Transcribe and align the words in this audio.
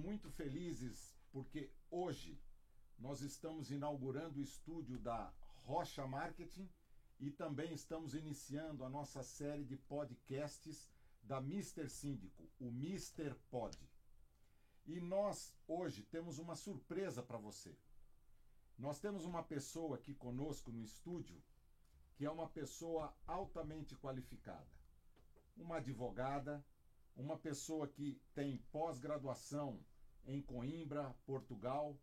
muito 0.00 0.30
felizes 0.30 1.14
porque 1.30 1.70
hoje 1.90 2.40
nós 2.98 3.20
estamos 3.20 3.70
inaugurando 3.70 4.38
o 4.38 4.42
estúdio 4.42 4.98
da 4.98 5.32
Rocha 5.64 6.06
Marketing 6.06 6.68
e 7.18 7.30
também 7.30 7.72
estamos 7.74 8.14
iniciando 8.14 8.84
a 8.84 8.88
nossa 8.88 9.22
série 9.22 9.64
de 9.64 9.76
podcasts 9.76 10.90
da 11.22 11.40
Mister 11.40 11.88
Síndico, 11.90 12.48
o 12.58 12.70
Mister 12.70 13.36
Pod. 13.50 13.76
E 14.86 15.00
nós 15.00 15.54
hoje 15.68 16.02
temos 16.04 16.38
uma 16.38 16.56
surpresa 16.56 17.22
para 17.22 17.38
você. 17.38 17.76
Nós 18.78 18.98
temos 18.98 19.26
uma 19.26 19.42
pessoa 19.42 19.96
aqui 19.96 20.14
conosco 20.14 20.72
no 20.72 20.82
estúdio 20.82 21.40
que 22.16 22.24
é 22.26 22.30
uma 22.30 22.48
pessoa 22.48 23.14
altamente 23.26 23.94
qualificada. 23.96 24.70
Uma 25.56 25.76
advogada, 25.76 26.64
uma 27.16 27.38
pessoa 27.38 27.86
que 27.86 28.20
tem 28.34 28.58
pós-graduação 28.70 29.82
em 30.26 30.40
Coimbra, 30.42 31.14
Portugal, 31.24 31.98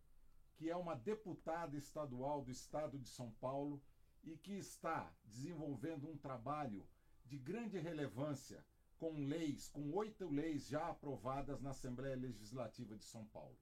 que 0.55 0.69
é 0.69 0.75
uma 0.75 0.95
deputada 0.95 1.77
estadual 1.77 2.41
do 2.41 2.51
estado 2.51 2.97
de 2.97 3.07
São 3.07 3.31
Paulo 3.39 3.81
e 4.23 4.35
que 4.37 4.53
está 4.53 5.13
desenvolvendo 5.23 6.09
um 6.09 6.17
trabalho 6.17 6.87
de 7.25 7.37
grande 7.37 7.77
relevância 7.77 8.65
com 8.97 9.11
leis, 9.25 9.69
com 9.69 9.91
oito 9.93 10.27
leis 10.29 10.67
já 10.67 10.89
aprovadas 10.89 11.61
na 11.61 11.69
Assembleia 11.69 12.15
Legislativa 12.15 12.95
de 12.95 13.05
São 13.05 13.25
Paulo. 13.25 13.57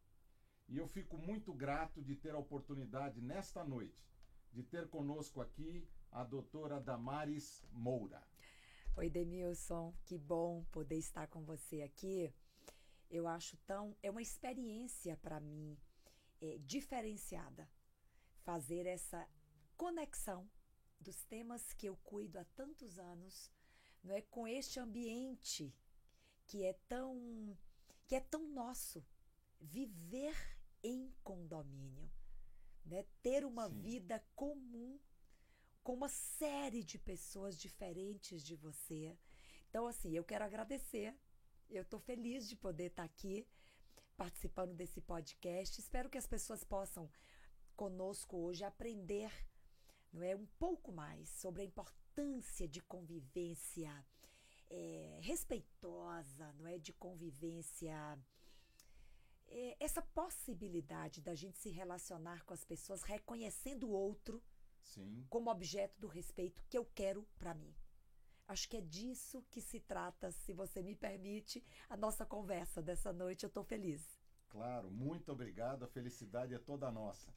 E 0.67 0.77
eu 0.77 0.87
fico 0.87 1.17
muito 1.17 1.53
grato 1.53 2.01
de 2.01 2.15
ter 2.15 2.33
a 2.33 2.39
oportunidade 2.39 3.21
nesta 3.21 3.63
noite 3.63 4.05
de 4.51 4.63
ter 4.63 4.87
conosco 4.87 5.41
aqui 5.41 5.85
a 6.09 6.23
doutora 6.23 6.79
Damares 6.79 7.61
Moura. 7.73 8.23
Oi, 8.95 9.09
Demilson, 9.09 9.93
que 10.05 10.17
bom 10.17 10.63
poder 10.71 10.95
estar 10.95 11.27
com 11.27 11.43
você 11.43 11.81
aqui. 11.81 12.33
Eu 13.09 13.27
acho 13.27 13.57
tão. 13.65 13.95
É 14.01 14.09
uma 14.09 14.21
experiência 14.21 15.17
para 15.17 15.39
mim 15.39 15.77
é, 16.41 16.57
diferenciada 16.59 17.69
fazer 18.43 18.85
essa 18.85 19.27
conexão 19.75 20.49
dos 20.99 21.23
temas 21.25 21.73
que 21.73 21.87
eu 21.87 21.95
cuido 21.97 22.39
há 22.39 22.45
tantos 22.55 22.97
anos, 22.97 23.51
não 24.03 24.15
é 24.15 24.21
com 24.21 24.47
este 24.47 24.79
ambiente 24.79 25.73
que 26.47 26.63
é 26.63 26.73
tão 26.87 27.57
que 28.07 28.15
é 28.15 28.19
tão 28.19 28.47
nosso, 28.49 29.03
viver 29.59 30.35
em 30.83 31.11
condomínio, 31.23 32.07
né? 32.85 33.03
Ter 33.23 33.43
uma 33.43 33.67
Sim. 33.67 33.81
vida 33.81 34.23
comum 34.35 34.99
com 35.83 35.95
uma 35.95 36.09
série 36.09 36.83
de 36.83 36.99
pessoas 36.99 37.57
diferentes 37.57 38.43
de 38.43 38.55
você. 38.55 39.17
Então 39.69 39.87
assim, 39.87 40.15
eu 40.15 40.23
quero 40.23 40.45
agradecer. 40.45 41.17
Eu 41.69 41.81
estou 41.81 41.99
feliz 41.99 42.47
de 42.47 42.55
poder 42.55 42.87
estar 42.87 43.03
aqui 43.03 43.45
participando 44.15 44.73
desse 44.73 45.01
podcast. 45.01 45.79
Espero 45.79 46.09
que 46.09 46.17
as 46.17 46.27
pessoas 46.27 46.63
possam 46.63 47.09
conosco 47.75 48.37
hoje 48.37 48.63
aprender 48.63 49.31
não 50.15 50.23
é 50.23 50.33
um 50.33 50.45
pouco 50.57 50.93
mais 50.93 51.29
sobre 51.29 51.61
a 51.61 51.65
importância 51.65 52.65
de 52.67 52.81
convivência 52.81 53.91
é, 54.69 55.19
respeitosa, 55.21 56.53
não 56.53 56.65
é 56.65 56.77
de 56.77 56.93
convivência 56.93 58.17
é, 59.47 59.75
essa 59.77 60.01
possibilidade 60.01 61.21
da 61.21 61.35
gente 61.35 61.57
se 61.57 61.69
relacionar 61.69 62.45
com 62.45 62.53
as 62.53 62.63
pessoas 62.63 63.03
reconhecendo 63.03 63.87
o 63.87 63.91
outro 63.91 64.41
Sim. 64.81 65.25
como 65.29 65.51
objeto 65.51 65.99
do 65.99 66.07
respeito 66.07 66.63
que 66.69 66.77
eu 66.77 66.85
quero 66.95 67.27
para 67.37 67.53
mim. 67.53 67.75
Acho 68.47 68.69
que 68.69 68.77
é 68.77 68.81
disso 68.81 69.43
que 69.49 69.59
se 69.59 69.79
trata, 69.79 70.31
se 70.31 70.53
você 70.53 70.81
me 70.81 70.95
permite, 70.95 71.63
a 71.89 71.97
nossa 71.97 72.25
conversa 72.25 72.81
dessa 72.81 73.11
noite. 73.11 73.43
Eu 73.43 73.47
estou 73.47 73.63
feliz. 73.63 74.19
Claro, 74.49 74.91
muito 74.91 75.31
obrigado. 75.31 75.83
A 75.83 75.87
felicidade 75.87 76.53
é 76.53 76.59
toda 76.59 76.91
nossa. 76.91 77.33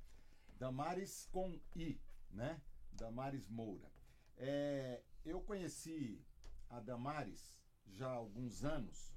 Damares 0.58 1.26
com 1.32 1.58
I, 1.74 2.00
né? 2.30 2.60
Damares 2.92 3.48
Moura. 3.48 3.90
É, 4.36 5.02
eu 5.24 5.40
conheci 5.40 6.22
a 6.68 6.78
Damares 6.80 7.56
já 7.86 8.08
há 8.08 8.12
alguns 8.12 8.64
anos 8.64 9.14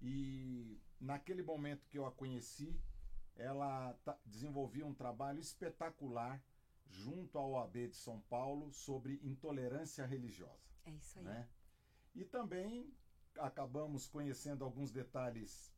e 0.00 0.78
naquele 1.00 1.42
momento 1.42 1.88
que 1.88 1.98
eu 1.98 2.06
a 2.06 2.12
conheci, 2.12 2.78
ela 3.34 3.98
desenvolvia 4.24 4.86
um 4.86 4.94
trabalho 4.94 5.40
espetacular 5.40 6.42
junto 6.88 7.38
à 7.38 7.46
OAB 7.46 7.88
de 7.88 7.96
São 7.96 8.20
Paulo 8.22 8.70
sobre 8.72 9.20
intolerância 9.22 10.06
religiosa. 10.06 10.75
É 10.86 10.90
isso 10.90 11.18
aí. 11.18 11.24
Né? 11.24 11.48
E 12.14 12.24
também 12.24 12.96
acabamos 13.38 14.06
conhecendo 14.06 14.64
alguns 14.64 14.90
detalhes 14.90 15.74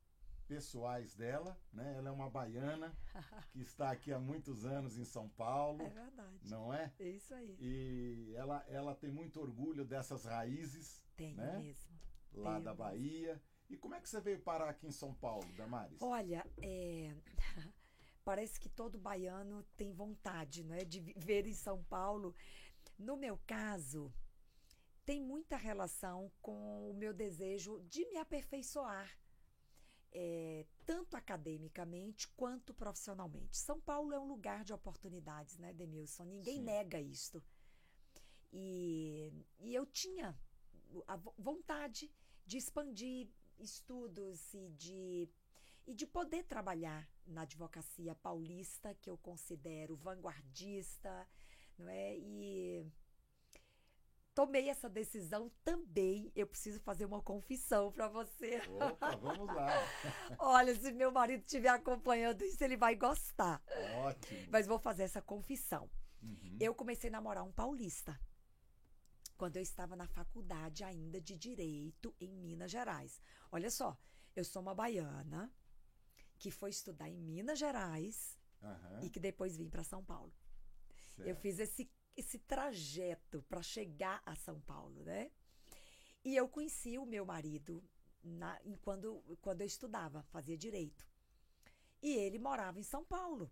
pessoais 0.47 1.15
dela, 1.15 1.61
né? 1.73 1.95
Ela 1.97 2.09
é 2.09 2.13
uma 2.13 2.31
baiana 2.31 2.97
que 3.53 3.61
está 3.61 3.91
aqui 3.91 4.13
há 4.13 4.19
muitos 4.19 4.65
anos 4.65 4.97
em 4.97 5.05
São 5.05 5.29
Paulo. 5.29 5.83
É 5.83 5.91
verdade. 5.91 6.51
Não 6.51 6.73
é? 6.73 6.93
É 6.99 7.09
isso 7.09 7.35
aí. 7.35 7.57
E 7.61 8.33
ela, 8.35 8.65
ela 8.69 8.95
tem 8.95 9.11
muito 9.11 9.41
orgulho 9.41 9.85
dessas 9.85 10.25
raízes. 10.25 11.05
Tem 11.17 11.35
né? 11.35 11.59
mesmo. 11.59 11.99
Lá 12.33 12.53
Tenho 12.53 12.65
da 12.65 12.75
Bahia. 12.75 13.43
E 13.69 13.77
como 13.77 13.95
é 13.95 14.01
que 14.01 14.09
você 14.09 14.21
veio 14.21 14.41
parar 14.41 14.71
aqui 14.71 14.87
em 14.87 14.93
São 14.93 15.15
Paulo, 15.15 15.47
Damares? 15.55 16.01
Olha, 16.01 16.45
é... 16.63 17.15
parece 18.25 18.59
que 18.59 18.69
todo 18.69 18.99
baiano 18.99 19.63
tem 19.77 19.93
vontade 19.93 20.65
né, 20.65 20.85
de 20.85 21.01
viver 21.01 21.47
em 21.47 21.53
São 21.53 21.85
Paulo. 21.85 22.35
No 22.99 23.17
meu 23.17 23.39
caso, 23.47 24.13
tem 25.09 25.23
muita 25.23 25.57
relação 25.57 26.31
com 26.43 26.91
o 26.91 26.93
meu 26.93 27.15
desejo 27.15 27.81
de 27.89 28.05
me 28.11 28.19
aperfeiçoar, 28.19 29.19
é, 30.13 30.67
tanto 30.85 31.17
academicamente 31.17 32.29
quanto 32.37 32.75
profissionalmente. 32.75 33.57
São 33.57 33.81
Paulo 33.81 34.13
é 34.13 34.21
um 34.21 34.29
lugar 34.29 34.65
de 34.65 34.75
oportunidades, 34.75 35.57
né, 35.57 35.73
Demilson? 35.73 36.25
Ninguém 36.25 36.57
Sim. 36.57 36.63
nega 36.63 37.01
isto. 37.01 37.43
E, 38.53 39.33
e 39.61 39.75
eu 39.75 39.87
tinha 39.87 40.39
a 41.07 41.17
vontade 41.39 42.13
de 42.45 42.59
expandir 42.59 43.31
estudos 43.59 44.53
e 44.53 44.69
de 44.73 45.27
e 45.87 45.95
de 45.95 46.07
poder 46.07 46.45
trabalhar 46.45 47.11
na 47.27 47.43
advocacia 47.43 48.15
paulista, 48.15 48.95
que 48.97 49.09
eu 49.09 49.17
considero 49.17 49.97
vanguardista, 49.97 51.27
não 51.79 51.89
é? 51.89 52.19
E 52.19 52.87
tomei 54.39 54.69
essa 54.69 54.89
decisão 54.89 55.51
também. 55.65 56.31
Eu 56.33 56.47
preciso 56.47 56.79
fazer 56.79 57.05
uma 57.05 57.21
confissão 57.21 57.91
para 57.91 58.07
você. 58.07 58.61
Opa, 58.69 59.17
vamos 59.17 59.49
lá. 59.53 59.67
Olha, 60.39 60.73
se 60.77 60.93
meu 60.93 61.11
marido 61.11 61.41
estiver 61.41 61.71
acompanhando 61.71 62.45
isso, 62.45 62.63
ele 62.63 62.77
vai 62.77 62.95
gostar. 62.95 63.61
Ótimo. 63.97 64.47
Mas 64.49 64.65
vou 64.65 64.79
fazer 64.79 65.03
essa 65.03 65.21
confissão. 65.21 65.91
Uhum. 66.23 66.57
Eu 66.61 66.73
comecei 66.73 67.11
a 67.11 67.15
namorar 67.15 67.43
um 67.43 67.51
paulista 67.51 68.17
quando 69.37 69.57
eu 69.57 69.63
estava 69.63 69.97
na 69.97 70.07
faculdade 70.07 70.85
ainda 70.85 71.21
de 71.21 71.37
direito 71.37 72.15
em 72.21 72.33
Minas 72.33 72.71
Gerais. 72.71 73.21
Olha 73.51 73.73
só, 73.73 74.01
eu 74.37 74.45
sou 74.45 74.63
uma 74.63 74.75
baiana 74.75 75.53
que 76.39 76.53
foi 76.53 76.71
estudar 76.71 77.09
em 77.09 77.19
Minas 77.19 77.59
Gerais 77.59 78.39
uhum. 78.63 79.03
e 79.03 79.11
que 79.11 79.19
depois 79.19 79.57
vim 79.57 79.69
para 79.69 79.83
São 79.83 80.05
Paulo. 80.05 80.33
Certo. 81.17 81.29
Eu 81.29 81.35
fiz 81.35 81.59
esse, 81.59 81.91
esse 82.19 82.39
trajeto 82.39 83.43
para 83.49 83.63
chegar 83.63 84.23
a 84.27 84.35
São 84.35 84.61
Paulo, 84.61 85.05
né? 85.05 85.31
E 86.25 86.37
eu 86.37 86.49
conheci 86.49 86.99
o 86.99 87.07
meu 87.07 87.25
marido 87.25 87.83
na, 88.23 88.61
quando, 88.83 89.23
quando 89.41 89.61
eu 89.61 89.67
estudava, 89.67 90.23
fazia 90.25 90.57
direito. 90.57 91.07
E 92.03 92.15
ele 92.17 92.39
morava 92.39 92.81
em 92.81 92.83
São 92.83 93.05
Paulo. 93.05 93.51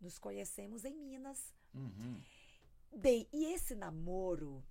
Nos 0.00 0.18
conhecemos 0.18 0.84
em 0.84 0.94
Minas. 0.94 1.54
Uhum. 1.72 2.20
Bem, 2.96 3.28
e 3.32 3.46
esse 3.52 3.74
namoro, 3.74 4.64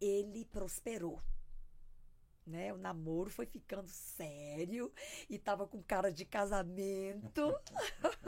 ele 0.00 0.44
prosperou 0.44 1.20
né? 2.48 2.72
O 2.72 2.78
namoro 2.78 3.30
foi 3.30 3.44
ficando 3.44 3.88
sério 3.90 4.90
e 5.28 5.38
tava 5.38 5.66
com 5.66 5.82
cara 5.82 6.10
de 6.10 6.24
casamento. 6.24 7.54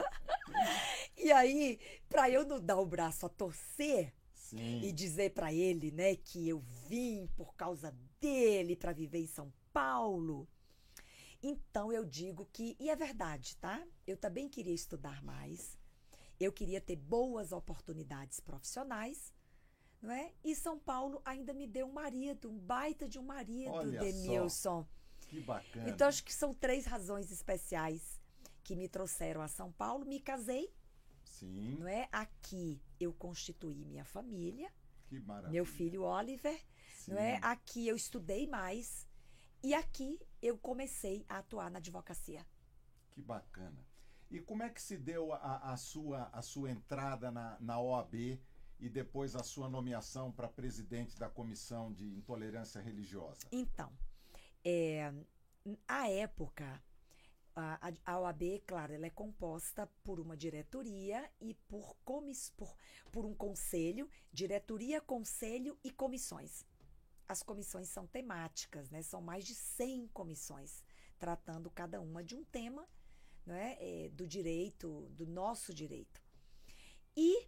e 1.17 1.31
aí, 1.31 1.79
para 2.07 2.29
eu 2.29 2.45
não 2.45 2.59
dar 2.59 2.77
o 2.77 2.85
braço 2.85 3.25
a 3.25 3.29
torcer 3.29 4.13
Sim. 4.51 4.81
e 4.81 4.91
dizer 4.91 5.31
para 5.31 5.53
ele, 5.53 5.91
né, 5.91 6.15
que 6.15 6.47
eu 6.47 6.59
vim 6.87 7.27
por 7.35 7.55
causa 7.55 7.95
dele 8.19 8.75
para 8.75 8.93
viver 8.93 9.19
em 9.19 9.27
São 9.27 9.51
Paulo, 9.73 10.47
então 11.41 11.91
eu 11.91 12.05
digo 12.05 12.47
que, 12.51 12.75
e 12.79 12.89
é 12.89 12.95
verdade, 12.95 13.57
tá? 13.57 13.83
Eu 14.05 14.15
também 14.15 14.47
queria 14.47 14.73
estudar 14.73 15.23
mais. 15.23 15.77
Eu 16.39 16.51
queria 16.51 16.79
ter 16.79 16.95
boas 16.95 17.51
oportunidades 17.51 18.39
profissionais 18.39 19.33
não 20.01 20.11
é? 20.11 20.31
E 20.43 20.55
São 20.55 20.79
Paulo 20.79 21.21
ainda 21.23 21.53
me 21.53 21.67
deu 21.67 21.85
um 21.85 21.91
marido, 21.91 22.49
um 22.49 22.57
baita 22.57 23.07
de 23.07 23.19
um 23.19 23.23
marido, 23.23 23.71
Olha 23.71 23.99
Demilson. 23.99 24.49
Só. 24.49 24.87
Que 25.29 25.39
bacana. 25.39 25.89
Então 25.89 26.07
acho 26.07 26.23
que 26.23 26.33
são 26.33 26.53
três 26.53 26.85
razões 26.85 27.31
especiais 27.31 28.19
que 28.63 28.75
me 28.75 28.89
trouxeram 28.89 29.41
a 29.41 29.47
São 29.47 29.71
Paulo. 29.71 30.05
Me 30.05 30.19
casei. 30.19 30.73
Sim. 31.41 31.77
Não 31.79 31.87
é? 31.87 32.07
Aqui 32.11 32.79
eu 32.99 33.11
constituí 33.13 33.83
minha 33.83 34.05
família. 34.05 34.71
Que 35.07 35.19
maravilha. 35.19 35.51
Meu 35.51 35.65
filho 35.65 36.03
Oliver, 36.03 36.59
Sim. 36.93 37.11
não 37.11 37.19
é? 37.19 37.39
Aqui 37.41 37.87
eu 37.87 37.95
estudei 37.95 38.47
mais. 38.47 39.07
E 39.63 39.73
aqui 39.73 40.19
eu 40.41 40.57
comecei 40.57 41.25
a 41.27 41.39
atuar 41.39 41.71
na 41.71 41.79
advocacia. 41.79 42.45
Que 43.09 43.21
bacana. 43.21 43.83
E 44.29 44.39
como 44.39 44.61
é 44.63 44.69
que 44.69 44.81
se 44.81 44.97
deu 44.97 45.33
a, 45.33 45.73
a 45.73 45.77
sua, 45.77 46.29
a 46.31 46.41
sua 46.41 46.69
entrada 46.69 47.31
na, 47.31 47.57
na 47.59 47.79
OAB 47.79 48.39
e 48.79 48.89
depois 48.89 49.35
a 49.35 49.43
sua 49.43 49.67
nomeação 49.67 50.31
para 50.31 50.47
presidente 50.47 51.17
da 51.17 51.27
Comissão 51.27 51.91
de 51.91 52.05
Intolerância 52.15 52.79
Religiosa? 52.79 53.47
Então, 53.51 53.91
é, 54.63 55.11
a 55.87 56.07
época, 56.07 56.81
a, 57.55 58.19
OAB, 58.19 58.61
claro, 58.65 58.93
ela 58.93 59.05
é 59.05 59.09
composta 59.09 59.87
por 60.03 60.19
uma 60.19 60.37
diretoria 60.37 61.29
e 61.39 61.53
por, 61.53 61.95
comis, 62.05 62.49
por, 62.51 62.75
por 63.11 63.25
um 63.25 63.33
conselho, 63.33 64.09
diretoria, 64.31 65.01
conselho 65.01 65.77
e 65.83 65.91
comissões. 65.91 66.65
As 67.27 67.43
comissões 67.43 67.89
são 67.89 68.07
temáticas, 68.07 68.89
né? 68.89 69.01
São 69.01 69.21
mais 69.21 69.45
de 69.45 69.55
100 69.55 70.07
comissões, 70.09 70.83
tratando 71.17 71.69
cada 71.69 72.01
uma 72.01 72.23
de 72.23 72.35
um 72.35 72.43
tema 72.43 72.87
não 73.45 73.55
é? 73.55 73.77
é 73.79 74.09
do 74.09 74.27
direito, 74.27 75.09
do 75.11 75.25
nosso 75.25 75.73
direito. 75.73 76.21
E, 77.15 77.47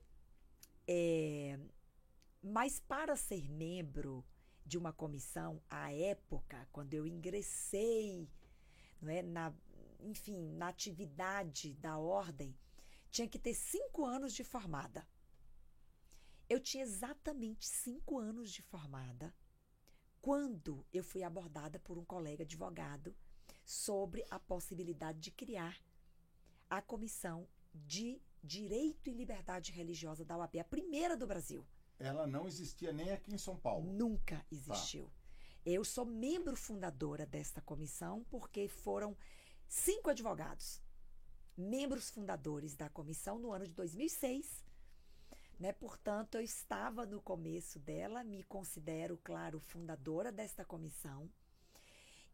é, 0.88 1.60
mas 2.42 2.80
para 2.80 3.16
ser 3.16 3.50
membro 3.50 4.26
de 4.66 4.78
uma 4.78 4.94
comissão, 4.94 5.62
à 5.70 5.94
época, 5.94 6.68
quando 6.72 6.94
eu 6.94 7.06
ingressei, 7.06 8.28
não 9.02 9.12
é, 9.12 9.22
na, 9.22 9.54
enfim, 10.04 10.54
na 10.54 10.68
atividade 10.68 11.74
da 11.76 11.98
ordem, 11.98 12.56
tinha 13.10 13.28
que 13.28 13.40
ter 13.40 13.54
cinco 13.54 14.06
anos 14.06 14.34
de 14.34 14.44
formada. 14.44 15.08
Eu 16.50 16.60
tinha 16.60 16.84
exatamente 16.84 17.66
cinco 17.66 18.18
anos 18.20 18.52
de 18.52 18.62
formada 18.62 19.34
quando 20.22 20.86
eu 20.94 21.04
fui 21.04 21.24
abordada 21.24 21.80
por 21.80 21.98
um 21.98 22.06
colega 22.06 22.44
advogado 22.44 23.16
sobre 23.66 24.26
a 24.30 24.40
possibilidade 24.40 25.20
de 25.20 25.32
criar 25.32 25.82
a 26.70 26.82
Comissão 26.82 27.48
de 27.74 28.22
Direito 28.42 29.10
e 29.10 29.14
Liberdade 29.14 29.72
Religiosa 29.72 30.26
da 30.26 30.38
UAB, 30.38 30.60
a 30.60 30.64
primeira 30.64 31.16
do 31.16 31.28
Brasil. 31.28 31.66
Ela 32.00 32.28
não 32.28 32.48
existia 32.48 32.92
nem 32.92 33.12
aqui 33.12 33.34
em 33.34 33.38
São 33.38 33.56
Paulo. 33.56 33.92
Nunca 33.94 34.46
existiu. 34.52 35.06
Tá. 35.06 35.12
Eu 35.66 35.86
sou 35.86 36.06
membro 36.06 36.56
fundadora 36.56 37.26
desta 37.26 37.62
comissão 37.62 38.26
porque 38.30 38.68
foram 38.68 39.16
cinco 39.74 40.12
advogados, 40.12 40.80
membros 41.58 42.12
fundadores 42.12 42.76
da 42.76 42.90
comissão 42.90 43.40
no 43.40 43.52
ano 43.52 43.66
de 43.66 43.74
2006. 43.74 44.64
Né? 45.60 45.74
Portanto, 45.74 46.36
eu 46.36 46.42
estava 46.42 47.08
no 47.08 47.20
começo 47.20 47.80
dela, 47.80 48.24
me 48.24 48.44
considero, 48.44 49.20
claro, 49.24 49.60
fundadora 49.60 50.32
desta 50.32 50.64
comissão. 50.64 51.28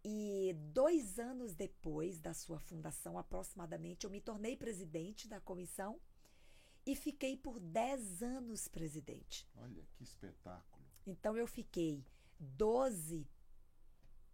E 0.04 0.54
dois 0.74 1.18
anos 1.18 1.56
depois 1.56 2.20
da 2.20 2.34
sua 2.34 2.60
fundação, 2.60 3.18
aproximadamente, 3.18 4.04
eu 4.04 4.10
me 4.10 4.20
tornei 4.20 4.58
presidente 4.58 5.28
da 5.28 5.40
comissão 5.40 6.00
e 6.86 6.94
fiquei 6.94 7.38
por 7.38 7.60
dez 7.60 8.22
anos 8.22 8.68
presidente. 8.68 9.48
Olha 9.56 9.86
que 9.94 10.04
espetáculo. 10.04 10.86
Então 11.06 11.38
eu 11.38 11.48
fiquei 11.48 12.06
12, 12.38 13.26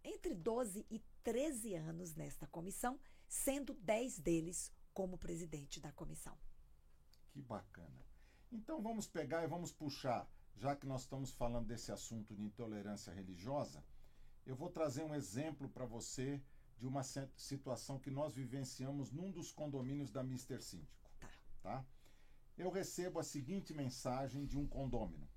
entre 0.04 0.34
12 0.34 0.86
e 0.90 1.00
13 1.26 1.74
anos 1.74 2.14
nesta 2.14 2.46
comissão, 2.46 3.00
sendo 3.26 3.74
10 3.74 4.20
deles 4.20 4.72
como 4.94 5.18
presidente 5.18 5.80
da 5.80 5.90
comissão. 5.90 6.38
Que 7.32 7.42
bacana. 7.42 8.06
Então 8.52 8.80
vamos 8.80 9.08
pegar 9.08 9.42
e 9.42 9.48
vamos 9.48 9.72
puxar, 9.72 10.30
já 10.54 10.76
que 10.76 10.86
nós 10.86 11.00
estamos 11.02 11.32
falando 11.32 11.66
desse 11.66 11.90
assunto 11.90 12.32
de 12.32 12.44
intolerância 12.44 13.12
religiosa 13.12 13.82
eu 14.46 14.54
vou 14.54 14.70
trazer 14.70 15.02
um 15.02 15.14
exemplo 15.14 15.68
para 15.68 15.84
você 15.84 16.40
de 16.78 16.86
uma 16.86 17.02
situação 17.02 17.98
que 17.98 18.12
nós 18.12 18.36
vivenciamos 18.36 19.10
num 19.10 19.32
dos 19.32 19.50
condomínios 19.50 20.12
da 20.12 20.22
Mister 20.22 20.62
Síndico. 20.62 21.10
Tá. 21.18 21.28
tá? 21.62 21.86
Eu 22.56 22.70
recebo 22.70 23.18
a 23.18 23.24
seguinte 23.24 23.74
mensagem 23.74 24.46
de 24.46 24.56
um 24.56 24.64
condômino. 24.64 25.28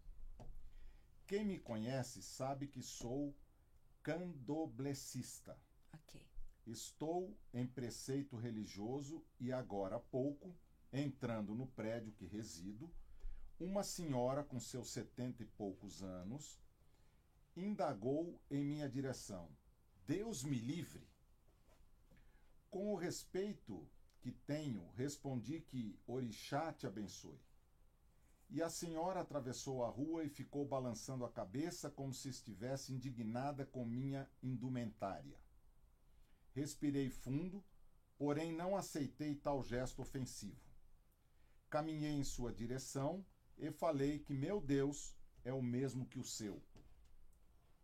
Quem 1.26 1.44
me 1.44 1.58
conhece 1.58 2.22
sabe 2.22 2.68
que 2.68 2.84
sou 2.84 3.36
candoblecista. 4.04 5.60
Ok. 5.94 6.22
Estou 6.66 7.36
em 7.54 7.66
preceito 7.66 8.36
religioso 8.36 9.24
e 9.40 9.52
agora 9.52 9.96
há 9.96 10.00
pouco, 10.00 10.56
entrando 10.92 11.56
no 11.56 11.68
prédio 11.68 12.14
que 12.14 12.26
resido, 12.26 12.92
uma 13.60 13.84
senhora 13.84 14.44
com 14.44 14.60
seus 14.60 14.90
setenta 14.90 15.44
e 15.44 15.46
poucos 15.46 16.02
anos 16.02 16.60
indagou 17.56 18.40
em 18.50 18.64
minha 18.64 18.90
direção: 18.90 19.50
Deus 20.06 20.44
me 20.44 20.58
livre. 20.58 21.08
Com 22.70 22.94
o 22.94 22.96
respeito 22.96 23.88
que 24.22 24.32
tenho, 24.32 24.88
respondi 24.96 25.62
que 25.62 26.00
Orixá 26.06 26.72
te 26.72 26.86
abençoe. 26.86 27.40
E 28.50 28.62
a 28.62 28.70
senhora 28.70 29.22
atravessou 29.22 29.84
a 29.84 29.90
rua 29.90 30.24
e 30.24 30.30
ficou 30.30 30.66
balançando 30.66 31.24
a 31.24 31.32
cabeça 31.32 31.90
como 31.90 32.14
se 32.14 32.30
estivesse 32.30 32.92
indignada 32.94 33.66
com 33.66 33.86
minha 33.86 34.28
indumentária. 34.42 35.38
Respirei 36.60 37.10
fundo, 37.10 37.64
porém 38.18 38.52
não 38.52 38.76
aceitei 38.76 39.34
tal 39.34 39.64
gesto 39.64 40.02
ofensivo. 40.02 40.60
Caminhei 41.70 42.12
em 42.12 42.24
sua 42.26 42.52
direção 42.52 43.26
e 43.58 43.72
falei 43.72 44.20
que 44.20 44.34
meu 44.34 44.60
Deus 44.60 45.16
é 45.46 45.54
o 45.54 45.62
mesmo 45.62 46.06
que 46.06 46.20
o 46.20 46.24
seu. 46.24 46.62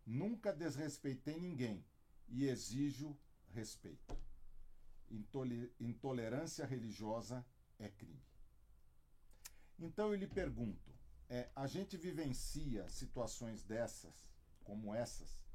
Nunca 0.04 0.52
desrespeitei 0.52 1.40
ninguém 1.40 1.82
e 2.28 2.48
exijo 2.48 3.16
respeito. 3.48 4.14
Intolerância 5.80 6.66
religiosa 6.66 7.46
é 7.78 7.88
crime. 7.88 8.22
Então 9.78 10.08
eu 10.10 10.16
lhe 10.16 10.26
pergunto: 10.26 10.92
é, 11.30 11.48
a 11.56 11.66
gente 11.66 11.96
vivencia 11.96 12.86
situações 12.90 13.62
dessas, 13.62 14.14
como 14.64 14.94
essas, 14.94 15.46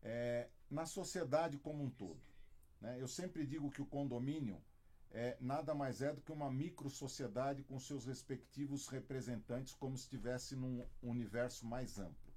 é, 0.00 0.48
na 0.70 0.86
sociedade 0.86 1.58
como 1.58 1.82
um 1.82 1.90
todo. 1.90 2.37
Né? 2.80 3.00
Eu 3.00 3.08
sempre 3.08 3.46
digo 3.46 3.70
que 3.70 3.82
o 3.82 3.86
condomínio 3.86 4.62
é, 5.10 5.36
nada 5.40 5.74
mais 5.74 6.02
é 6.02 6.12
do 6.12 6.20
que 6.20 6.32
uma 6.32 6.50
micro-sociedade 6.50 7.62
com 7.64 7.78
seus 7.78 8.04
respectivos 8.04 8.88
representantes, 8.88 9.74
como 9.74 9.96
se 9.96 10.04
estivesse 10.04 10.54
num 10.54 10.86
universo 11.02 11.66
mais 11.66 11.98
amplo. 11.98 12.32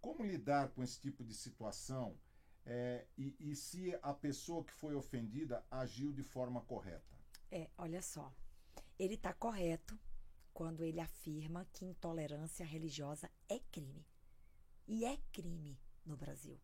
Como 0.00 0.24
lidar 0.24 0.68
com 0.70 0.82
esse 0.82 1.00
tipo 1.00 1.24
de 1.24 1.32
situação 1.32 2.18
é, 2.66 3.06
e, 3.16 3.34
e 3.38 3.54
se 3.54 3.96
a 4.02 4.12
pessoa 4.12 4.64
que 4.64 4.72
foi 4.72 4.94
ofendida 4.94 5.64
agiu 5.70 6.12
de 6.12 6.22
forma 6.22 6.62
correta? 6.62 7.14
É, 7.50 7.70
olha 7.78 8.02
só. 8.02 8.34
Ele 8.98 9.14
está 9.14 9.32
correto 9.32 9.98
quando 10.52 10.84
ele 10.84 11.00
afirma 11.00 11.66
que 11.72 11.84
intolerância 11.84 12.64
religiosa 12.64 13.30
é 13.48 13.58
crime. 13.70 14.06
E 14.86 15.04
é 15.04 15.18
crime 15.32 15.78
no 16.04 16.16
Brasil. 16.16 16.60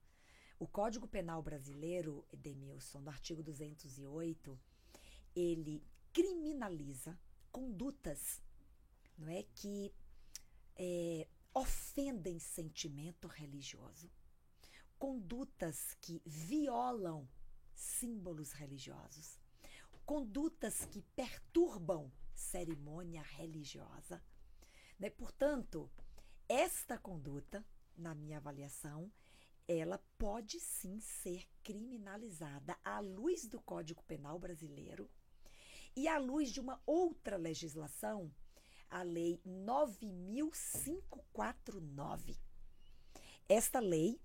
O 0.60 0.66
Código 0.68 1.08
Penal 1.08 1.42
brasileiro, 1.42 2.22
Edemilson, 2.30 3.00
no 3.00 3.08
artigo 3.08 3.42
208, 3.42 4.60
ele 5.34 5.82
criminaliza 6.12 7.18
condutas 7.50 8.42
não 9.16 9.26
é, 9.28 9.42
que 9.54 9.90
é, 10.76 11.26
ofendem 11.54 12.38
sentimento 12.38 13.26
religioso, 13.26 14.10
condutas 14.98 15.96
que 15.98 16.20
violam 16.26 17.26
símbolos 17.74 18.52
religiosos, 18.52 19.38
condutas 20.04 20.84
que 20.84 21.00
perturbam 21.16 22.12
cerimônia 22.34 23.22
religiosa. 23.22 24.22
Né? 24.98 25.08
Portanto, 25.08 25.90
esta 26.46 26.98
conduta, 26.98 27.64
na 27.96 28.14
minha 28.14 28.36
avaliação, 28.36 29.10
ela 29.78 30.02
pode 30.18 30.58
sim 30.58 30.98
ser 30.98 31.46
criminalizada 31.62 32.76
à 32.84 32.98
luz 32.98 33.46
do 33.46 33.60
Código 33.60 34.02
Penal 34.02 34.36
brasileiro 34.38 35.08
e 35.94 36.08
à 36.08 36.18
luz 36.18 36.50
de 36.50 36.58
uma 36.58 36.82
outra 36.84 37.36
legislação 37.36 38.28
a 38.88 39.02
Lei 39.02 39.40
9549. 39.44 42.36
Esta 43.48 43.78
lei, 43.78 44.20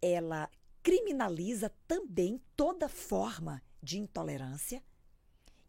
ela 0.00 0.48
criminaliza 0.80 1.74
também 1.88 2.40
toda 2.54 2.88
forma 2.88 3.60
de 3.82 3.98
intolerância 3.98 4.80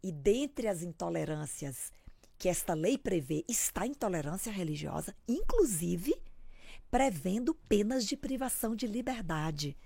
e 0.02 0.12
dentre 0.12 0.68
as 0.68 0.82
intolerâncias 0.82 1.90
que 2.38 2.48
esta 2.48 2.74
lei 2.74 2.96
prevê 2.96 3.44
está 3.48 3.82
a 3.82 3.88
intolerância 3.88 4.52
religiosa, 4.52 5.16
inclusive 5.26 6.14
prevendo 6.96 7.54
penas 7.54 8.06
de 8.06 8.16
privação 8.16 8.74
de 8.74 8.86
liberdade, 8.86 9.76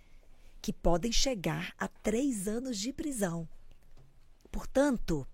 que 0.62 0.72
podem 0.72 1.10
chegar 1.10 1.74
a 1.76 1.88
três 1.88 2.46
anos 2.46 2.78
de 2.78 2.92
prisão. 2.92 3.48
Portanto, 4.48 5.26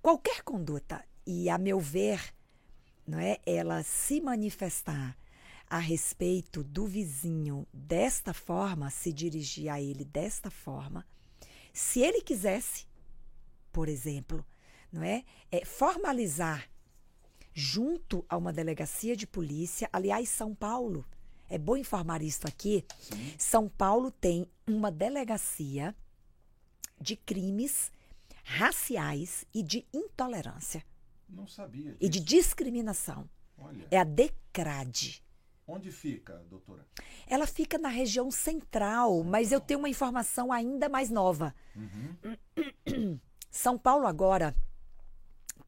qualquer 0.00 0.40
conduta, 0.42 1.04
e 1.26 1.50
a 1.50 1.58
meu 1.58 1.78
ver, 1.78 2.34
não 3.06 3.18
é? 3.18 3.36
Ela 3.44 3.82
se 3.82 4.18
manifestar 4.18 5.14
a 5.68 5.76
respeito 5.78 6.64
do 6.64 6.86
vizinho 6.86 7.66
desta 7.70 8.32
forma, 8.32 8.88
se 8.88 9.12
dirigir 9.12 9.68
a 9.68 9.78
ele 9.78 10.06
desta 10.06 10.50
forma, 10.50 11.06
se 11.70 12.00
ele 12.00 12.22
quisesse, 12.22 12.86
por 13.70 13.90
exemplo, 13.90 14.42
não 14.90 15.02
é, 15.02 15.22
é 15.52 15.66
formalizar 15.66 16.66
junto 17.54 18.24
a 18.28 18.36
uma 18.36 18.52
delegacia 18.52 19.16
de 19.16 19.26
polícia, 19.26 19.88
aliás, 19.92 20.28
São 20.28 20.54
Paulo, 20.54 21.06
é 21.48 21.56
bom 21.56 21.76
informar 21.76 22.20
isso 22.20 22.46
aqui. 22.46 22.84
Sim. 22.98 23.34
São 23.38 23.68
Paulo 23.68 24.10
tem 24.10 24.46
uma 24.66 24.90
delegacia 24.90 25.94
de 27.00 27.14
crimes 27.14 27.92
raciais 28.42 29.46
e 29.54 29.62
de 29.62 29.86
intolerância. 29.92 30.84
Não 31.28 31.46
sabia. 31.46 31.92
Disso. 31.92 31.98
E 32.00 32.08
de 32.08 32.20
discriminação. 32.20 33.28
Olha. 33.56 33.86
É 33.90 33.98
a 33.98 34.04
DECRAD. 34.04 35.22
Onde 35.66 35.90
fica, 35.90 36.44
doutora? 36.50 36.86
Ela 37.26 37.46
fica 37.46 37.78
na 37.78 37.88
região 37.88 38.30
central, 38.30 39.12
central. 39.12 39.24
mas 39.24 39.50
eu 39.50 39.60
tenho 39.60 39.78
uma 39.78 39.88
informação 39.88 40.52
ainda 40.52 40.88
mais 40.88 41.08
nova. 41.08 41.54
Uhum. 41.74 43.18
São 43.50 43.78
Paulo 43.78 44.06
agora 44.06 44.54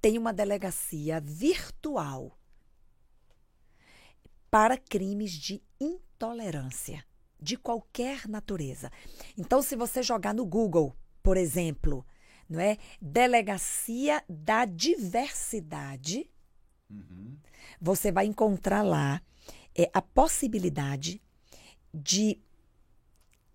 tem 0.00 0.18
uma 0.18 0.32
delegacia 0.32 1.20
virtual 1.20 2.38
para 4.50 4.76
crimes 4.76 5.32
de 5.32 5.62
intolerância 5.80 7.04
de 7.40 7.56
qualquer 7.56 8.26
natureza. 8.26 8.90
Então, 9.36 9.60
se 9.60 9.76
você 9.76 10.02
jogar 10.02 10.34
no 10.34 10.46
Google, 10.46 10.96
por 11.22 11.36
exemplo, 11.36 12.06
não 12.48 12.60
é? 12.60 12.78
Delegacia 13.00 14.24
da 14.28 14.64
Diversidade, 14.64 16.30
uhum. 16.88 17.36
você 17.80 18.10
vai 18.10 18.26
encontrar 18.26 18.82
lá 18.82 19.20
é, 19.76 19.90
a 19.92 20.00
possibilidade 20.00 21.20
de, 21.92 22.40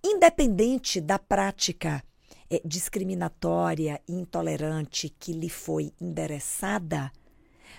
independente 0.04 1.00
da 1.02 1.18
prática 1.18 2.04
é, 2.52 2.62
discriminatória 2.66 4.02
e 4.06 4.14
intolerante 4.14 5.08
que 5.08 5.32
lhe 5.32 5.50
foi 5.50 5.94
endereçada, 6.02 7.10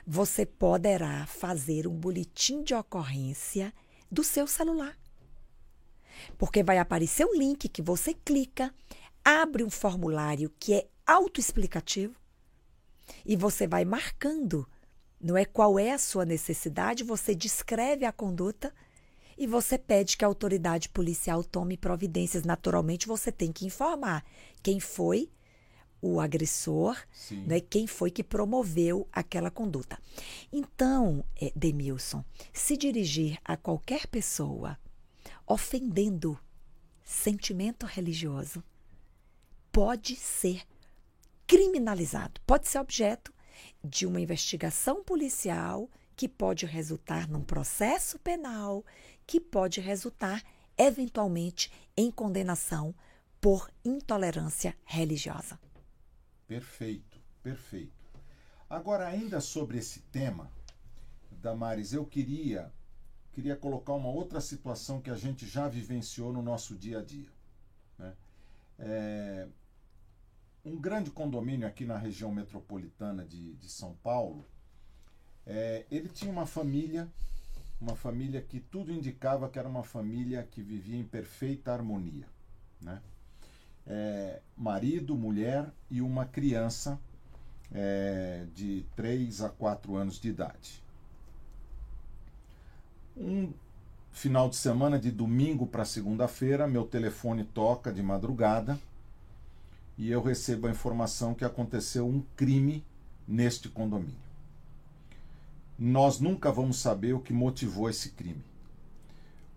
você 0.07 0.47
poderá 0.47 1.26
fazer 1.26 1.87
um 1.87 1.95
boletim 1.95 2.62
de 2.62 2.75
ocorrência 2.75 3.71
do 4.11 4.25
seu 4.25 4.47
celular. 4.47 4.99
Porque 6.38 6.62
vai 6.62 6.79
aparecer 6.79 7.26
um 7.26 7.35
link 7.35 7.69
que 7.69 7.83
você 7.83 8.14
clica, 8.14 8.75
abre 9.23 9.62
um 9.62 9.69
formulário 9.69 10.50
que 10.59 10.73
é 10.73 10.88
autoexplicativo 11.07 12.17
e 13.26 13.37
você 13.37 13.67
vai 13.67 13.85
marcando, 13.85 14.67
não 15.21 15.37
é 15.37 15.45
qual 15.45 15.79
é 15.79 15.93
a 15.93 15.99
sua 15.99 16.25
necessidade, 16.25 17.05
você 17.05 17.35
descreve 17.35 18.07
a 18.07 18.12
conduta 18.12 18.73
e 19.43 19.47
você 19.47 19.77
pede 19.77 20.17
que 20.17 20.25
a 20.25 20.29
autoridade 20.29 20.89
policial 20.89 21.43
tome 21.43 21.77
providências. 21.77 22.45
Naturalmente, 22.45 23.09
você 23.09 23.33
tem 23.33 23.51
que 23.51 23.67
informar 23.67 24.25
quem 24.63 24.79
foi 24.79 25.29
o 26.01 26.21
agressor, 26.21 26.97
né, 27.45 27.59
quem 27.59 27.89
foi 27.89 28.13
que 28.13 28.23
promoveu 28.23 29.09
aquela 29.11 29.51
conduta. 29.51 29.99
Então, 30.53 31.25
é, 31.41 31.53
Demilson, 31.57 32.25
se 32.53 32.77
dirigir 32.77 33.37
a 33.45 33.57
qualquer 33.57 34.07
pessoa 34.07 34.79
ofendendo 35.45 36.39
sentimento 37.05 37.85
religioso 37.85 38.63
pode 39.73 40.15
ser 40.15 40.63
criminalizado, 41.49 42.41
pode 42.47 42.69
ser 42.69 42.79
objeto 42.79 43.35
de 43.83 44.07
uma 44.07 44.21
investigação 44.21 45.03
policial 45.03 45.91
que 46.15 46.29
pode 46.29 46.67
resultar 46.67 47.29
num 47.29 47.43
processo 47.43 48.19
penal, 48.19 48.85
que 49.26 49.41
pode 49.41 49.81
resultar 49.81 50.43
eventualmente 50.76 51.71
em 51.97 52.11
condenação 52.11 52.95
por 53.41 53.71
intolerância 53.85 54.76
religiosa. 54.85 55.59
Perfeito, 56.47 57.21
perfeito. 57.43 57.93
Agora, 58.69 59.07
ainda 59.07 59.41
sobre 59.41 59.79
esse 59.79 60.00
tema, 60.00 60.50
Damares, 61.31 61.93
eu 61.93 62.07
queria 62.07 62.73
queria 63.33 63.57
colocar 63.57 63.95
uma 63.95 64.11
outra 64.11 64.41
situação 64.41 65.00
que 65.00 65.11
a 65.11 65.17
gente 65.17 65.47
já 65.47 65.67
vivenciou 65.67 66.33
no 66.33 66.43
nosso 66.43 66.76
dia 66.76 66.99
a 66.99 67.02
dia. 67.02 67.29
Né? 67.99 68.14
É, 68.79 69.49
um 70.64 70.76
grande 70.79 71.11
condomínio 71.11 71.67
aqui 71.67 71.85
na 71.85 71.97
região 71.97 72.31
metropolitana 72.31 73.25
de, 73.25 73.55
de 73.55 73.69
São 73.69 73.95
Paulo, 74.02 74.47
é, 75.47 75.87
ele 75.91 76.09
tinha 76.09 76.31
uma 76.31 76.47
família, 76.47 77.11
uma 77.83 77.97
família 77.97 78.41
que 78.41 78.61
tudo 78.61 78.93
indicava 78.93 79.49
que 79.49 79.59
era 79.59 79.69
uma 79.69 79.83
família 79.83 80.47
que 80.51 80.62
vivia 80.62 80.97
em 80.97 81.05
perfeita 81.05 81.73
harmonia. 81.73 82.27
Né? 82.81 83.01
é, 83.87 84.41
marido, 84.57 85.17
mulher 85.17 85.67
e 85.91 86.01
uma 86.01 86.25
criança 86.25 86.99
é, 87.73 88.45
de 88.55 88.85
3 88.97 89.43
a 89.43 89.49
4 89.49 89.97
anos 89.97 90.21
de 90.21 90.29
idade. 90.29 90.83
Um 93.17 93.53
final 94.11 94.49
de 94.49 94.57
semana, 94.57 94.99
de 94.99 95.11
domingo 95.11 95.67
para 95.67 95.85
segunda-feira, 95.85 96.69
meu 96.69 96.85
telefone 96.85 97.45
toca 97.45 97.93
de 97.93 98.03
madrugada 98.03 98.79
e 99.97 100.11
eu 100.11 100.23
recebo 100.23 100.67
a 100.67 100.71
informação 100.71 101.35
que 101.35 101.45
aconteceu 101.45 102.07
um 102.07 102.23
crime 102.37 102.85
neste 103.27 103.69
condomínio. 103.69 104.32
Nós 105.85 106.21
nunca 106.21 106.53
vamos 106.53 106.77
saber 106.77 107.12
o 107.12 107.19
que 107.19 107.33
motivou 107.33 107.91
esse 107.91 108.11
crime. 108.11 108.45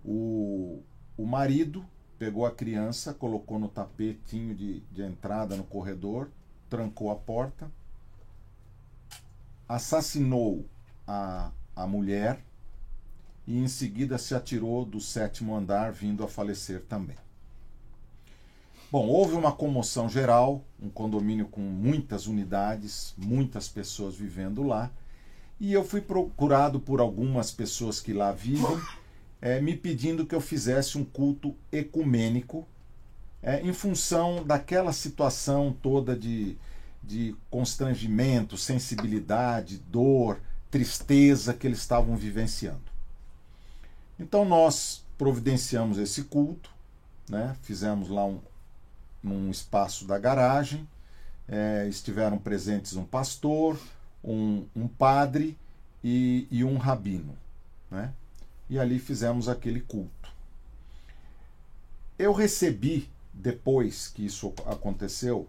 O, 0.03 0.81
o 1.15 1.23
marido 1.23 1.85
pegou 2.17 2.47
a 2.47 2.51
criança, 2.51 3.13
colocou 3.13 3.59
no 3.59 3.69
tapetinho 3.69 4.55
de, 4.55 4.79
de 4.91 5.03
entrada 5.03 5.55
no 5.55 5.63
corredor, 5.63 6.31
trancou 6.67 7.11
a 7.11 7.15
porta, 7.15 7.71
assassinou 9.69 10.65
a, 11.05 11.51
a 11.75 11.85
mulher 11.85 12.43
e 13.45 13.59
em 13.59 13.67
seguida 13.67 14.17
se 14.17 14.33
atirou 14.33 14.83
do 14.83 14.99
sétimo 14.99 15.55
andar, 15.55 15.91
vindo 15.91 16.23
a 16.23 16.27
falecer 16.27 16.81
também. 16.85 17.17
Bom, 18.91 19.05
houve 19.05 19.35
uma 19.35 19.51
comoção 19.51 20.09
geral, 20.09 20.63
um 20.81 20.89
condomínio 20.89 21.45
com 21.45 21.61
muitas 21.61 22.25
unidades, 22.25 23.13
muitas 23.15 23.69
pessoas 23.69 24.15
vivendo 24.15 24.63
lá, 24.63 24.91
e 25.59 25.71
eu 25.73 25.83
fui 25.83 26.01
procurado 26.01 26.79
por 26.79 26.99
algumas 26.99 27.51
pessoas 27.51 27.99
que 27.99 28.13
lá 28.13 28.31
vivem 28.31 28.79
é, 29.41 29.61
me 29.61 29.75
pedindo 29.75 30.25
que 30.25 30.33
eu 30.33 30.41
fizesse 30.41 30.97
um 30.97 31.05
culto 31.05 31.55
ecumênico 31.71 32.67
é, 33.41 33.61
em 33.61 33.73
função 33.73 34.43
daquela 34.43 34.91
situação 34.91 35.75
toda 35.81 36.15
de, 36.15 36.57
de 37.03 37.35
constrangimento, 37.49 38.57
sensibilidade, 38.57 39.77
dor, 39.77 40.39
tristeza 40.71 41.53
que 41.53 41.67
eles 41.67 41.77
estavam 41.77 42.17
vivenciando. 42.17 42.81
Então 44.19 44.43
nós 44.43 45.05
providenciamos 45.17 45.97
esse 45.97 46.23
culto, 46.23 46.71
né? 47.29 47.55
fizemos 47.61 48.09
lá 48.09 48.25
um, 48.25 48.39
num 49.21 49.51
espaço 49.51 50.05
da 50.05 50.17
garagem, 50.17 50.87
é, 51.47 51.87
estiveram 51.87 52.39
presentes 52.39 52.95
um 52.95 53.05
pastor, 53.05 53.77
um, 54.25 54.65
um 54.75 54.87
padre 54.87 55.57
e, 56.03 56.47
e 56.51 56.63
um 56.63 56.77
rabino. 56.77 57.37
Né? 57.89 58.13
e 58.69 58.79
ali 58.79 58.99
fizemos 58.99 59.47
aquele 59.47 59.81
culto. 59.81 60.33
Eu 62.17 62.33
recebi, 62.33 63.09
depois 63.33 64.07
que 64.07 64.25
isso 64.25 64.53
aconteceu, 64.65 65.47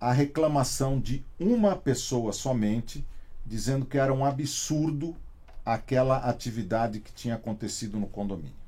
a 0.00 0.12
reclamação 0.12 0.98
de 0.98 1.24
uma 1.38 1.76
pessoa 1.76 2.32
somente, 2.32 3.06
dizendo 3.46 3.86
que 3.86 3.98
era 3.98 4.12
um 4.12 4.24
absurdo 4.24 5.14
aquela 5.64 6.16
atividade 6.18 6.98
que 6.98 7.12
tinha 7.12 7.36
acontecido 7.36 7.98
no 7.98 8.08
condomínio. 8.08 8.62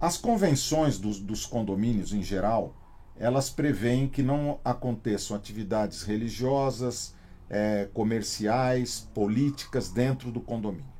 As 0.00 0.16
convenções 0.16 0.98
dos, 0.98 1.20
dos 1.20 1.46
condomínios, 1.46 2.12
em 2.12 2.22
geral, 2.22 2.74
elas 3.16 3.48
preveem 3.48 4.08
que 4.08 4.22
não 4.22 4.58
aconteçam 4.64 5.36
atividades 5.36 6.02
religiosas, 6.02 7.14
é, 7.48 7.88
comerciais, 7.92 9.08
políticas 9.14 9.90
dentro 9.90 10.30
do 10.30 10.40
condomínio. 10.40 10.94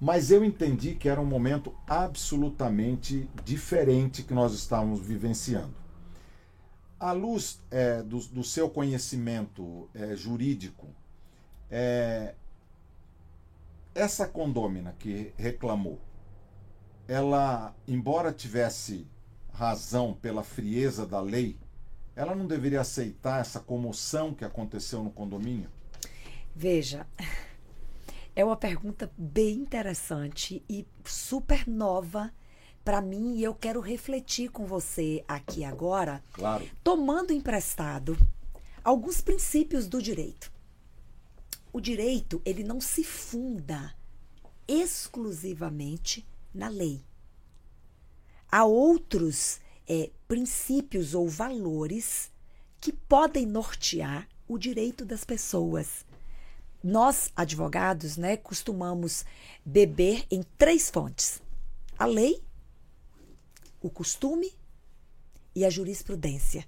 Mas 0.00 0.30
eu 0.30 0.44
entendi 0.44 0.94
que 0.94 1.08
era 1.08 1.20
um 1.20 1.24
momento 1.24 1.74
absolutamente 1.86 3.28
diferente 3.44 4.22
que 4.22 4.34
nós 4.34 4.52
estávamos 4.52 5.00
vivenciando. 5.00 5.74
À 6.98 7.12
luz 7.12 7.60
é, 7.70 8.02
do, 8.02 8.18
do, 8.18 8.44
seu 8.44 8.68
conhecimento 8.68 9.88
é, 9.94 10.14
jurídico, 10.16 10.88
é, 11.70 12.34
essa 13.94 14.26
condômina 14.26 14.94
que 14.98 15.32
reclamou, 15.36 16.00
ela, 17.06 17.74
embora 17.86 18.32
tivesse 18.32 19.06
razão 19.52 20.14
pela 20.14 20.42
frieza 20.42 21.06
da 21.06 21.20
lei, 21.20 21.56
ela 22.16 22.34
não 22.34 22.46
deveria 22.46 22.80
aceitar 22.80 23.40
essa 23.40 23.60
comoção 23.60 24.34
que 24.34 24.44
aconteceu 24.44 25.02
no 25.02 25.10
condomínio? 25.10 25.68
Veja, 26.54 27.06
É 28.36 28.44
uma 28.44 28.56
pergunta 28.56 29.12
bem 29.16 29.58
interessante 29.58 30.64
e 30.68 30.84
super 31.04 31.68
nova 31.68 32.34
para 32.84 33.00
mim 33.00 33.36
e 33.36 33.44
eu 33.44 33.54
quero 33.54 33.80
refletir 33.80 34.50
com 34.50 34.66
você 34.66 35.24
aqui 35.28 35.62
agora, 35.62 36.22
claro. 36.32 36.68
tomando 36.82 37.32
emprestado 37.32 38.18
alguns 38.82 39.20
princípios 39.20 39.86
do 39.86 40.02
direito. 40.02 40.52
O 41.72 41.80
direito, 41.80 42.42
ele 42.44 42.64
não 42.64 42.80
se 42.80 43.04
funda 43.04 43.94
exclusivamente 44.66 46.26
na 46.52 46.68
lei. 46.68 47.04
Há 48.50 48.64
outros 48.64 49.60
é, 49.88 50.10
princípios 50.26 51.14
ou 51.14 51.28
valores 51.28 52.30
que 52.80 52.92
podem 52.92 53.46
nortear 53.46 54.28
o 54.46 54.58
direito 54.58 55.04
das 55.04 55.24
pessoas. 55.24 56.04
Nós, 56.82 57.32
advogados, 57.34 58.16
né, 58.16 58.36
costumamos 58.36 59.24
beber 59.64 60.26
em 60.30 60.42
três 60.58 60.90
fontes: 60.90 61.40
a 61.98 62.04
lei, 62.04 62.42
o 63.80 63.88
costume 63.88 64.52
e 65.54 65.64
a 65.64 65.70
jurisprudência, 65.70 66.66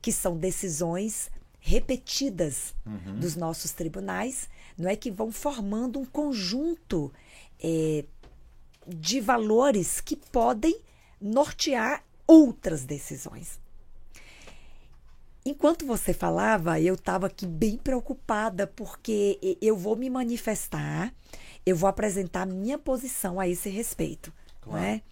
que 0.00 0.10
são 0.12 0.36
decisões 0.36 1.30
repetidas 1.58 2.74
uhum. 2.84 3.18
dos 3.18 3.34
nossos 3.34 3.72
tribunais, 3.72 4.48
não 4.78 4.88
é 4.88 4.94
que 4.94 5.10
vão 5.10 5.32
formando 5.32 5.98
um 5.98 6.04
conjunto 6.04 7.12
é, 7.60 8.04
de 8.86 9.20
valores 9.20 10.00
que 10.00 10.14
podem 10.14 10.80
nortear 11.26 12.04
outras 12.26 12.84
decisões. 12.84 13.60
Enquanto 15.44 15.86
você 15.86 16.12
falava, 16.12 16.80
eu 16.80 16.94
estava 16.94 17.28
aqui 17.28 17.46
bem 17.46 17.76
preocupada, 17.76 18.66
porque 18.66 19.58
eu 19.60 19.76
vou 19.76 19.94
me 19.94 20.10
manifestar, 20.10 21.14
eu 21.64 21.76
vou 21.76 21.88
apresentar 21.88 22.46
minha 22.46 22.76
posição 22.76 23.38
a 23.38 23.46
esse 23.46 23.68
respeito. 23.68 24.32
Claro. 24.60 24.80
Né? 24.80 25.02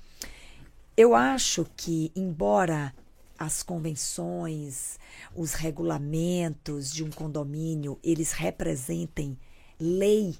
Eu 0.96 1.14
acho 1.14 1.66
que, 1.76 2.10
embora 2.16 2.92
as 3.38 3.62
convenções, 3.62 4.98
os 5.34 5.54
regulamentos 5.54 6.92
de 6.92 7.04
um 7.04 7.10
condomínio, 7.10 7.98
eles 8.02 8.32
representem 8.32 9.38
lei 9.78 10.36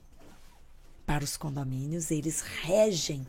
para 1.07 1.23
os 1.25 1.37
condomínios, 1.37 2.11
eles 2.11 2.40
regem 2.40 3.26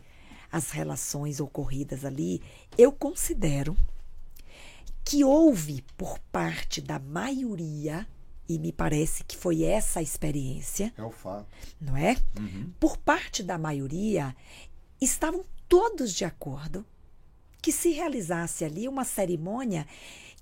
as 0.52 0.72
relações 0.72 1.40
ocorridas 1.40 2.06
ali, 2.06 2.42
eu 2.78 2.92
considero 2.92 3.76
que 5.04 5.24
houve 5.24 5.84
por 5.96 6.20
parte 6.32 6.82
da 6.82 6.98
maioria, 6.98 8.08
e 8.48 8.58
me 8.58 8.72
parece 8.72 9.24
que 9.24 9.38
foi 9.38 9.64
essa 9.64 10.00
a 10.00 10.04
experiência. 10.04 10.94
É 10.98 11.04
o 11.04 11.12
fato. 11.12 11.48
Não 11.80 11.96
é? 11.96 12.18
Uhum. 12.40 12.72
Por 12.80 12.98
parte 12.98 13.44
da 13.44 13.58
maioria, 13.58 14.36
estavam 15.00 15.44
todos 15.68 16.14
de 16.14 16.26
acordo 16.26 16.86
que 17.62 17.72
se 17.72 17.92
realizasse 17.92 18.64
ali 18.64 18.88
uma 18.88 19.04
cerimônia 19.04 19.88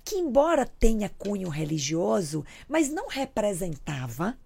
que, 0.04 0.16
embora 0.16 0.66
tenha 0.66 1.08
cunho 1.08 1.48
religioso, 1.48 2.44
mas 2.68 2.90
não 2.90 3.08
representava, 3.08 4.36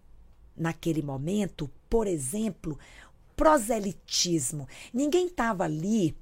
naquele 0.56 1.02
momento, 1.02 1.70
por 1.88 2.06
exemplo, 2.06 2.78
proselitismo. 3.38 4.66
Ninguém 4.92 5.28
estava 5.28 5.62
ali 5.62 6.16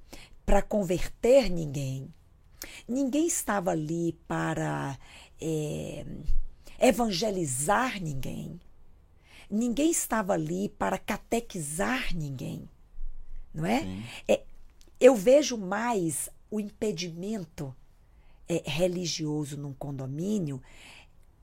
para 0.44 0.61
converter 0.61 1.49
ninguém. 1.50 2.12
Ninguém 2.87 3.26
estava 3.26 3.70
ali 3.70 4.12
para 4.29 4.98
é, 5.40 6.05
evangelizar 6.79 7.98
ninguém. 8.02 8.61
Ninguém 9.50 9.90
estava 9.90 10.35
ali 10.35 10.68
para 10.68 10.98
catequizar 10.98 12.14
ninguém. 12.14 12.68
Não 13.55 13.64
é? 13.64 13.87
é 14.29 14.42
eu 15.00 15.16
vejo 15.16 15.57
mais 15.57 16.29
o 16.50 16.61
impedimento 16.61 17.74
é, 18.46 18.62
religioso 18.66 19.57
num 19.57 19.72
condomínio 19.72 20.62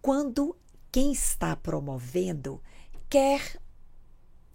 quando 0.01 0.55
quem 0.91 1.11
está 1.11 1.55
promovendo 1.55 2.61
quer 3.09 3.57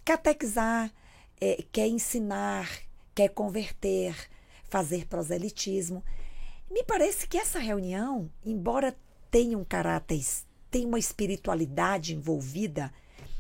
catequizar, 0.05 0.93
é, 1.41 1.65
quer 1.71 1.87
ensinar, 1.87 2.69
quer 3.15 3.29
converter, 3.29 4.15
fazer 4.69 5.07
proselitismo. 5.07 6.05
Me 6.71 6.85
parece 6.85 7.27
que 7.27 7.39
essa 7.39 7.59
reunião, 7.59 8.31
embora 8.45 8.97
tenha 9.31 9.57
um 9.57 9.65
caráter, 9.65 10.25
tenha 10.71 10.87
uma 10.87 10.99
espiritualidade 10.99 12.15
envolvida 12.15 12.93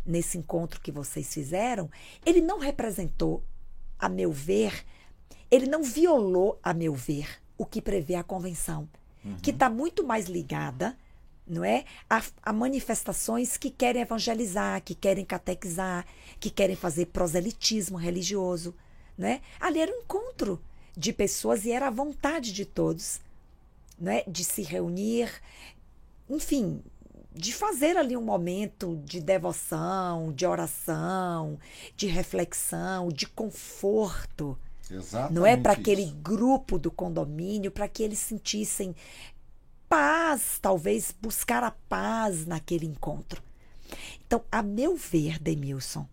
nesse 0.04 0.38
encontro 0.38 0.80
que 0.80 0.90
vocês 0.90 1.32
fizeram, 1.32 1.90
ele 2.24 2.40
não 2.40 2.58
representou, 2.58 3.42
a 3.98 4.08
meu 4.08 4.32
ver, 4.32 4.84
ele 5.50 5.66
não 5.66 5.82
violou, 5.82 6.58
a 6.62 6.72
meu 6.72 6.94
ver, 6.94 7.28
o 7.58 7.66
que 7.66 7.82
prevê 7.82 8.14
a 8.14 8.24
convenção, 8.24 8.88
uhum. 9.24 9.36
que 9.42 9.50
está 9.50 9.68
muito 9.68 10.06
mais 10.06 10.26
ligada 10.26 10.96
não 11.48 11.64
é? 11.64 11.84
A, 12.08 12.22
a, 12.42 12.52
manifestações 12.52 13.56
que 13.56 13.70
querem 13.70 14.02
evangelizar, 14.02 14.82
que 14.82 14.94
querem 14.94 15.24
catequizar, 15.24 16.06
que 16.38 16.50
querem 16.50 16.76
fazer 16.76 17.06
proselitismo 17.06 17.96
religioso, 17.96 18.74
né? 19.16 19.40
Ali 19.58 19.80
era 19.80 19.92
um 19.92 20.00
encontro 20.00 20.60
de 20.96 21.12
pessoas 21.12 21.64
e 21.64 21.72
era 21.72 21.88
a 21.88 21.90
vontade 21.90 22.52
de 22.52 22.64
todos, 22.64 23.20
né? 23.98 24.22
De 24.28 24.44
se 24.44 24.62
reunir, 24.62 25.30
enfim, 26.28 26.82
de 27.32 27.52
fazer 27.54 27.96
ali 27.96 28.16
um 28.16 28.22
momento 28.22 29.00
de 29.04 29.20
devoção, 29.20 30.32
de 30.32 30.44
oração, 30.44 31.58
de 31.96 32.06
reflexão, 32.06 33.08
de 33.08 33.26
conforto, 33.26 34.58
Exatamente 34.90 35.34
não 35.34 35.46
é 35.46 35.56
para 35.56 35.72
aquele 35.72 36.06
grupo 36.06 36.78
do 36.78 36.90
condomínio, 36.90 37.70
para 37.70 37.88
que 37.88 38.02
eles 38.02 38.18
sentissem 38.18 38.94
paz, 39.88 40.58
talvez 40.60 41.14
buscar 41.20 41.62
a 41.64 41.70
paz 41.70 42.46
naquele 42.46 42.86
encontro. 42.86 43.42
Então, 44.26 44.44
a 44.50 44.62
meu 44.62 44.96
ver, 44.96 45.38
Demilson, 45.38 46.06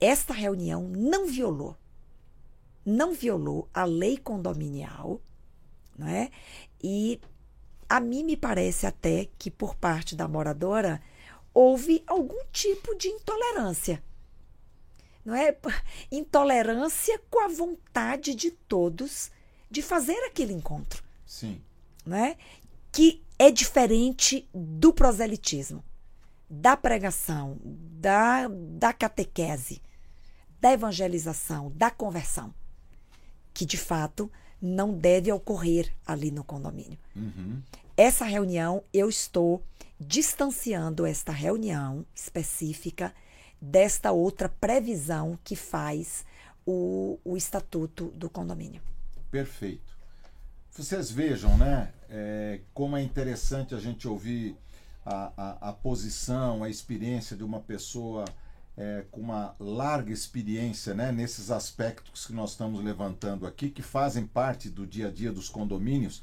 esta 0.00 0.34
reunião 0.34 0.88
não 0.88 1.26
violou, 1.26 1.76
não 2.84 3.14
violou 3.14 3.68
a 3.72 3.84
lei 3.84 4.16
condominial, 4.16 5.20
não 5.96 6.08
é? 6.08 6.30
E 6.82 7.20
a 7.88 8.00
mim 8.00 8.24
me 8.24 8.36
parece 8.36 8.86
até 8.86 9.28
que 9.38 9.50
por 9.50 9.74
parte 9.74 10.16
da 10.16 10.26
moradora 10.26 11.00
houve 11.54 12.02
algum 12.06 12.44
tipo 12.52 12.96
de 12.96 13.08
intolerância 13.08 14.02
não 15.24 15.34
é? 15.34 15.56
Intolerância 16.10 17.20
com 17.30 17.40
a 17.40 17.48
vontade 17.48 18.34
de 18.34 18.50
todos 18.50 19.30
de 19.70 19.82
fazer 19.82 20.18
aquele 20.24 20.52
encontro. 20.52 21.02
Sim. 21.24 21.62
Não 22.04 22.16
é? 22.16 22.36
Que 22.92 23.22
é 23.38 23.50
diferente 23.50 24.48
do 24.52 24.92
proselitismo, 24.92 25.82
da 26.48 26.76
pregação, 26.76 27.58
da, 27.64 28.48
da 28.48 28.92
catequese, 28.92 29.80
da 30.60 30.72
evangelização, 30.72 31.72
da 31.74 31.90
conversão, 31.90 32.52
que 33.54 33.64
de 33.64 33.78
fato 33.78 34.30
não 34.60 34.92
deve 34.92 35.32
ocorrer 35.32 35.92
ali 36.06 36.30
no 36.30 36.44
condomínio. 36.44 36.98
Uhum. 37.16 37.62
Essa 37.96 38.24
reunião, 38.24 38.82
eu 38.92 39.08
estou 39.08 39.62
distanciando 39.98 41.06
esta 41.06 41.32
reunião 41.32 42.04
específica 42.14 43.14
desta 43.60 44.12
outra 44.12 44.48
previsão 44.48 45.38
que 45.44 45.54
faz 45.54 46.24
o, 46.66 47.18
o 47.24 47.36
estatuto 47.36 48.06
do 48.08 48.28
condomínio. 48.30 48.82
Perfeito. 49.30 49.90
Vocês 50.70 51.10
vejam, 51.10 51.56
né, 51.58 51.92
é, 52.10 52.60
como 52.74 52.96
é 52.96 53.02
interessante 53.02 53.74
a 53.74 53.78
gente 53.78 54.06
ouvir 54.08 54.56
a, 55.04 55.32
a, 55.36 55.70
a 55.70 55.72
posição, 55.72 56.62
a 56.62 56.68
experiência 56.68 57.36
de 57.36 57.44
uma 57.44 57.60
pessoa 57.60 58.24
é, 58.76 59.04
com 59.10 59.20
uma 59.20 59.54
larga 59.58 60.12
experiência 60.12 60.94
né, 60.94 61.12
nesses 61.12 61.50
aspectos 61.50 62.26
que 62.26 62.32
nós 62.32 62.50
estamos 62.50 62.82
levantando 62.82 63.46
aqui, 63.46 63.70
que 63.70 63.82
fazem 63.82 64.26
parte 64.26 64.68
do 64.68 64.86
dia 64.86 65.08
a 65.08 65.10
dia 65.10 65.32
dos 65.32 65.48
condomínios, 65.48 66.22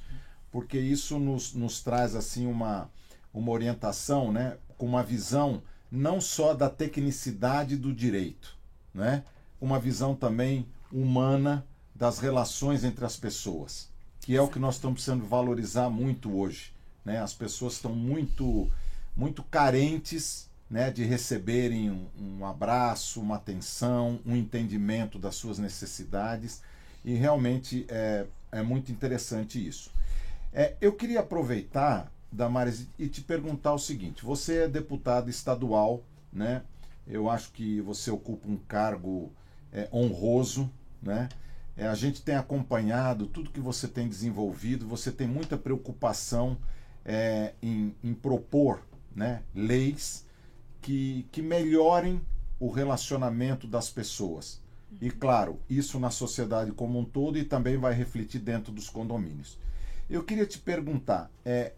porque 0.51 0.77
isso 0.77 1.17
nos, 1.19 1.53
nos 1.53 1.81
traz 1.81 2.15
assim 2.15 2.47
uma, 2.47 2.89
uma 3.33 3.51
orientação, 3.51 4.31
né, 4.31 4.57
com 4.77 4.85
uma 4.85 5.03
visão 5.03 5.61
não 5.91 6.19
só 6.19 6.53
da 6.53 6.69
tecnicidade 6.69 7.77
do 7.77 7.93
direito, 7.93 8.57
né? 8.93 9.23
uma 9.59 9.79
visão 9.79 10.15
também 10.15 10.67
humana 10.91 11.65
das 11.95 12.19
relações 12.19 12.83
entre 12.83 13.05
as 13.05 13.17
pessoas, 13.17 13.89
que 14.27 14.35
é 14.35 14.41
o 14.41 14.49
que 14.49 14.59
nós 14.59 14.75
estamos 14.75 14.95
precisando 14.95 15.25
valorizar 15.25 15.89
muito 15.89 16.37
hoje. 16.37 16.73
Né? 17.05 17.17
As 17.21 17.33
pessoas 17.33 17.75
estão 17.75 17.95
muito, 17.95 18.69
muito 19.15 19.41
carentes 19.41 20.49
né, 20.69 20.91
de 20.91 21.05
receberem 21.05 21.89
um, 21.89 22.09
um 22.19 22.45
abraço, 22.45 23.21
uma 23.21 23.37
atenção, 23.37 24.19
um 24.25 24.35
entendimento 24.35 25.17
das 25.17 25.35
suas 25.35 25.57
necessidades, 25.57 26.61
e 27.05 27.13
realmente 27.13 27.85
é, 27.87 28.25
é 28.51 28.61
muito 28.61 28.91
interessante 28.91 29.65
isso. 29.65 29.91
É, 30.51 30.75
eu 30.81 30.91
queria 30.91 31.21
aproveitar 31.21 32.11
Damares, 32.29 32.85
e 32.99 33.07
te 33.07 33.21
perguntar 33.21 33.75
o 33.75 33.79
seguinte: 33.79 34.25
você 34.25 34.63
é 34.63 34.67
deputado 34.67 35.29
estadual, 35.29 36.03
né, 36.33 36.63
Eu 37.07 37.29
acho 37.29 37.49
que 37.53 37.79
você 37.79 38.11
ocupa 38.11 38.45
um 38.49 38.57
cargo 38.57 39.31
é, 39.71 39.87
honroso, 39.93 40.69
né? 41.01 41.29
É, 41.77 41.87
a 41.87 41.93
gente 41.93 42.23
tem 42.23 42.35
acompanhado 42.35 43.27
tudo 43.27 43.51
que 43.51 43.59
você 43.59 43.87
tem 43.87 44.09
desenvolvido, 44.09 44.87
você 44.87 45.11
tem 45.11 45.27
muita 45.27 45.55
preocupação 45.55 46.57
é, 47.05 47.53
em, 47.61 47.95
em, 48.03 48.15
propor 48.15 48.81
né, 49.15 49.43
leis 49.53 50.25
que, 50.81 51.27
que 51.31 51.41
melhorem 51.41 52.19
o 52.59 52.71
relacionamento 52.71 53.67
das 53.67 53.91
pessoas. 53.91 54.59
E, 54.99 55.11
claro, 55.11 55.59
isso 55.69 55.99
na 55.99 56.09
sociedade 56.09 56.71
como 56.71 56.97
um 56.97 57.05
todo 57.05 57.37
e 57.37 57.43
também 57.43 57.77
vai 57.77 57.93
refletir 57.93 58.39
dentro 58.39 58.71
dos 58.71 58.89
condomínios. 58.89 59.59
Eu 60.09 60.23
queria 60.23 60.47
te 60.47 60.57
perguntar, 60.57 61.29
é, 61.45 61.73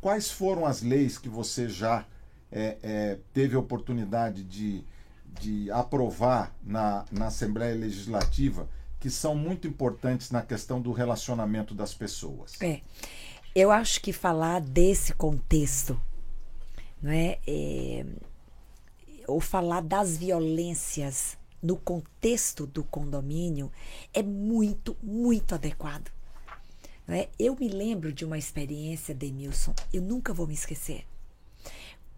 quais 0.00 0.30
foram 0.30 0.64
as 0.64 0.80
leis 0.80 1.18
que 1.18 1.28
você 1.28 1.68
já 1.68 2.06
é, 2.50 2.78
é, 2.82 3.18
teve 3.34 3.54
a 3.54 3.58
oportunidade 3.58 4.42
de, 4.44 4.82
de 5.38 5.70
aprovar 5.70 6.54
na, 6.62 7.04
na 7.12 7.26
Assembleia 7.26 7.74
Legislativa 7.74 8.66
que 8.98 9.10
são 9.10 9.34
muito 9.34 9.66
importantes 9.66 10.30
na 10.30 10.42
questão 10.42 10.80
do 10.80 10.92
relacionamento 10.92 11.74
das 11.74 11.94
pessoas. 11.94 12.60
É. 12.60 12.80
Eu 13.54 13.70
acho 13.70 14.00
que 14.00 14.12
falar 14.12 14.60
desse 14.60 15.14
contexto, 15.14 16.00
não 17.00 17.10
é, 17.10 17.38
é 17.46 18.04
ou 19.26 19.40
falar 19.40 19.80
das 19.80 20.16
violências 20.16 21.36
no 21.62 21.76
contexto 21.76 22.66
do 22.66 22.84
condomínio 22.84 23.72
é 24.12 24.22
muito, 24.22 24.96
muito 25.02 25.54
adequado. 25.54 26.10
É? 27.08 27.28
Eu 27.38 27.56
me 27.56 27.68
lembro 27.68 28.12
de 28.12 28.24
uma 28.24 28.36
experiência, 28.36 29.14
Demilson, 29.14 29.74
eu 29.92 30.02
nunca 30.02 30.32
vou 30.34 30.46
me 30.46 30.54
esquecer. 30.54 31.06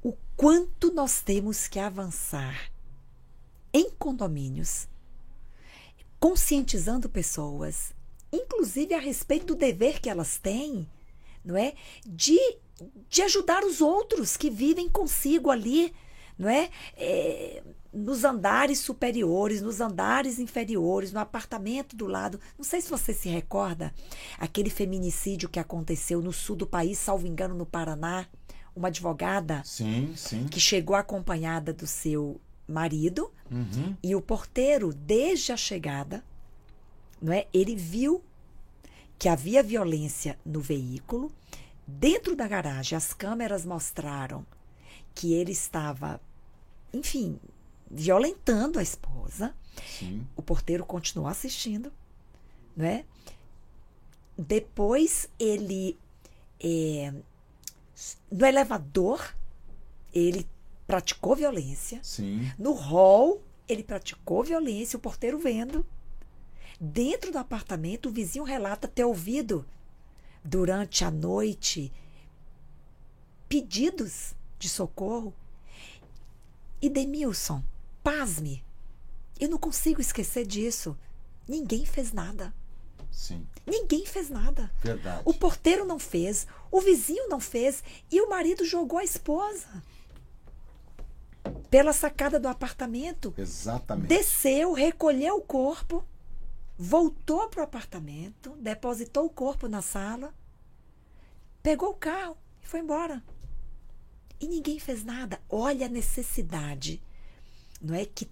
O 0.02 0.14
quanto 0.36 0.92
nós 0.92 1.20
temos 1.20 1.68
que 1.68 1.78
avançar 1.78 2.70
em 3.72 3.90
condomínios 3.90 4.88
conscientizando 6.20 7.08
pessoas, 7.08 7.92
inclusive 8.32 8.94
a 8.94 9.00
respeito 9.00 9.46
do 9.46 9.54
dever 9.54 10.00
que 10.00 10.10
elas 10.10 10.38
têm, 10.38 10.88
não 11.44 11.56
é? 11.56 11.74
De, 12.06 12.38
de 13.08 13.22
ajudar 13.22 13.64
os 13.64 13.80
outros 13.80 14.36
que 14.36 14.50
vivem 14.50 14.88
consigo 14.88 15.50
ali, 15.50 15.92
não 16.38 16.48
é? 16.48 16.70
é 16.96 17.62
nos 17.92 18.24
andares 18.24 18.78
superiores, 18.80 19.62
nos 19.62 19.80
andares 19.80 20.38
inferiores, 20.38 21.12
no 21.12 21.20
apartamento 21.20 21.96
do 21.96 22.06
lado. 22.06 22.38
Não 22.56 22.64
sei 22.64 22.80
se 22.80 22.90
você 22.90 23.14
se 23.14 23.28
recorda 23.28 23.92
aquele 24.38 24.70
feminicídio 24.70 25.48
que 25.48 25.58
aconteceu 25.58 26.20
no 26.20 26.32
sul 26.32 26.54
do 26.54 26.66
país, 26.66 26.98
salvo 26.98 27.26
engano, 27.26 27.54
no 27.54 27.66
Paraná. 27.66 28.26
Uma 28.76 28.88
advogada 28.88 29.62
sim, 29.64 30.12
sim. 30.14 30.46
que 30.46 30.60
chegou 30.60 30.94
acompanhada 30.94 31.72
do 31.72 31.84
seu 31.84 32.40
marido 32.68 33.32
uhum. 33.50 33.96
e 34.02 34.14
o 34.14 34.20
porteiro, 34.20 34.92
desde 34.92 35.52
a 35.52 35.56
chegada, 35.56 36.22
não 37.20 37.32
é? 37.32 37.46
Ele 37.52 37.74
viu 37.74 38.22
que 39.18 39.28
havia 39.28 39.62
violência 39.62 40.38
no 40.44 40.60
veículo. 40.60 41.32
Dentro 41.86 42.36
da 42.36 42.46
garagem, 42.46 42.96
as 42.96 43.12
câmeras 43.12 43.64
mostraram 43.64 44.46
que 45.14 45.32
ele 45.32 45.52
estava, 45.52 46.20
enfim, 46.92 47.40
violentando 47.90 48.78
a 48.78 48.82
esposa. 48.82 49.54
Sim. 49.98 50.26
O 50.36 50.42
porteiro 50.42 50.84
continuou 50.84 51.28
assistindo, 51.28 51.92
né? 52.76 53.04
Depois 54.36 55.28
ele 55.38 55.98
é, 56.60 57.12
no 58.30 58.46
elevador 58.46 59.34
ele 60.12 60.46
praticou 60.88 61.36
violência. 61.36 62.00
Sim. 62.02 62.50
No 62.58 62.72
hall, 62.72 63.44
ele 63.68 63.84
praticou 63.84 64.42
violência, 64.42 64.96
o 64.96 65.00
porteiro 65.00 65.38
vendo. 65.38 65.86
Dentro 66.80 67.30
do 67.30 67.36
apartamento, 67.36 68.08
o 68.08 68.12
vizinho 68.12 68.42
relata 68.42 68.88
ter 68.88 69.04
ouvido 69.04 69.66
durante 70.42 71.04
a 71.04 71.10
noite 71.10 71.92
pedidos 73.48 74.34
de 74.58 74.66
socorro. 74.66 75.34
E 76.80 76.88
Demilson, 76.88 77.62
pasme, 78.02 78.64
eu 79.38 79.50
não 79.50 79.58
consigo 79.58 80.00
esquecer 80.00 80.46
disso. 80.46 80.96
Ninguém 81.46 81.84
fez 81.84 82.12
nada. 82.12 82.54
Sim. 83.10 83.46
Ninguém 83.66 84.06
fez 84.06 84.30
nada. 84.30 84.72
Verdade. 84.80 85.22
O 85.26 85.34
porteiro 85.34 85.84
não 85.84 85.98
fez, 85.98 86.46
o 86.70 86.80
vizinho 86.80 87.28
não 87.28 87.40
fez 87.40 87.82
e 88.10 88.22
o 88.22 88.30
marido 88.30 88.64
jogou 88.64 88.98
a 88.98 89.04
esposa 89.04 89.82
pela 91.70 91.92
sacada 91.92 92.38
do 92.38 92.48
apartamento. 92.48 93.34
Exatamente. 93.36 94.08
Desceu, 94.08 94.72
recolheu 94.72 95.36
o 95.36 95.42
corpo, 95.42 96.04
voltou 96.76 97.48
para 97.48 97.60
o 97.60 97.64
apartamento, 97.64 98.56
depositou 98.56 99.26
o 99.26 99.30
corpo 99.30 99.68
na 99.68 99.82
sala, 99.82 100.34
pegou 101.62 101.90
o 101.90 101.94
carro 101.94 102.36
e 102.62 102.66
foi 102.66 102.80
embora. 102.80 103.22
E 104.40 104.46
ninguém 104.46 104.78
fez 104.78 105.04
nada. 105.04 105.40
Olha 105.48 105.86
a 105.86 105.88
necessidade, 105.88 107.02
não 107.80 107.94
é 107.94 108.04
que 108.04 108.28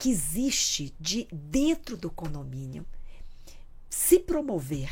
que 0.00 0.10
existe 0.10 0.94
de 0.98 1.28
dentro 1.30 1.94
do 1.94 2.10
condomínio 2.10 2.86
se 3.90 4.18
promover, 4.18 4.90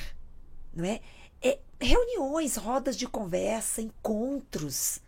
não 0.75 0.85
é? 0.85 1.01
é 1.41 1.59
reuniões, 1.81 2.57
rodas 2.57 2.95
de 2.95 3.09
conversa, 3.09 3.81
encontros 3.81 5.01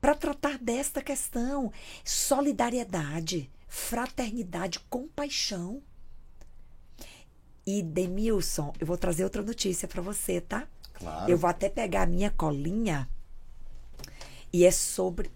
para 0.00 0.14
tratar 0.14 0.58
desta 0.58 1.02
questão. 1.02 1.72
Solidariedade, 2.04 3.50
fraternidade, 3.66 4.80
compaixão. 4.88 5.82
E 7.66 7.82
Demilson, 7.82 8.72
eu 8.80 8.86
vou 8.86 8.96
trazer 8.96 9.24
outra 9.24 9.42
notícia 9.42 9.86
para 9.86 10.00
você, 10.00 10.40
tá? 10.40 10.66
Claro. 10.94 11.30
Eu 11.30 11.36
vou 11.36 11.50
até 11.50 11.68
pegar 11.68 12.02
a 12.02 12.06
minha 12.06 12.30
colinha 12.30 13.08
e 14.52 14.64
é 14.64 14.70
sobre 14.70 15.30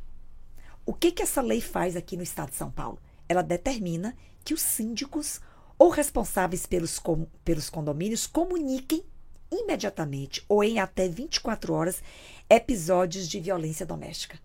O 0.84 0.94
que, 0.94 1.12
que 1.12 1.22
essa 1.22 1.42
lei 1.42 1.62
faz 1.62 1.96
aqui 1.96 2.18
no 2.18 2.24
Estado 2.24 2.50
de 2.50 2.56
São 2.56 2.72
Paulo? 2.72 2.98
Ela 3.28 3.44
determina 3.44 4.18
que 4.44 4.56
os 4.56 4.62
síndicos 4.62 5.40
ou 5.78 5.90
responsáveis 5.90 6.66
pelos, 6.66 6.98
com, 6.98 7.28
pelos 7.46 7.70
condomínios 7.70 8.26
comuniquem 8.26 9.04
imediatamente 9.52 10.44
ou 10.50 10.64
em 10.64 10.80
até 10.80 11.08
24 11.08 11.72
horas 11.74 12.02
episódios 12.50 13.30
de 13.30 13.40
violência 13.40 13.86
doméstica, 13.86 14.40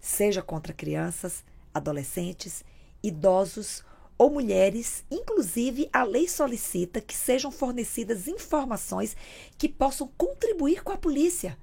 seja 0.00 0.42
contra 0.42 0.72
crianças, 0.72 1.44
adolescentes, 1.72 2.64
idosos 3.00 3.84
ou 4.22 4.30
mulheres, 4.30 5.02
inclusive 5.10 5.88
a 5.92 6.04
lei 6.04 6.28
solicita 6.28 7.00
que 7.00 7.12
sejam 7.12 7.50
fornecidas 7.50 8.28
informações 8.28 9.16
que 9.58 9.68
possam 9.68 10.08
contribuir 10.16 10.84
com 10.84 10.92
a 10.92 10.96
polícia 10.96 11.58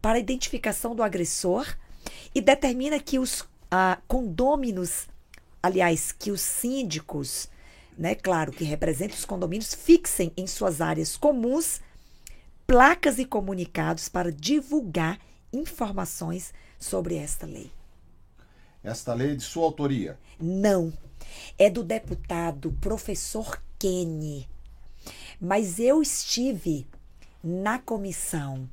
para 0.00 0.16
a 0.16 0.20
identificação 0.20 0.94
do 0.94 1.02
agressor 1.02 1.66
e 2.32 2.40
determina 2.40 3.00
que 3.00 3.18
os 3.18 3.44
ah, 3.68 3.98
condôminos, 4.06 5.08
aliás, 5.60 6.12
que 6.12 6.30
os 6.30 6.40
síndicos, 6.40 7.48
né, 7.98 8.14
claro, 8.14 8.52
que 8.52 8.62
representam 8.62 9.16
os 9.16 9.24
condomínios, 9.24 9.74
fixem 9.74 10.32
em 10.36 10.46
suas 10.46 10.80
áreas 10.80 11.16
comuns 11.16 11.80
placas 12.64 13.18
e 13.18 13.24
comunicados 13.24 14.08
para 14.08 14.30
divulgar 14.30 15.18
informações 15.52 16.54
sobre 16.78 17.16
esta 17.16 17.44
lei. 17.44 17.72
Esta 18.84 19.12
lei 19.14 19.32
é 19.32 19.34
de 19.34 19.42
sua 19.42 19.64
autoria? 19.64 20.16
Não. 20.38 20.92
É 21.58 21.68
do 21.70 21.82
deputado 21.82 22.72
professor 22.80 23.62
Kenny. 23.78 24.48
Mas 25.40 25.78
eu 25.78 26.00
estive 26.00 26.86
na 27.42 27.78
comissão 27.78 28.68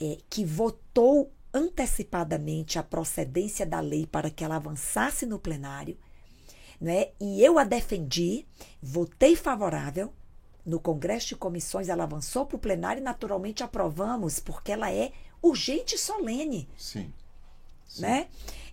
é, 0.00 0.18
que 0.30 0.44
votou 0.44 1.30
antecipadamente 1.52 2.78
a 2.78 2.82
procedência 2.82 3.66
da 3.66 3.80
lei 3.80 4.06
para 4.06 4.30
que 4.30 4.44
ela 4.44 4.56
avançasse 4.56 5.26
no 5.26 5.38
plenário, 5.38 5.96
né? 6.80 7.08
E 7.20 7.42
eu 7.42 7.58
a 7.58 7.64
defendi, 7.64 8.46
votei 8.80 9.34
favorável. 9.34 10.12
No 10.64 10.78
Congresso 10.78 11.28
de 11.28 11.36
Comissões 11.36 11.88
ela 11.88 12.04
avançou 12.04 12.46
para 12.46 12.56
o 12.56 12.60
plenário 12.60 13.00
e 13.00 13.04
naturalmente 13.04 13.62
aprovamos, 13.62 14.38
porque 14.38 14.72
ela 14.72 14.92
é 14.92 15.12
urgente 15.42 15.94
e 15.94 15.98
solene. 15.98 16.68
Sim. 16.76 17.12
Sim. 17.86 18.02
Né? 18.02 18.28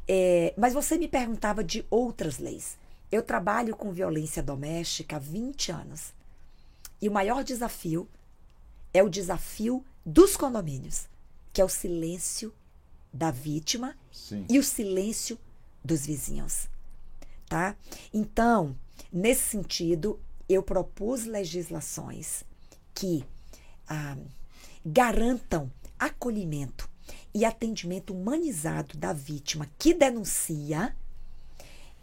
É, 0.07 0.53
mas 0.57 0.73
você 0.73 0.97
me 0.97 1.07
perguntava 1.07 1.63
de 1.63 1.85
outras 1.89 2.37
leis. 2.37 2.77
Eu 3.15 3.23
trabalho 3.23 3.77
com 3.77 3.93
violência 3.93 4.43
doméstica 4.43 5.15
há 5.15 5.19
20 5.19 5.71
anos. 5.71 6.13
E 7.01 7.07
o 7.07 7.11
maior 7.13 7.45
desafio 7.45 8.09
é 8.93 9.01
o 9.01 9.07
desafio 9.07 9.85
dos 10.05 10.35
condomínios, 10.35 11.07
que 11.53 11.61
é 11.61 11.63
o 11.63 11.69
silêncio 11.69 12.53
da 13.13 13.31
vítima 13.31 13.95
Sim. 14.11 14.45
e 14.49 14.59
o 14.59 14.63
silêncio 14.63 15.39
dos 15.81 16.05
vizinhos. 16.05 16.67
Tá? 17.47 17.77
Então, 18.13 18.75
nesse 19.09 19.43
sentido, 19.43 20.19
eu 20.49 20.61
propus 20.61 21.23
legislações 21.23 22.43
que 22.93 23.23
ah, 23.87 24.17
garantam 24.85 25.71
acolhimento 25.97 26.89
e 27.33 27.45
atendimento 27.45 28.13
humanizado 28.13 28.97
da 28.97 29.13
vítima 29.13 29.69
que 29.79 29.93
denuncia 29.93 30.93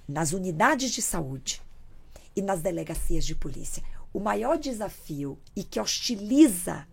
nas 0.09 0.33
unidades 0.33 0.91
de 0.91 1.03
saúde 1.03 1.63
e 2.35 2.43
nas 2.43 2.61
delegacias 2.61 3.25
de 3.25 3.35
polícia. 3.35 3.83
O 4.13 4.21
maior 4.21 4.59
desafio 4.59 5.39
e 5.57 5.65
que 5.65 5.81
hostiliza 5.81 6.87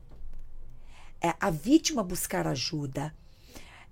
é, 1.22 1.34
a 1.40 1.50
vítima 1.50 2.04
buscar 2.04 2.48
ajuda 2.48 3.14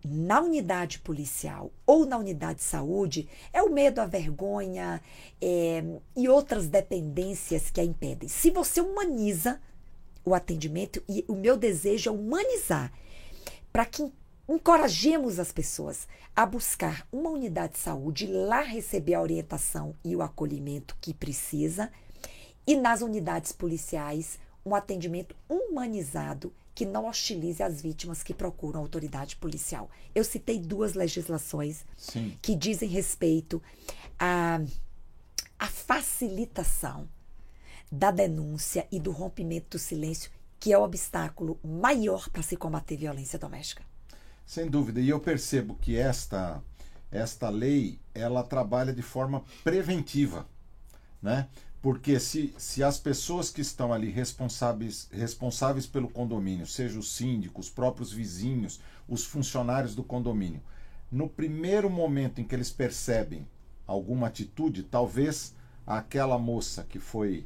na 0.06 0.42
unidade 0.42 1.00
policial 1.00 1.72
ou 1.86 2.06
na 2.06 2.18
unidade 2.18 2.60
de 2.60 2.66
saúde 2.66 3.28
é 3.52 3.62
o 3.62 3.70
medo, 3.70 4.00
a 4.00 4.06
vergonha 4.06 5.02
é, 5.42 5.84
e 6.16 6.30
outras 6.30 6.68
dependências 6.68 7.70
que 7.70 7.82
a 7.82 7.84
impedem. 7.84 8.30
Se 8.30 8.50
você 8.52 8.80
humaniza 8.80 9.60
o 10.24 10.36
atendimento, 10.36 11.02
e 11.08 11.24
o 11.28 11.36
meu 11.36 11.58
desejo 11.58 12.10
é 12.10 12.14
humanizar, 12.14 12.92
para 13.72 13.86
que 13.86 14.12
encorajemos 14.48 15.40
as 15.40 15.52
pessoas 15.52 16.08
a 16.36 16.46
buscar 16.46 17.06
uma 17.12 17.30
unidade 17.30 17.74
de 17.74 17.80
saúde, 17.80 18.28
lá 18.28 18.62
receber 18.62 19.16
a 19.16 19.22
orientação 19.22 19.96
e 20.04 20.16
o 20.16 20.22
acolhimento 20.22 20.96
que 21.02 21.14
precisa, 21.14 21.92
e 22.66 22.76
nas 22.76 23.02
unidades 23.02 23.52
policiais, 23.52 24.40
um 24.66 24.76
atendimento 24.76 25.36
humanizado 25.50 26.54
que 26.76 26.86
não 26.86 27.08
hostilize 27.08 27.64
as 27.64 27.82
vítimas 27.82 28.22
que 28.22 28.34
procuram 28.34 28.80
a 28.80 28.84
autoridade 28.84 29.36
policial. 29.38 29.90
Eu 30.14 30.24
citei 30.24 30.60
duas 30.60 30.94
legislações 30.94 31.84
Sim. 31.98 32.38
que 32.42 32.56
dizem 32.56 32.88
respeito 32.88 33.62
à, 34.20 34.62
à 35.58 35.66
facilitação 35.66 37.10
da 37.92 38.12
denúncia 38.12 38.88
e 38.92 39.00
do 39.00 39.12
rompimento 39.12 39.78
do 39.78 39.80
silêncio, 39.80 40.30
que 40.60 40.72
é 40.72 40.78
o 40.78 40.84
obstáculo 40.84 41.60
maior 41.64 42.30
para 42.30 42.44
se 42.44 42.56
combater 42.56 42.96
violência 42.96 43.40
doméstica. 43.40 43.84
Sem 44.48 44.70
dúvida. 44.70 45.02
E 45.02 45.10
eu 45.10 45.20
percebo 45.20 45.76
que 45.76 45.98
esta, 45.98 46.64
esta 47.12 47.50
lei 47.50 48.00
ela 48.16 48.42
trabalha 48.42 48.94
de 48.94 49.02
forma 49.02 49.44
preventiva, 49.62 50.48
né? 51.22 51.50
Porque 51.82 52.18
se, 52.20 52.56
se 52.58 52.82
as 52.82 52.98
pessoas 52.98 53.52
que 53.52 53.62
estão 53.62 53.92
ali 53.92 54.10
responsáveis, 54.10 55.10
responsáveis 55.12 55.86
pelo 55.86 56.10
condomínio, 56.10 56.66
seja 56.66 56.98
o 56.98 57.04
síndico, 57.04 57.60
os 57.60 57.70
próprios 57.70 58.12
vizinhos, 58.12 58.80
os 59.08 59.26
funcionários 59.26 59.94
do 59.94 60.04
condomínio, 60.04 60.62
no 61.12 61.30
primeiro 61.30 61.90
momento 61.90 62.40
em 62.40 62.46
que 62.46 62.56
eles 62.56 62.72
percebem 62.72 63.46
alguma 63.86 64.28
atitude, 64.28 64.84
talvez 64.84 65.54
aquela 65.86 66.40
moça 66.40 66.86
que 66.88 67.00
foi 67.00 67.46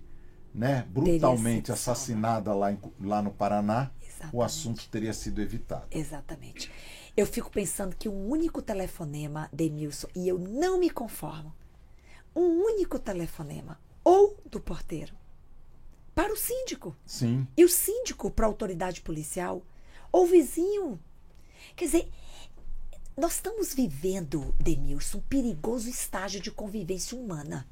né, 0.54 0.86
brutalmente 0.90 1.72
assassinada 1.72 2.54
lá, 2.54 2.72
em, 2.72 2.80
lá 3.00 3.22
no 3.22 3.32
Paraná, 3.32 3.92
Exatamente. 4.26 4.36
o 4.36 4.42
assunto 4.44 4.90
teria 4.90 5.14
sido 5.14 5.42
evitado. 5.42 5.86
Exatamente. 5.92 6.72
Eu 7.16 7.26
fico 7.26 7.52
pensando 7.52 7.96
que 7.96 8.08
um 8.08 8.30
único 8.30 8.62
telefonema, 8.62 9.50
Demilson, 9.52 10.08
e 10.16 10.28
eu 10.28 10.40
não 10.40 10.80
me 10.80 10.90
conformo, 10.90 11.54
um 12.36 12.64
único 12.64 12.98
telefonema 12.98 13.80
ou 14.04 14.38
do 14.50 14.60
porteiro 14.60 15.14
para 16.16 16.34
o 16.34 16.38
síndico. 16.38 16.96
Sim. 17.06 17.48
E 17.56 17.64
o 17.64 17.70
síndico 17.70 18.30
para 18.30 18.46
a 18.46 18.50
autoridade 18.50 19.02
policial 19.02 19.62
ou 20.12 20.26
vizinho. 20.26 21.00
Quer 21.76 21.86
dizer, 21.86 22.12
nós 23.18 23.36
estamos 23.36 23.74
vivendo, 23.74 24.54
Denilson, 24.60 25.18
um 25.18 25.22
perigoso 25.22 25.90
estágio 25.90 26.42
de 26.42 26.52
convivência 26.52 27.18
humana. 27.18 27.68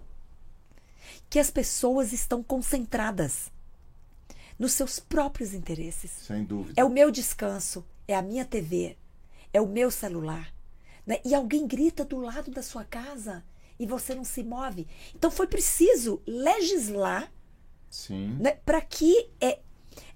Que 1.29 1.39
as 1.39 1.49
pessoas 1.49 2.13
estão 2.13 2.43
concentradas 2.43 3.51
nos 4.59 4.73
seus 4.73 4.99
próprios 4.99 5.53
interesses. 5.53 6.11
Sem 6.11 6.43
dúvida. 6.43 6.79
É 6.79 6.83
o 6.83 6.89
meu 6.89 7.09
descanso, 7.09 7.85
é 8.05 8.15
a 8.15 8.21
minha 8.21 8.43
TV, 8.43 8.97
é 9.53 9.61
o 9.61 9.67
meu 9.67 9.89
celular. 9.89 10.53
Né? 11.07 11.19
E 11.23 11.33
alguém 11.33 11.65
grita 11.65 12.03
do 12.03 12.19
lado 12.19 12.51
da 12.51 12.61
sua 12.61 12.83
casa 12.83 13.43
e 13.79 13.85
você 13.85 14.13
não 14.13 14.25
se 14.25 14.43
move. 14.43 14.85
Então 15.15 15.31
foi 15.31 15.47
preciso 15.47 16.21
legislar 16.27 17.31
né, 18.39 18.51
para 18.65 18.81
que 18.81 19.31
é, 19.41 19.59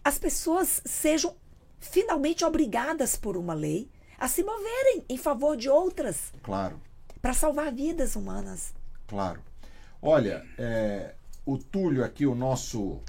as 0.03 0.19
pessoas 0.19 0.81
sejam 0.85 1.35
finalmente 1.79 2.45
obrigadas 2.45 3.15
por 3.15 3.37
uma 3.37 3.53
lei 3.53 3.89
a 4.17 4.27
se 4.27 4.43
moverem 4.43 5.03
em 5.09 5.17
favor 5.17 5.57
de 5.57 5.69
outras. 5.69 6.33
Claro. 6.43 6.79
Para 7.21 7.33
salvar 7.33 7.73
vidas 7.73 8.15
humanas. 8.15 8.73
Claro. 9.07 9.41
Olha, 10.01 10.45
é, 10.57 11.15
o 11.45 11.57
Túlio 11.57 12.03
aqui, 12.03 12.25
o 12.25 12.35
nosso 12.35 13.01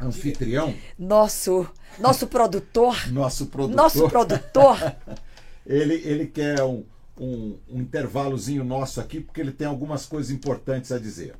anfitrião. 0.00 0.74
Nosso, 0.98 1.68
nosso 1.98 2.26
produtor. 2.26 2.96
nosso 3.12 3.46
produtor. 3.46 3.76
Nosso 3.76 4.08
produtor. 4.08 4.76
ele, 5.66 5.94
ele 5.94 6.26
quer 6.26 6.62
um, 6.62 6.84
um, 7.18 7.58
um 7.68 7.80
intervalozinho 7.80 8.64
nosso 8.64 9.00
aqui, 9.00 9.20
porque 9.20 9.40
ele 9.40 9.52
tem 9.52 9.66
algumas 9.66 10.06
coisas 10.06 10.30
importantes 10.30 10.92
a 10.92 10.98
dizer. 10.98 11.36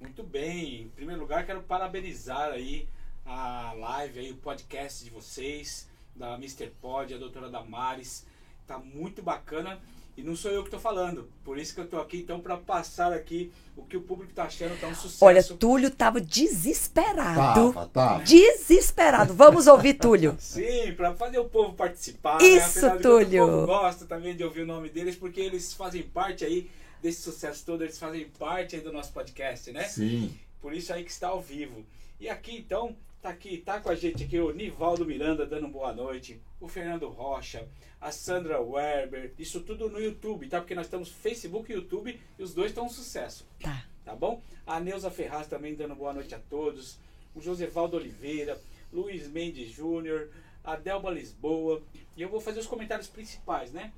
Muito 0.00 0.22
bem. 0.22 0.82
Em 0.82 0.88
primeiro 0.88 1.20
lugar, 1.20 1.46
quero 1.46 1.62
parabenizar 1.62 2.50
aí 2.50 2.88
a 3.24 3.72
live, 3.72 4.20
aí, 4.20 4.30
o 4.32 4.36
podcast 4.36 5.02
de 5.02 5.10
vocês, 5.10 5.88
da 6.14 6.34
Mr. 6.34 6.66
Pod, 6.80 7.14
a 7.14 7.18
doutora 7.18 7.48
Damares. 7.48 8.26
Tá 8.66 8.78
muito 8.78 9.22
bacana. 9.22 9.80
E 10.16 10.22
não 10.22 10.36
sou 10.36 10.50
eu 10.50 10.62
que 10.62 10.68
estou 10.68 10.78
falando. 10.78 11.28
Por 11.42 11.58
isso 11.58 11.74
que 11.74 11.80
eu 11.80 11.84
estou 11.84 12.00
aqui, 12.00 12.18
então, 12.18 12.40
para 12.40 12.56
passar 12.56 13.12
aqui 13.12 13.50
o 13.76 13.82
que 13.84 13.96
o 13.96 14.00
público 14.00 14.30
está 14.30 14.44
achando 14.44 14.78
tá 14.80 14.86
um 14.86 14.94
sucesso. 14.94 15.24
Olha, 15.24 15.42
Túlio 15.42 15.88
estava 15.88 16.20
desesperado. 16.20 17.72
Tava, 17.72 17.86
tava. 17.88 18.24
Desesperado. 18.24 19.34
Vamos 19.34 19.66
ouvir, 19.66 19.94
Túlio. 19.94 20.36
Sim, 20.38 20.92
para 20.96 21.14
fazer 21.14 21.38
o 21.38 21.46
povo 21.46 21.74
participar. 21.74 22.40
Isso, 22.40 22.86
né? 22.86 22.98
Túlio. 22.98 23.44
O 23.44 23.48
povo 23.48 23.66
gosta 23.66 24.04
também 24.04 24.36
de 24.36 24.44
ouvir 24.44 24.62
o 24.62 24.66
nome 24.66 24.88
deles, 24.88 25.16
porque 25.16 25.40
eles 25.40 25.72
fazem 25.72 26.02
parte 26.02 26.44
aí 26.44 26.70
desse 27.02 27.20
sucesso 27.20 27.64
todo, 27.66 27.82
eles 27.82 27.98
fazem 27.98 28.26
parte 28.38 28.76
aí 28.76 28.82
do 28.82 28.92
nosso 28.92 29.12
podcast, 29.12 29.70
né? 29.72 29.84
Sim. 29.84 30.32
Por 30.60 30.72
isso 30.72 30.92
aí 30.92 31.04
que 31.04 31.10
está 31.10 31.28
ao 31.28 31.42
vivo. 31.42 31.84
E 32.20 32.28
aqui, 32.28 32.56
então, 32.56 32.96
tá 33.24 33.30
aqui, 33.30 33.56
tá 33.56 33.80
com 33.80 33.88
a 33.88 33.94
gente 33.94 34.24
aqui 34.24 34.38
o 34.38 34.52
Nivaldo 34.52 35.06
Miranda 35.06 35.46
dando 35.46 35.66
boa 35.66 35.94
noite, 35.94 36.38
o 36.60 36.68
Fernando 36.68 37.08
Rocha, 37.08 37.66
a 37.98 38.12
Sandra 38.12 38.60
Werber, 38.60 39.32
isso 39.38 39.62
tudo 39.62 39.88
no 39.88 39.98
YouTube, 39.98 40.46
tá? 40.46 40.60
Porque 40.60 40.74
nós 40.74 40.84
estamos 40.84 41.08
Facebook 41.08 41.72
e 41.72 41.74
YouTube 41.74 42.20
e 42.38 42.42
os 42.42 42.52
dois 42.52 42.70
estão 42.70 42.84
um 42.84 42.90
sucesso. 42.90 43.48
Tá. 43.62 43.86
Tá 44.04 44.14
bom? 44.14 44.42
A 44.66 44.78
Neuza 44.78 45.10
Ferraz 45.10 45.46
também 45.46 45.74
dando 45.74 45.94
boa 45.94 46.12
noite 46.12 46.34
a 46.34 46.38
todos. 46.38 46.98
O 47.34 47.40
Josevaldo 47.40 47.96
Oliveira, 47.96 48.60
Luiz 48.92 49.26
Mendes 49.26 49.70
Júnior, 49.70 50.28
a 50.62 50.76
Delba 50.76 51.10
Lisboa. 51.10 51.82
E 52.14 52.20
eu 52.20 52.28
vou 52.28 52.42
fazer 52.42 52.60
os 52.60 52.66
comentários 52.66 53.08
principais, 53.08 53.72
né? 53.72 53.90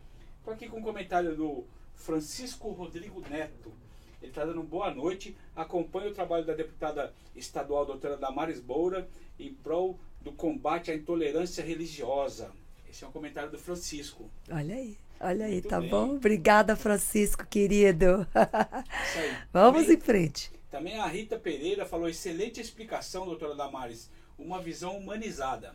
Tô 0.44 0.52
aqui 0.52 0.68
com 0.68 0.76
o 0.76 0.78
um 0.78 0.84
comentário 0.84 1.34
do 1.34 1.64
Francisco 1.96 2.70
Rodrigo 2.70 3.20
Neto. 3.28 3.72
Ele 4.20 4.30
está 4.30 4.44
dando 4.44 4.62
boa 4.62 4.90
noite. 4.92 5.36
Acompanha 5.54 6.10
o 6.10 6.14
trabalho 6.14 6.44
da 6.44 6.54
deputada 6.54 7.12
estadual 7.34 7.84
doutora 7.86 8.16
Damares 8.16 8.60
Boura 8.60 9.08
em 9.38 9.52
prol 9.52 9.98
do 10.20 10.32
combate 10.32 10.90
à 10.90 10.94
intolerância 10.94 11.62
religiosa. 11.64 12.50
Esse 12.90 13.04
é 13.04 13.08
um 13.08 13.12
comentário 13.12 13.50
do 13.50 13.58
Francisco. 13.58 14.30
Olha 14.50 14.74
aí. 14.74 14.96
Olha 15.20 15.46
aí, 15.46 15.52
Muito 15.54 15.68
tá 15.68 15.80
bem. 15.80 15.88
bom? 15.88 16.16
Obrigada, 16.16 16.76
Francisco, 16.76 17.46
querido. 17.46 18.26
Isso 18.34 19.18
aí. 19.18 19.36
Vamos 19.52 19.82
Também- 19.82 19.96
em 19.96 20.00
frente. 20.00 20.52
Também 20.70 20.98
a 20.98 21.06
Rita 21.06 21.38
Pereira 21.38 21.86
falou: 21.86 22.08
excelente 22.08 22.60
explicação, 22.60 23.24
doutora 23.24 23.54
Damares. 23.54 24.10
Uma 24.38 24.60
visão 24.60 24.96
humanizada. 24.98 25.74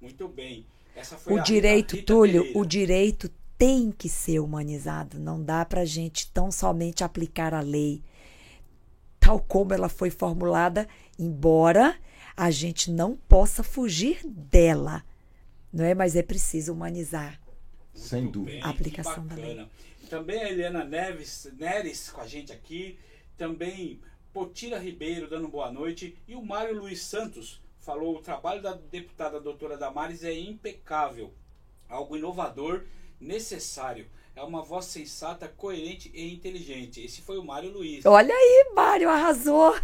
Muito 0.00 0.26
bem. 0.28 0.64
Essa 0.96 1.18
foi 1.18 1.34
O 1.34 1.38
a 1.38 1.42
direito, 1.42 1.96
Rita 1.96 2.06
Túlio, 2.06 2.40
Pereira. 2.42 2.58
o 2.58 2.64
direito 2.66 3.30
tem 3.58 3.90
que 3.90 4.08
ser 4.08 4.38
humanizado. 4.38 5.18
Não 5.18 5.42
dá 5.42 5.64
pra 5.64 5.84
gente 5.84 6.30
tão 6.30 6.50
somente 6.50 7.04
aplicar 7.04 7.52
a 7.52 7.60
lei 7.60 8.02
tal 9.28 9.40
como 9.40 9.74
ela 9.74 9.90
foi 9.90 10.08
formulada, 10.08 10.88
embora 11.18 12.00
a 12.34 12.50
gente 12.50 12.90
não 12.90 13.14
possa 13.14 13.62
fugir 13.62 14.26
dela. 14.26 15.04
Não 15.70 15.84
é? 15.84 15.94
Mas 15.94 16.16
é 16.16 16.22
preciso 16.22 16.72
humanizar. 16.72 17.38
Sem 17.92 18.30
dúvida. 18.30 18.64
A 18.64 18.70
aplicação 18.70 19.26
da 19.26 19.34
lei. 19.34 19.66
Também 20.08 20.42
a 20.42 20.50
Eliana 20.50 20.82
Neves, 20.82 21.46
Neres 21.58 22.08
com 22.08 22.22
a 22.22 22.26
gente 22.26 22.52
aqui. 22.52 22.98
Também 23.36 24.00
Potira 24.32 24.78
Ribeiro 24.78 25.28
dando 25.28 25.46
boa 25.46 25.70
noite. 25.70 26.16
E 26.26 26.34
o 26.34 26.42
Mário 26.42 26.78
Luiz 26.78 27.02
Santos 27.02 27.60
falou: 27.80 28.16
o 28.16 28.22
trabalho 28.22 28.62
da 28.62 28.72
deputada 28.72 29.38
doutora 29.38 29.76
Damares 29.76 30.24
é 30.24 30.32
impecável. 30.32 31.34
Algo 31.86 32.16
inovador, 32.16 32.86
necessário. 33.20 34.06
É 34.38 34.42
uma 34.42 34.62
voz 34.62 34.84
sensata, 34.84 35.48
coerente 35.48 36.12
e 36.14 36.32
inteligente. 36.32 37.04
Esse 37.04 37.20
foi 37.20 37.38
o 37.38 37.44
Mário 37.44 37.72
Luiz. 37.72 38.06
Olha 38.06 38.32
aí, 38.32 38.70
Mário, 38.72 39.08
arrasou. 39.10 39.74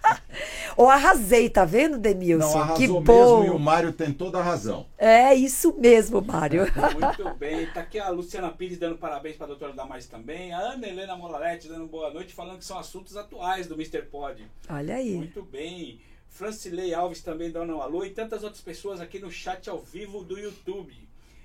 Ou 0.74 0.88
arrasei, 0.88 1.50
tá 1.50 1.66
vendo, 1.66 1.98
Demilson? 1.98 2.48
Não, 2.48 2.58
arrasou 2.62 2.76
que 2.76 2.88
mesmo 2.88 3.00
bom. 3.02 3.44
e 3.44 3.50
o 3.50 3.58
Mário 3.58 3.92
tem 3.92 4.10
toda 4.10 4.38
a 4.38 4.42
razão. 4.42 4.86
É 4.96 5.34
isso 5.34 5.74
mesmo, 5.78 6.22
Mário. 6.22 6.62
Muito 6.98 7.34
bem. 7.34 7.66
Tá 7.66 7.80
aqui 7.80 7.98
a 7.98 8.08
Luciana 8.08 8.50
Pires 8.50 8.78
dando 8.78 8.96
parabéns 8.96 9.36
para 9.36 9.44
a 9.44 9.48
doutora 9.48 9.74
Damares 9.74 10.06
também. 10.06 10.50
A 10.54 10.60
Ana 10.60 10.88
Helena 10.88 11.14
Molarete 11.14 11.68
dando 11.68 11.86
boa 11.86 12.10
noite, 12.10 12.32
falando 12.32 12.58
que 12.58 12.64
são 12.64 12.78
assuntos 12.78 13.18
atuais 13.18 13.66
do 13.66 13.74
Mr. 13.74 14.00
Pod. 14.02 14.42
Olha 14.70 14.94
aí. 14.94 15.14
Muito 15.14 15.42
bem. 15.42 16.00
Francilei 16.26 16.94
Alves 16.94 17.20
também 17.20 17.50
dando 17.50 17.76
um 17.76 17.82
alô 17.82 18.02
e 18.02 18.10
tantas 18.10 18.42
outras 18.42 18.62
pessoas 18.62 18.98
aqui 18.98 19.18
no 19.18 19.30
chat 19.30 19.68
ao 19.68 19.78
vivo 19.80 20.24
do 20.24 20.38
YouTube. 20.38 21.03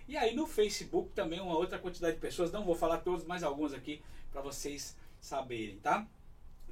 E 0.10 0.18
aí 0.18 0.36
no 0.36 0.48
Facebook 0.48 1.12
também 1.14 1.40
uma 1.40 1.56
outra 1.56 1.78
quantidade 1.78 2.16
de 2.16 2.20
pessoas. 2.20 2.52
Não 2.52 2.66
vou 2.66 2.74
falar 2.74 2.98
todos, 2.98 3.24
mas 3.26 3.44
alguns 3.44 3.76
aqui 3.76 4.02
para 4.32 4.42
vocês 4.42 4.98
saberem, 5.22 5.78
tá? 5.78 6.08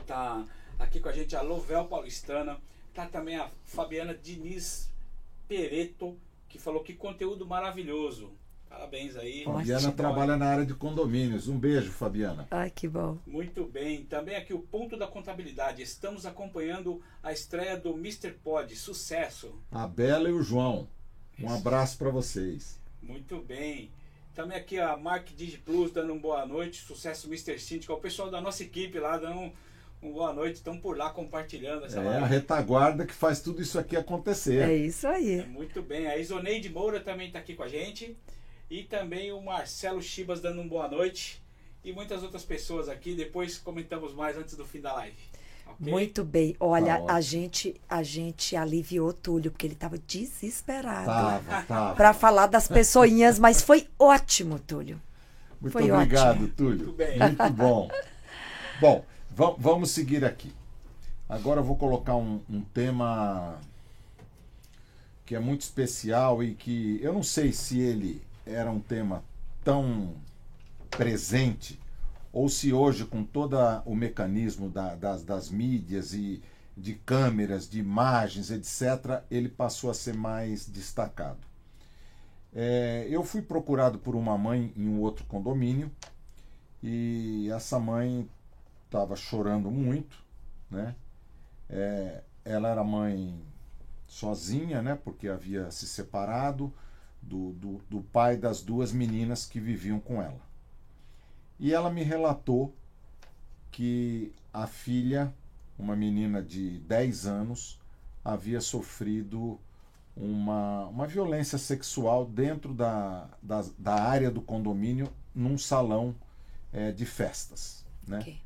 Tá 0.08 0.44
aqui 0.80 1.00
com 1.00 1.08
a 1.08 1.12
gente 1.12 1.36
a 1.36 1.42
Lovel 1.44 1.86
Paulistana. 1.86 2.58
Tá 2.96 3.06
também 3.06 3.36
a 3.36 3.48
Fabiana 3.64 4.16
Diniz 4.16 4.92
Pereto, 5.48 6.18
que 6.50 6.58
falou 6.58 6.82
que 6.82 6.96
conteúdo 6.96 7.46
maravilhoso. 7.46 8.32
Parabéns 8.68 9.16
aí. 9.16 9.44
Fabiana 9.44 9.92
trabalha 9.92 10.36
na 10.36 10.48
área 10.48 10.66
de 10.66 10.74
condomínios. 10.74 11.48
Um 11.48 11.60
beijo, 11.60 11.92
Fabiana. 11.92 12.48
Ai, 12.50 12.72
que 12.72 12.88
bom. 12.88 13.20
Muito 13.28 13.66
bem. 13.66 14.04
Também 14.04 14.36
aqui 14.36 14.52
o 14.52 14.62
ponto 14.62 14.98
da 14.98 15.06
contabilidade. 15.06 15.84
Estamos 15.84 16.26
acompanhando 16.26 17.04
a 17.22 17.32
estreia 17.32 17.78
do 17.78 17.92
Mr. 17.92 18.32
Pod. 18.32 18.76
Sucesso. 18.76 19.54
A 19.72 19.88
Bela 19.88 20.28
e 20.28 20.34
o 20.34 20.42
João. 20.42 20.88
Um 21.40 21.54
abraço 21.54 22.00
para 22.00 22.10
vocês. 22.10 22.80
Muito 23.08 23.40
bem. 23.40 23.90
Também 24.36 24.58
aqui 24.58 24.78
a 24.80 24.96
Mark 24.98 25.30
DigiPlus 25.36 25.92
dando 25.92 26.12
uma 26.14 26.20
boa 26.22 26.46
noite. 26.46 26.82
Sucesso 26.82 27.28
Mr. 27.28 27.58
Síndico. 27.58 27.94
O 27.94 27.98
pessoal 27.98 28.30
da 28.30 28.40
nossa 28.42 28.62
equipe 28.64 29.00
lá 29.00 29.18
dando 29.18 29.40
um, 29.40 29.52
um 30.04 30.12
boa 30.12 30.34
noite. 30.34 30.56
Estão 30.58 30.78
por 30.78 30.96
lá 30.98 31.10
compartilhando 31.10 31.86
essa 31.86 32.00
É 32.00 32.02
a 32.02 32.04
live. 32.20 32.26
retaguarda 32.28 33.06
que 33.06 33.14
faz 33.14 33.40
tudo 33.42 33.62
isso 33.62 33.80
aqui 33.80 33.96
acontecer. 33.96 34.70
É 34.70 34.76
isso 34.76 35.08
aí. 35.08 35.44
Muito 35.48 35.82
bem. 35.82 36.08
A 36.08 36.18
Isoneide 36.18 36.70
Moura 36.70 37.00
também 37.00 37.28
está 37.28 37.40
aqui 37.40 37.56
com 37.56 37.64
a 37.64 37.68
gente. 37.68 38.16
E 38.70 38.84
também 38.84 39.32
o 39.32 39.42
Marcelo 39.42 40.02
Chibas 40.02 40.42
dando 40.42 40.60
uma 40.62 40.70
boa 40.70 40.88
noite. 40.88 41.42
E 41.84 41.94
muitas 41.94 42.22
outras 42.22 42.44
pessoas 42.44 42.90
aqui. 42.90 43.16
Depois 43.16 43.58
comentamos 43.58 44.14
mais 44.14 44.38
antes 44.38 44.56
do 44.56 44.66
fim 44.66 44.82
da 44.82 44.94
live. 44.94 45.18
Muito 45.80 46.24
bem. 46.24 46.56
Olha, 46.60 47.00
Tá 47.02 47.16
a 47.16 47.22
gente 47.22 47.80
a 47.90 48.02
gente 48.04 48.56
aliviou 48.56 49.14
Túlio, 49.14 49.52
porque 49.52 49.68
ele 49.68 49.74
estava 49.74 49.98
desesperado 49.98 51.44
para 51.96 52.14
falar 52.14 52.48
das 52.48 52.68
pessoinhas, 52.68 53.38
mas 53.40 53.62
foi 53.62 53.88
ótimo, 54.00 54.58
Túlio. 54.60 55.00
Muito 55.62 55.74
Foi 55.74 55.92
obrigado, 55.92 56.36
ótimo. 56.38 56.48
Túlio. 56.50 56.78
Muito 56.86 56.94
bem. 56.94 57.18
Muito 57.20 57.50
bom. 57.54 57.90
Bom, 58.80 59.06
va- 59.32 59.56
vamos 59.58 59.92
seguir 59.92 60.24
aqui. 60.24 60.54
Agora 61.28 61.60
eu 61.60 61.64
vou 61.64 61.76
colocar 61.76 62.16
um, 62.16 62.40
um 62.50 62.62
tema 62.62 63.60
que 65.26 65.36
é 65.36 65.40
muito 65.40 65.62
especial 65.62 66.42
e 66.44 66.54
que 66.54 67.00
eu 67.02 67.12
não 67.12 67.24
sei 67.24 67.52
se 67.52 67.80
ele 67.80 68.22
era 68.46 68.72
um 68.72 68.80
tema 68.80 69.24
tão 69.64 70.14
presente 70.90 71.78
ou 72.40 72.50
se 72.50 72.72
hoje, 72.74 73.06
com 73.06 73.24
todo 73.24 73.58
o 73.86 73.96
mecanismo 73.96 74.70
da- 74.70 74.96
das, 74.96 75.24
das 75.24 75.50
mídias 75.50 76.14
e 76.14 76.42
de 76.78 76.94
câmeras, 76.94 77.68
de 77.70 77.80
imagens, 77.80 78.52
etc., 78.52 79.24
ele 79.32 79.50
passou 79.50 79.90
a 79.90 79.94
ser 79.94 80.14
mais 80.16 80.68
destacado. 80.70 81.40
É, 82.54 83.06
eu 83.10 83.24
fui 83.24 83.42
procurado 83.42 84.00
por 84.00 84.16
uma 84.16 84.38
mãe 84.38 84.74
em 84.76 84.88
um 84.88 85.00
outro 85.02 85.26
condomínio 85.26 85.92
e 86.84 87.50
essa 87.54 87.80
mãe 87.80 88.30
estava 88.86 89.16
chorando 89.16 89.72
muito, 89.72 90.24
né? 90.72 90.96
É, 91.70 92.24
ela 92.46 92.70
era 92.70 92.84
mãe 92.84 93.40
sozinha, 94.08 94.82
né? 94.82 94.96
Porque 94.96 95.30
havia 95.30 95.72
se 95.72 95.88
separado 95.88 96.74
do, 97.22 97.54
do, 97.54 97.82
do 97.90 98.02
pai 98.02 98.38
das 98.38 98.62
duas 98.64 98.92
meninas 98.94 99.46
que 99.46 99.60
viviam 99.60 100.00
com 100.00 100.22
ela. 100.24 100.47
E 101.60 101.74
ela 101.74 101.90
me 101.90 102.04
relatou 102.04 102.74
que 103.72 104.32
a 104.54 104.68
filha, 104.68 105.34
uma 105.78 105.96
menina 105.96 106.42
de 106.42 106.80
10 106.80 107.26
anos, 107.26 107.80
havia 108.24 108.60
sofrido 108.62 109.60
uma, 110.16 110.88
uma 110.88 111.08
violência 111.08 111.58
sexual 111.58 112.26
dentro 112.26 112.74
da, 112.74 113.30
da, 113.42 113.66
da 113.78 113.94
área 113.94 114.32
do 114.32 114.42
condomínio, 114.42 115.10
num 115.34 115.58
salão 115.58 116.16
eh, 116.74 116.92
de 116.92 117.06
festas. 117.06 117.86
Né? 118.08 118.20
Ok. 118.20 118.38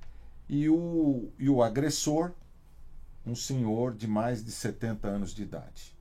E, 0.50 0.70
o, 0.70 1.30
e 1.40 1.50
o 1.50 1.64
agressor, 1.64 2.34
um 3.26 3.36
senhor 3.36 3.94
de 3.94 4.08
mais 4.08 4.44
de 4.44 4.52
70 4.52 5.08
anos 5.08 5.34
de 5.34 5.44
idade. 5.44 5.96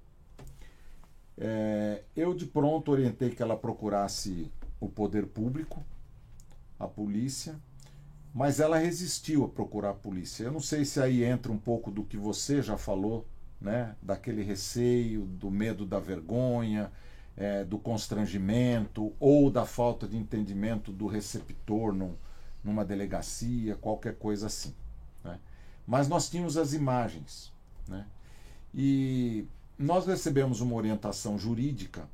Eh, 1.39 2.03
eu 2.17 2.35
de 2.35 2.47
pronto 2.47 2.91
orientei 2.91 3.31
que 3.31 3.43
ela 3.43 3.57
procurasse 3.57 4.51
o 4.81 4.89
poder 4.89 5.27
público, 5.27 5.85
a 6.81 6.89
polícia, 6.89 7.61
mas 8.33 8.59
ela 8.59 8.79
resistiu 8.79 9.45
a 9.45 9.49
procurar 9.49 9.91
a 9.91 9.95
polícia. 9.95 10.45
Eu 10.45 10.53
não 10.53 10.61
sei 10.61 10.85
se 10.85 11.01
aí 11.01 11.23
entra 11.23 11.53
um 11.53 11.59
pouco 11.59 11.91
do 11.91 12.03
que 12.03 12.17
você 12.17 12.63
já 12.63 12.79
falou, 12.79 13.27
né? 13.61 13.95
Daquele 14.01 14.43
receio, 14.43 15.27
do 15.27 15.51
medo 15.51 15.85
da 15.85 16.01
vergonha, 16.01 16.91
eh, 17.37 17.65
do 17.65 17.79
constrangimento 17.79 19.13
ou 19.21 19.51
da 19.51 19.67
falta 19.67 20.09
de 20.09 20.17
entendimento 20.17 20.91
do 20.91 21.07
receptor 21.07 21.93
num, 21.93 22.15
numa 22.65 22.85
delegacia, 22.85 23.77
qualquer 23.77 24.17
coisa 24.17 24.47
assim. 24.47 24.75
Né? 25.23 25.39
Mas 25.87 26.09
nós 26.09 26.31
tínhamos 26.31 26.57
as 26.57 26.73
imagens, 26.73 27.53
né? 27.87 28.07
E 28.73 29.47
nós 29.79 30.07
recebemos 30.07 30.61
uma 30.61 30.77
orientação 30.77 31.39
jurídica 31.39 32.09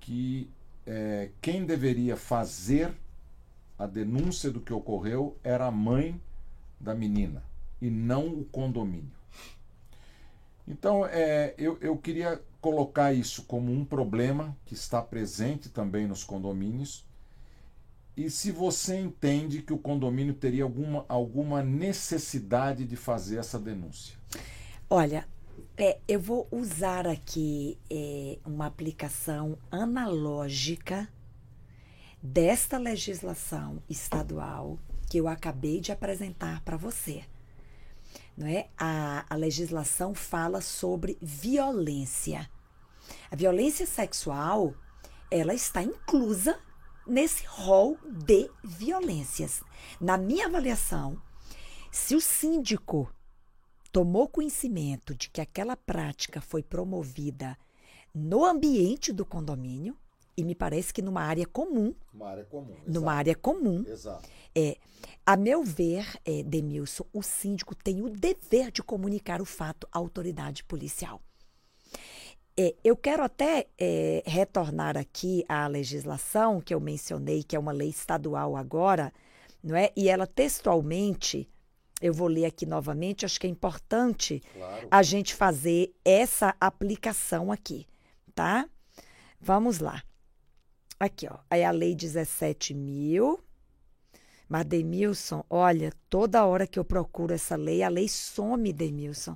que 0.00 0.50
eh, 0.86 1.30
quem 1.40 1.64
deveria 1.64 2.16
fazer 2.16 2.92
a 3.80 3.86
denúncia 3.86 4.50
do 4.50 4.60
que 4.60 4.74
ocorreu 4.74 5.38
era 5.42 5.64
a 5.64 5.70
mãe 5.70 6.20
da 6.78 6.94
menina 6.94 7.42
e 7.80 7.88
não 7.88 8.28
o 8.28 8.44
condomínio. 8.44 9.10
Então, 10.68 11.06
é, 11.06 11.54
eu, 11.56 11.78
eu 11.80 11.96
queria 11.96 12.42
colocar 12.60 13.14
isso 13.14 13.44
como 13.44 13.72
um 13.72 13.82
problema 13.82 14.54
que 14.66 14.74
está 14.74 15.00
presente 15.00 15.70
também 15.70 16.06
nos 16.06 16.22
condomínios. 16.22 17.06
E 18.14 18.28
se 18.28 18.52
você 18.52 19.00
entende 19.00 19.62
que 19.62 19.72
o 19.72 19.78
condomínio 19.78 20.34
teria 20.34 20.64
alguma, 20.64 21.06
alguma 21.08 21.62
necessidade 21.62 22.84
de 22.84 22.96
fazer 22.96 23.38
essa 23.38 23.58
denúncia. 23.58 24.14
Olha, 24.90 25.26
é, 25.78 25.98
eu 26.06 26.20
vou 26.20 26.46
usar 26.50 27.06
aqui 27.06 27.78
é, 27.88 28.38
uma 28.44 28.66
aplicação 28.66 29.56
analógica 29.70 31.08
desta 32.22 32.78
legislação 32.78 33.82
estadual 33.88 34.78
que 35.08 35.18
eu 35.18 35.26
acabei 35.26 35.80
de 35.80 35.90
apresentar 35.90 36.60
para 36.62 36.76
você. 36.76 37.24
Não 38.36 38.46
é? 38.46 38.68
A, 38.78 39.24
a 39.28 39.36
legislação 39.36 40.14
fala 40.14 40.60
sobre 40.60 41.18
violência. 41.20 42.48
A 43.30 43.36
violência 43.36 43.86
sexual, 43.86 44.74
ela 45.30 45.54
está 45.54 45.82
inclusa 45.82 46.58
nesse 47.06 47.44
rol 47.46 47.98
de 48.04 48.50
violências. 48.62 49.62
Na 50.00 50.16
minha 50.16 50.46
avaliação, 50.46 51.20
se 51.90 52.14
o 52.14 52.20
síndico 52.20 53.12
tomou 53.90 54.28
conhecimento 54.28 55.14
de 55.14 55.28
que 55.28 55.40
aquela 55.40 55.76
prática 55.76 56.40
foi 56.40 56.62
promovida 56.62 57.58
no 58.14 58.44
ambiente 58.44 59.12
do 59.12 59.24
condomínio, 59.24 59.96
e 60.36 60.44
me 60.44 60.54
parece 60.54 60.92
que 60.92 61.02
numa 61.02 61.22
área 61.22 61.46
comum, 61.46 61.94
Uma 62.12 62.28
área 62.30 62.44
comum. 62.44 62.76
numa 62.86 63.12
área 63.12 63.34
comum, 63.34 63.84
Exato. 63.86 64.28
é, 64.54 64.76
a 65.26 65.36
meu 65.36 65.62
ver, 65.62 66.06
é, 66.24 66.42
Demilson, 66.42 67.04
o 67.12 67.22
síndico 67.22 67.74
tem 67.74 68.02
o 68.02 68.08
dever 68.08 68.70
de 68.70 68.82
comunicar 68.82 69.40
o 69.40 69.44
fato 69.44 69.86
à 69.92 69.98
autoridade 69.98 70.64
policial. 70.64 71.20
É, 72.56 72.74
eu 72.84 72.96
quero 72.96 73.22
até 73.22 73.68
é, 73.78 74.22
retornar 74.26 74.96
aqui 74.96 75.44
à 75.48 75.66
legislação 75.66 76.60
que 76.60 76.74
eu 76.74 76.80
mencionei, 76.80 77.42
que 77.42 77.56
é 77.56 77.58
uma 77.58 77.72
lei 77.72 77.88
estadual 77.88 78.56
agora, 78.56 79.12
não 79.62 79.76
é? 79.76 79.90
E 79.96 80.08
ela 80.08 80.26
textualmente, 80.26 81.48
eu 82.02 82.12
vou 82.12 82.28
ler 82.28 82.44
aqui 82.46 82.66
novamente, 82.66 83.24
acho 83.24 83.38
que 83.40 83.46
é 83.46 83.50
importante 83.50 84.42
Claro. 84.54 84.88
a 84.90 85.02
gente 85.02 85.34
fazer 85.34 85.94
essa 86.04 86.54
aplicação 86.60 87.50
aqui, 87.52 87.86
tá? 88.34 88.68
Vamos 89.40 89.78
lá. 89.78 90.02
Aqui, 91.00 91.26
ó. 91.26 91.38
Aí 91.48 91.64
a 91.64 91.70
lei 91.70 91.94
17 91.94 92.74
mil. 92.74 93.40
Mas, 94.46 94.66
Demilson, 94.66 95.42
olha, 95.48 95.94
toda 96.10 96.44
hora 96.44 96.66
que 96.66 96.78
eu 96.78 96.84
procuro 96.84 97.32
essa 97.32 97.56
lei, 97.56 97.82
a 97.82 97.88
lei 97.88 98.06
some, 98.06 98.70
Demilson. 98.70 99.34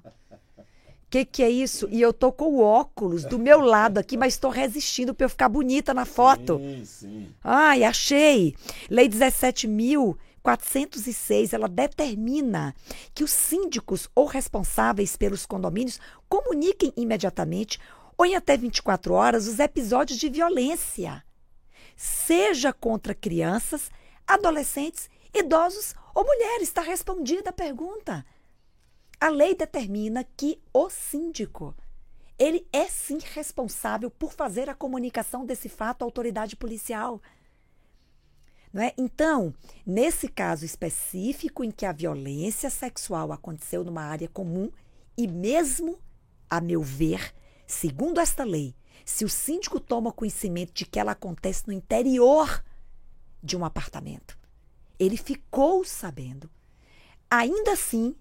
Que 1.08 1.24
que 1.24 1.42
é 1.42 1.48
isso? 1.48 1.88
E 1.90 2.02
eu 2.02 2.12
tô 2.12 2.30
com 2.32 2.56
o 2.56 2.60
óculos 2.60 3.24
do 3.24 3.38
meu 3.38 3.60
lado 3.60 3.96
aqui, 3.98 4.16
mas 4.16 4.34
estou 4.34 4.50
resistindo 4.50 5.14
para 5.14 5.24
eu 5.24 5.30
ficar 5.30 5.48
bonita 5.48 5.94
na 5.94 6.04
foto. 6.04 6.58
Sim, 6.58 6.84
sim. 6.84 7.32
Ai, 7.42 7.82
achei! 7.84 8.54
Lei 8.90 9.08
17.406, 9.08 11.52
ela 11.52 11.68
determina 11.68 12.74
que 13.14 13.24
os 13.24 13.30
síndicos 13.30 14.10
ou 14.14 14.26
responsáveis 14.26 15.16
pelos 15.16 15.46
condomínios 15.46 15.98
comuniquem 16.28 16.92
imediatamente 16.96 17.78
ou 18.18 18.26
em 18.26 18.34
até 18.34 18.56
24 18.56 19.14
horas 19.14 19.46
os 19.46 19.60
episódios 19.60 20.18
de 20.18 20.28
violência, 20.28 21.22
seja 21.96 22.72
contra 22.72 23.14
crianças, 23.14 23.90
adolescentes, 24.26 25.08
idosos 25.32 25.94
ou 26.14 26.24
mulheres. 26.24 26.68
Está 26.68 26.80
respondida 26.80 27.50
a 27.50 27.52
pergunta. 27.52 28.24
A 29.20 29.28
lei 29.28 29.54
determina 29.54 30.24
que 30.36 30.60
o 30.72 30.90
síndico 30.90 31.74
ele 32.38 32.66
é 32.72 32.86
sim 32.86 33.18
responsável 33.18 34.10
por 34.10 34.32
fazer 34.32 34.68
a 34.68 34.74
comunicação 34.74 35.46
desse 35.46 35.68
fato 35.68 36.02
à 36.02 36.04
autoridade 36.04 36.56
policial. 36.56 37.20
É? 38.76 38.92
Então, 38.98 39.54
nesse 39.86 40.26
caso 40.26 40.64
específico 40.64 41.62
em 41.62 41.70
que 41.70 41.86
a 41.86 41.92
violência 41.92 42.68
sexual 42.68 43.30
aconteceu 43.30 43.84
numa 43.84 44.02
área 44.02 44.28
comum, 44.28 44.68
e 45.16 45.28
mesmo, 45.28 45.96
a 46.50 46.60
meu 46.60 46.82
ver, 46.82 47.32
segundo 47.68 48.18
esta 48.18 48.42
lei, 48.42 48.74
se 49.04 49.24
o 49.24 49.28
síndico 49.28 49.80
toma 49.80 50.12
conhecimento 50.12 50.72
de 50.72 50.84
que 50.84 50.98
ela 50.98 51.12
acontece 51.12 51.66
no 51.66 51.72
interior 51.72 52.64
de 53.42 53.56
um 53.56 53.64
apartamento, 53.64 54.38
ele 54.98 55.16
ficou 55.16 55.84
sabendo, 55.84 56.50
ainda 57.30 57.72
assim, 57.72 58.14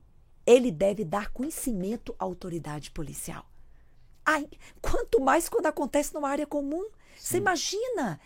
ele 0.45 0.71
deve 0.71 1.05
dar 1.05 1.31
conhecimento 1.31 2.15
à 2.19 2.23
autoridade 2.25 2.91
policial. 2.91 3.45
Ai, 4.25 4.47
quanto 4.81 5.19
mais 5.19 5.49
quando 5.49 5.65
acontece 5.65 6.13
numa 6.13 6.29
área 6.29 6.47
comum. 6.47 6.87
Você 7.17 7.37
imagina? 7.37 8.19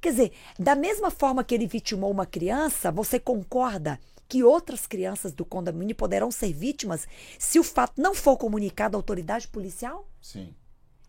Quer 0.00 0.10
dizer, 0.10 0.32
da 0.58 0.74
mesma 0.74 1.10
forma 1.10 1.44
que 1.44 1.54
ele 1.54 1.66
vitimou 1.66 2.10
uma 2.10 2.26
criança, 2.26 2.90
você 2.90 3.18
concorda 3.18 4.00
que 4.28 4.42
outras 4.42 4.86
crianças 4.86 5.32
do 5.32 5.44
condomínio 5.44 5.94
poderão 5.94 6.30
ser 6.30 6.52
vítimas 6.52 7.06
se 7.38 7.58
o 7.58 7.64
fato 7.64 8.00
não 8.00 8.14
for 8.14 8.36
comunicado 8.36 8.96
à 8.96 8.98
autoridade 8.98 9.46
policial? 9.48 10.08
Sim. 10.20 10.54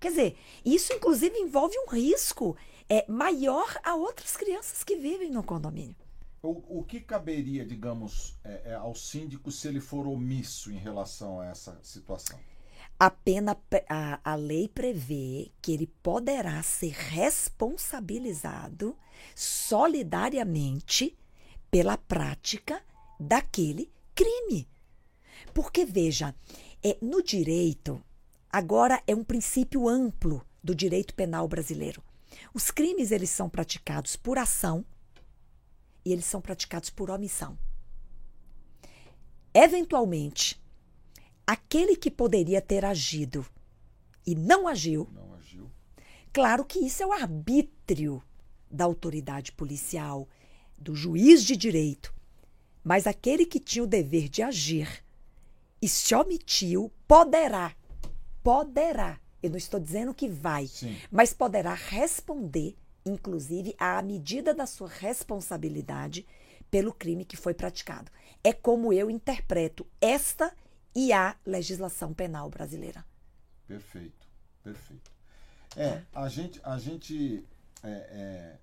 Quer 0.03 0.09
dizer, 0.09 0.37
isso 0.65 0.91
inclusive 0.91 1.37
envolve 1.37 1.79
um 1.79 1.89
risco 1.89 2.57
é, 2.89 3.09
maior 3.09 3.79
a 3.81 3.95
outras 3.95 4.35
crianças 4.35 4.83
que 4.83 4.97
vivem 4.97 5.31
no 5.31 5.41
condomínio. 5.41 5.95
O, 6.41 6.79
o 6.79 6.83
que 6.83 6.99
caberia, 6.99 7.65
digamos, 7.65 8.37
é, 8.43 8.71
é, 8.71 8.73
ao 8.73 8.93
síndico 8.93 9.49
se 9.49 9.65
ele 9.65 9.79
for 9.79 10.05
omisso 10.05 10.73
em 10.73 10.77
relação 10.77 11.39
a 11.39 11.45
essa 11.45 11.79
situação? 11.81 12.37
A 12.99 13.09
pena, 13.09 13.57
a, 13.87 14.19
a 14.29 14.35
lei 14.35 14.67
prevê 14.67 15.53
que 15.61 15.71
ele 15.71 15.87
poderá 15.87 16.61
ser 16.61 16.91
responsabilizado 16.91 18.97
solidariamente 19.33 21.17
pela 21.71 21.97
prática 21.97 22.83
daquele 23.17 23.89
crime. 24.13 24.67
Porque, 25.53 25.85
veja, 25.85 26.35
é, 26.83 26.97
no 27.01 27.23
direito, 27.23 28.03
agora 28.53 29.01
é 29.07 29.15
um 29.15 29.23
princípio 29.23 29.89
amplo 29.89 30.45
do 30.63 30.75
direito 30.75 31.15
penal 31.15 31.47
brasileiro. 31.47 32.03
Os 32.53 32.69
crimes 32.69 33.11
eles 33.11 33.31
são 33.31 33.49
praticados 33.49 34.15
por 34.15 34.37
ação 34.37 34.85
e 36.05 36.13
eles 36.13 36.25
são 36.25 36.39
praticados 36.39 36.91
por 36.91 37.09
omissão. 37.09 37.57
Eventualmente, 39.51 40.61
aquele 41.47 41.95
que 41.95 42.11
poderia 42.11 42.61
ter 42.61 42.85
agido 42.85 43.43
e 44.25 44.35
não 44.35 44.67
agiu, 44.67 45.09
Não 45.11 45.33
agiu? 45.33 45.71
claro 46.31 46.63
que 46.63 46.79
isso 46.79 47.01
é 47.01 47.07
o 47.07 47.11
arbítrio 47.11 48.21
da 48.69 48.85
autoridade 48.85 49.51
policial, 49.51 50.27
do 50.77 50.95
juiz 50.95 51.43
de 51.43 51.55
direito. 51.57 52.13
Mas 52.83 53.07
aquele 53.07 53.45
que 53.45 53.59
tinha 53.59 53.83
o 53.83 53.87
dever 53.87 54.29
de 54.29 54.43
agir 54.43 55.03
e 55.81 55.87
se 55.87 56.13
omitiu, 56.15 56.91
poderá, 57.07 57.75
poderá, 58.43 59.19
eu 59.41 59.49
não 59.49 59.57
estou 59.57 59.79
dizendo 59.79 60.13
que 60.13 60.27
vai, 60.27 60.67
Sim. 60.67 60.95
mas 61.09 61.33
poderá 61.33 61.73
responder, 61.73 62.75
inclusive, 63.05 63.73
à 63.79 64.01
medida 64.01 64.53
da 64.53 64.65
sua 64.65 64.89
responsabilidade 64.89 66.27
pelo 66.69 66.93
crime 66.93 67.23
que 67.23 67.37
foi 67.37 67.53
praticado. 67.53 68.11
É 68.43 68.51
como 68.51 68.91
eu 68.91 69.09
interpreto 69.09 69.87
esta 70.01 70.53
e 70.93 71.13
a 71.13 71.35
legislação 71.45 72.13
penal 72.13 72.49
brasileira. 72.49 73.05
Perfeito, 73.67 74.27
perfeito. 74.63 75.11
É, 75.75 76.01
a 76.13 76.27
gente, 76.27 76.59
a 76.63 76.77
gente 76.77 77.43
é, 77.81 77.89
é, 77.89 78.57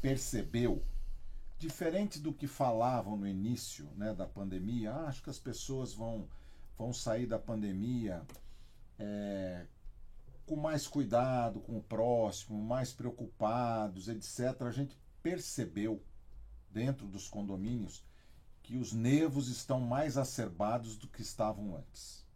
percebeu, 0.00 0.82
diferente 1.58 2.20
do 2.20 2.32
que 2.32 2.46
falavam 2.46 3.16
no 3.16 3.26
início 3.26 3.88
né, 3.96 4.14
da 4.14 4.26
pandemia, 4.26 4.92
ah, 4.92 5.08
acho 5.08 5.22
que 5.22 5.30
as 5.30 5.38
pessoas 5.38 5.92
vão, 5.92 6.28
vão 6.76 6.92
sair 6.92 7.26
da 7.26 7.38
pandemia 7.38 8.24
é, 8.98 9.66
com 10.46 10.56
mais 10.56 10.86
cuidado 10.86 11.60
com 11.60 11.76
o 11.76 11.82
próximo, 11.82 12.60
mais 12.62 12.92
preocupados, 12.92 14.08
etc. 14.08 14.62
A 14.62 14.70
gente 14.70 14.98
percebeu 15.22 16.02
dentro 16.70 17.06
dos 17.06 17.28
condomínios 17.28 18.04
que 18.62 18.76
os 18.76 18.92
nervos 18.92 19.48
estão 19.48 19.80
mais 19.80 20.16
acerbados 20.16 20.96
do 20.96 21.08
que 21.08 21.22
estavam 21.22 21.76
antes, 21.76 22.26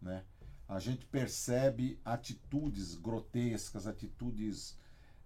né? 0.00 0.24
a 0.68 0.78
gente 0.78 1.04
percebe 1.06 2.00
atitudes 2.04 2.94
grotescas, 2.94 3.86
atitudes 3.86 4.78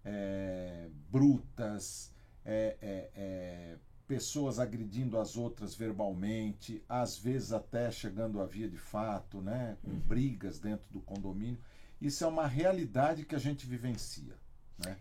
é, 0.04 0.90
brutas, 1.10 2.12
é, 2.44 2.76
é, 2.80 3.10
é, 3.14 3.78
pessoas 4.08 4.58
agredindo 4.58 5.18
as 5.18 5.36
outras 5.36 5.74
verbalmente, 5.74 6.82
às 6.88 7.18
vezes 7.18 7.52
até 7.52 7.90
chegando 7.90 8.40
à 8.40 8.46
via 8.46 8.66
de 8.66 8.78
fato, 8.78 9.42
né, 9.42 9.76
com 9.84 9.90
brigas 9.90 10.58
dentro 10.58 10.86
do 10.90 11.00
condomínio. 11.00 11.58
Isso 12.00 12.24
é 12.24 12.26
uma 12.26 12.46
realidade 12.46 13.26
que 13.26 13.34
a 13.34 13.38
gente 13.38 13.66
vivencia. 13.66 14.34
Né? 14.78 14.96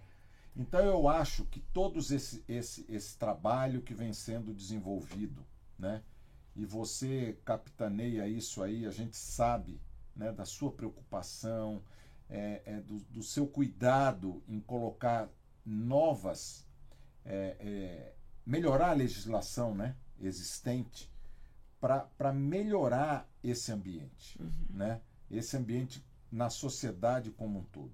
Então 0.53 0.81
eu 0.81 1.07
acho 1.07 1.45
que 1.45 1.61
todos 1.61 2.11
esse, 2.11 2.43
esse, 2.49 2.85
esse 2.89 3.17
trabalho 3.17 3.81
que 3.81 3.93
vem 3.93 4.11
sendo 4.11 4.53
desenvolvido, 4.53 5.41
né, 5.79 6.03
e 6.53 6.65
você 6.65 7.37
capitaneia 7.45 8.27
isso 8.27 8.61
aí, 8.61 8.85
a 8.85 8.91
gente 8.91 9.15
sabe 9.15 9.79
né, 10.13 10.33
da 10.33 10.43
sua 10.43 10.71
preocupação, 10.71 11.81
é, 12.29 12.61
é, 12.65 12.81
do, 12.81 12.97
do, 13.09 13.23
seu 13.23 13.47
cuidado 13.47 14.43
em 14.49 14.59
colocar 14.59 15.29
novas, 15.65 16.67
é, 17.23 17.55
é 17.59 18.16
melhorar 18.47 18.91
a 18.91 18.93
legislação 18.93 19.75
né, 19.75 19.93
existente 20.21 21.11
para 21.81 22.31
melhorar 22.33 23.29
esse 23.43 23.71
ambiente, 23.71 24.41
uhum. 24.41 24.51
né, 24.69 25.01
esse 25.29 25.57
ambiente 25.57 26.03
na 26.31 26.49
sociedade 26.49 27.29
como 27.29 27.59
um 27.59 27.63
todo. 27.63 27.91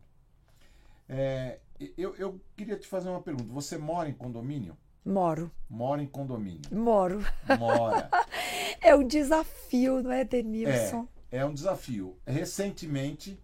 É, 1.10 1.60
eu, 1.98 2.16
eu 2.16 2.40
queria 2.56 2.78
te 2.78 2.88
fazer 2.88 3.10
uma 3.10 3.22
pergunta. 3.22 3.52
Você 3.52 3.78
mora 3.78 4.08
em 4.08 4.14
condomínio? 4.14 4.78
Moro. 5.04 5.52
Mora 5.70 6.02
em 6.02 6.08
condomínio? 6.08 6.62
Moro. 6.72 7.22
Mora. 7.60 8.10
é 8.80 8.96
um 8.96 9.06
desafio, 9.06 10.02
não 10.02 10.12
é, 10.12 10.24
Denilson? 10.24 11.08
É, 11.30 11.40
é 11.40 11.46
um 11.46 11.54
desafio. 11.54 12.16
Recentemente, 12.26 13.38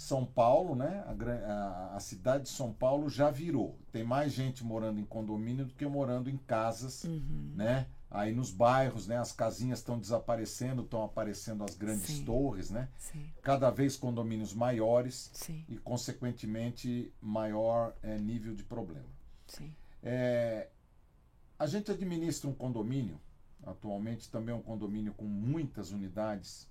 São 0.00 0.24
Paulo, 0.24 0.74
né, 0.74 1.04
a, 1.46 1.90
a, 1.94 2.00
cidade 2.00 2.44
de 2.44 2.48
São 2.48 2.72
Paulo 2.72 3.10
já 3.10 3.30
virou. 3.30 3.78
Tem 3.92 4.02
mais 4.02 4.32
gente 4.32 4.64
morando 4.64 4.98
em 4.98 5.04
condomínio 5.04 5.66
do 5.66 5.74
que 5.74 5.84
morando 5.84 6.30
em 6.30 6.38
casas, 6.38 7.04
uhum. 7.04 7.52
né, 7.54 7.86
aí 8.10 8.32
nos 8.32 8.50
bairros, 8.50 9.06
né? 9.06 9.18
As 9.18 9.30
casinhas 9.30 9.80
estão 9.80 9.98
desaparecendo, 9.98 10.82
estão 10.82 11.04
aparecendo 11.04 11.62
as 11.62 11.74
grandes 11.74 12.06
Sim. 12.06 12.24
torres, 12.24 12.70
né? 12.70 12.88
Sim, 12.96 13.30
Cada 13.42 13.68
vez 13.68 13.94
condomínios 13.94 14.54
maiores 14.54 15.30
sim, 15.34 15.66
e, 15.68 15.76
consequentemente, 15.76 17.12
maior 17.20 17.94
eh, 18.02 18.16
nível 18.16 18.54
de 18.54 18.64
problema. 18.64 19.04
É, 20.02 20.70
a 21.58 21.66
gente 21.66 21.90
administra 21.90 22.48
um 22.48 22.54
condomínio, 22.54 23.20
atualmente 23.66 24.30
também 24.30 24.54
é 24.54 24.56
um 24.56 24.62
condomínio 24.62 25.12
com 25.12 25.26
muitas 25.26 25.90
unidades, 25.90 26.66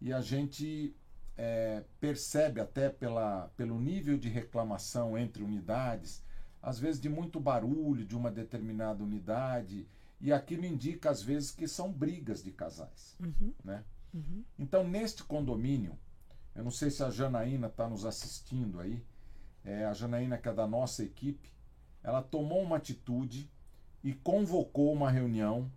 e 0.00 0.12
a 0.12 0.20
gente 0.20 0.96
é, 1.42 1.82
percebe 1.98 2.60
até 2.60 2.90
pela, 2.90 3.50
pelo 3.56 3.80
nível 3.80 4.18
de 4.18 4.28
reclamação 4.28 5.16
entre 5.16 5.42
unidades, 5.42 6.22
às 6.60 6.78
vezes 6.78 7.00
de 7.00 7.08
muito 7.08 7.40
barulho 7.40 8.04
de 8.04 8.14
uma 8.14 8.30
determinada 8.30 9.02
unidade, 9.02 9.88
e 10.20 10.34
aquilo 10.34 10.66
indica 10.66 11.08
às 11.08 11.22
vezes 11.22 11.50
que 11.50 11.66
são 11.66 11.90
brigas 11.90 12.42
de 12.42 12.50
casais. 12.50 13.16
Uhum, 13.18 13.54
Né? 13.64 13.82
uhum. 14.12 14.44
Então, 14.58 14.86
neste 14.86 15.24
condomínio, 15.24 15.98
eu 16.54 16.62
não 16.62 16.70
sei 16.70 16.90
se 16.90 17.02
a 17.02 17.08
Janaína 17.08 17.68
está 17.68 17.88
nos 17.88 18.04
assistindo 18.04 18.78
aí, 18.78 19.02
é, 19.64 19.86
a 19.86 19.94
Janaína, 19.94 20.36
que 20.36 20.46
é 20.46 20.52
da 20.52 20.66
nossa 20.66 21.02
equipe, 21.02 21.50
ela 22.02 22.20
tomou 22.20 22.62
uma 22.62 22.76
atitude 22.76 23.50
e 24.04 24.12
convocou 24.12 24.92
uma 24.92 25.10
reunião 25.10 25.72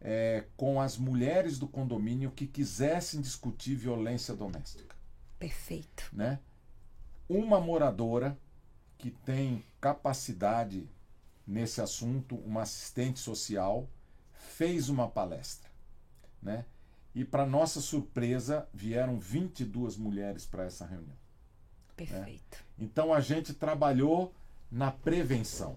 é, 0.00 0.44
com 0.56 0.80
as 0.80 0.98
mulheres 0.98 1.56
do 1.56 1.68
condomínio 1.68 2.32
que 2.32 2.48
quisessem 2.48 3.20
discutir 3.20 3.76
violência 3.76 4.34
doméstica. 4.34 4.93
Perfeito. 5.38 6.08
Né? 6.12 6.38
Uma 7.28 7.60
moradora 7.60 8.38
que 8.98 9.10
tem 9.10 9.64
capacidade 9.80 10.88
nesse 11.46 11.80
assunto, 11.80 12.36
uma 12.36 12.62
assistente 12.62 13.20
social, 13.20 13.88
fez 14.32 14.88
uma 14.88 15.08
palestra. 15.08 15.70
Né? 16.42 16.64
E, 17.14 17.24
para 17.24 17.46
nossa 17.46 17.80
surpresa, 17.80 18.68
vieram 18.72 19.18
22 19.18 19.96
mulheres 19.96 20.46
para 20.46 20.64
essa 20.64 20.86
reunião. 20.86 21.16
Perfeito. 21.96 22.58
Então 22.78 23.12
a 23.12 23.20
gente 23.20 23.54
trabalhou 23.54 24.34
na 24.70 24.90
prevenção, 24.90 25.76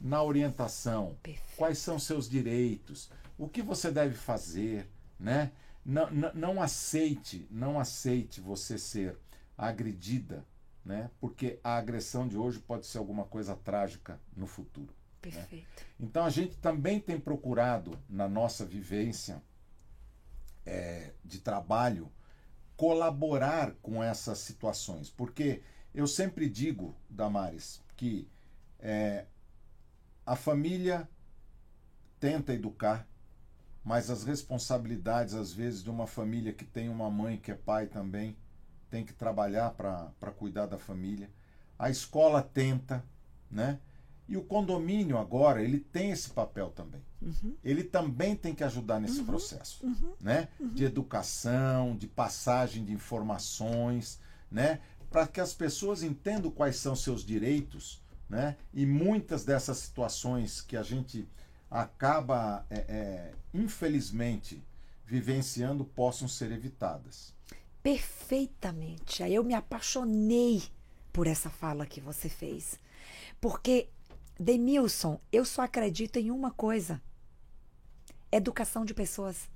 na 0.00 0.22
orientação, 0.22 1.16
Perfeito. 1.22 1.56
quais 1.56 1.78
são 1.78 1.98
seus 1.98 2.28
direitos, 2.28 3.10
o 3.36 3.48
que 3.48 3.60
você 3.60 3.90
deve 3.90 4.14
fazer, 4.14 4.88
né? 5.20 5.52
Não, 5.88 6.10
não, 6.10 6.34
não 6.34 6.62
aceite, 6.62 7.48
não 7.50 7.80
aceite 7.80 8.42
você 8.42 8.76
ser 8.76 9.16
agredida, 9.56 10.44
né? 10.84 11.10
Porque 11.18 11.58
a 11.64 11.76
agressão 11.76 12.28
de 12.28 12.36
hoje 12.36 12.58
pode 12.58 12.86
ser 12.86 12.98
alguma 12.98 13.24
coisa 13.24 13.56
trágica 13.56 14.20
no 14.36 14.46
futuro. 14.46 14.94
Perfeito. 15.22 15.86
Então 15.98 16.26
a 16.26 16.28
gente 16.28 16.58
também 16.58 17.00
tem 17.00 17.18
procurado 17.18 17.98
na 18.06 18.28
nossa 18.28 18.66
vivência 18.66 19.42
eh, 20.66 21.14
de 21.24 21.40
trabalho 21.40 22.12
colaborar 22.76 23.72
com 23.80 24.04
essas 24.04 24.40
situações, 24.40 25.08
porque 25.08 25.62
eu 25.94 26.06
sempre 26.06 26.50
digo, 26.50 26.94
Damares, 27.08 27.82
que 27.96 28.28
eh, 28.78 29.24
a 30.26 30.36
família 30.36 31.08
tenta 32.20 32.52
educar, 32.52 33.08
mas 33.88 34.10
as 34.10 34.22
responsabilidades 34.22 35.32
às 35.32 35.50
vezes 35.50 35.82
de 35.82 35.88
uma 35.88 36.06
família 36.06 36.52
que 36.52 36.62
tem 36.62 36.90
uma 36.90 37.08
mãe 37.08 37.38
que 37.38 37.50
é 37.50 37.54
pai 37.54 37.86
também 37.86 38.36
tem 38.90 39.02
que 39.02 39.14
trabalhar 39.14 39.70
para 39.70 40.30
cuidar 40.36 40.66
da 40.66 40.76
família. 40.76 41.30
A 41.78 41.88
escola 41.88 42.42
tenta, 42.42 43.02
né? 43.50 43.80
E 44.28 44.36
o 44.36 44.44
condomínio 44.44 45.16
agora, 45.16 45.62
ele 45.62 45.80
tem 45.80 46.10
esse 46.10 46.28
papel 46.28 46.68
também. 46.68 47.00
Uhum, 47.22 47.56
Ele 47.64 47.82
também 47.82 48.36
tem 48.36 48.54
que 48.54 48.62
ajudar 48.62 49.00
nesse 49.00 49.22
processo, 49.22 49.86
uhum. 49.86 50.12
né? 50.20 50.48
De 50.60 50.84
educação, 50.84 51.96
de 51.96 52.06
passagem 52.06 52.84
de 52.84 52.92
informações, 52.92 54.20
né? 54.50 54.80
Para 55.08 55.26
que 55.26 55.40
as 55.40 55.54
pessoas 55.54 56.02
entendam 56.02 56.50
quais 56.50 56.76
são 56.76 56.94
seus 56.94 57.24
direitos, 57.24 58.02
né? 58.28 58.54
E 58.74 58.84
muitas 58.84 59.46
dessas 59.46 59.78
situações 59.78 60.60
que 60.60 60.76
a 60.76 60.82
gente 60.82 61.26
acaba, 61.70 62.66
é, 62.70 62.78
é, 62.88 63.34
infelizmente, 63.52 64.62
vivenciando 65.04 65.84
possam 65.84 66.28
ser 66.28 66.52
evitadas. 66.52 67.34
Perfeitamente. 67.82 69.22
Aí 69.22 69.34
eu 69.34 69.44
me 69.44 69.54
apaixonei 69.54 70.62
por 71.12 71.26
essa 71.26 71.48
fala 71.48 71.86
que 71.86 72.00
você 72.00 72.28
fez. 72.28 72.78
Porque, 73.40 73.88
Demilson, 74.38 75.20
eu 75.32 75.44
só 75.44 75.62
acredito 75.62 76.18
em 76.18 76.30
uma 76.30 76.50
coisa: 76.50 77.00
educação 78.30 78.84
de 78.84 78.94
pessoas. 78.94 79.48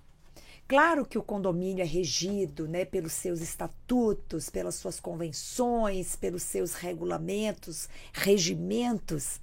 Claro 0.68 1.04
que 1.04 1.18
o 1.18 1.22
condomínio 1.22 1.82
é 1.82 1.86
regido 1.86 2.66
né, 2.66 2.84
pelos 2.84 3.12
seus 3.12 3.40
estatutos, 3.40 4.48
pelas 4.48 4.76
suas 4.76 4.98
convenções, 4.98 6.16
pelos 6.16 6.42
seus 6.42 6.72
regulamentos, 6.74 7.88
regimentos. 8.12 9.40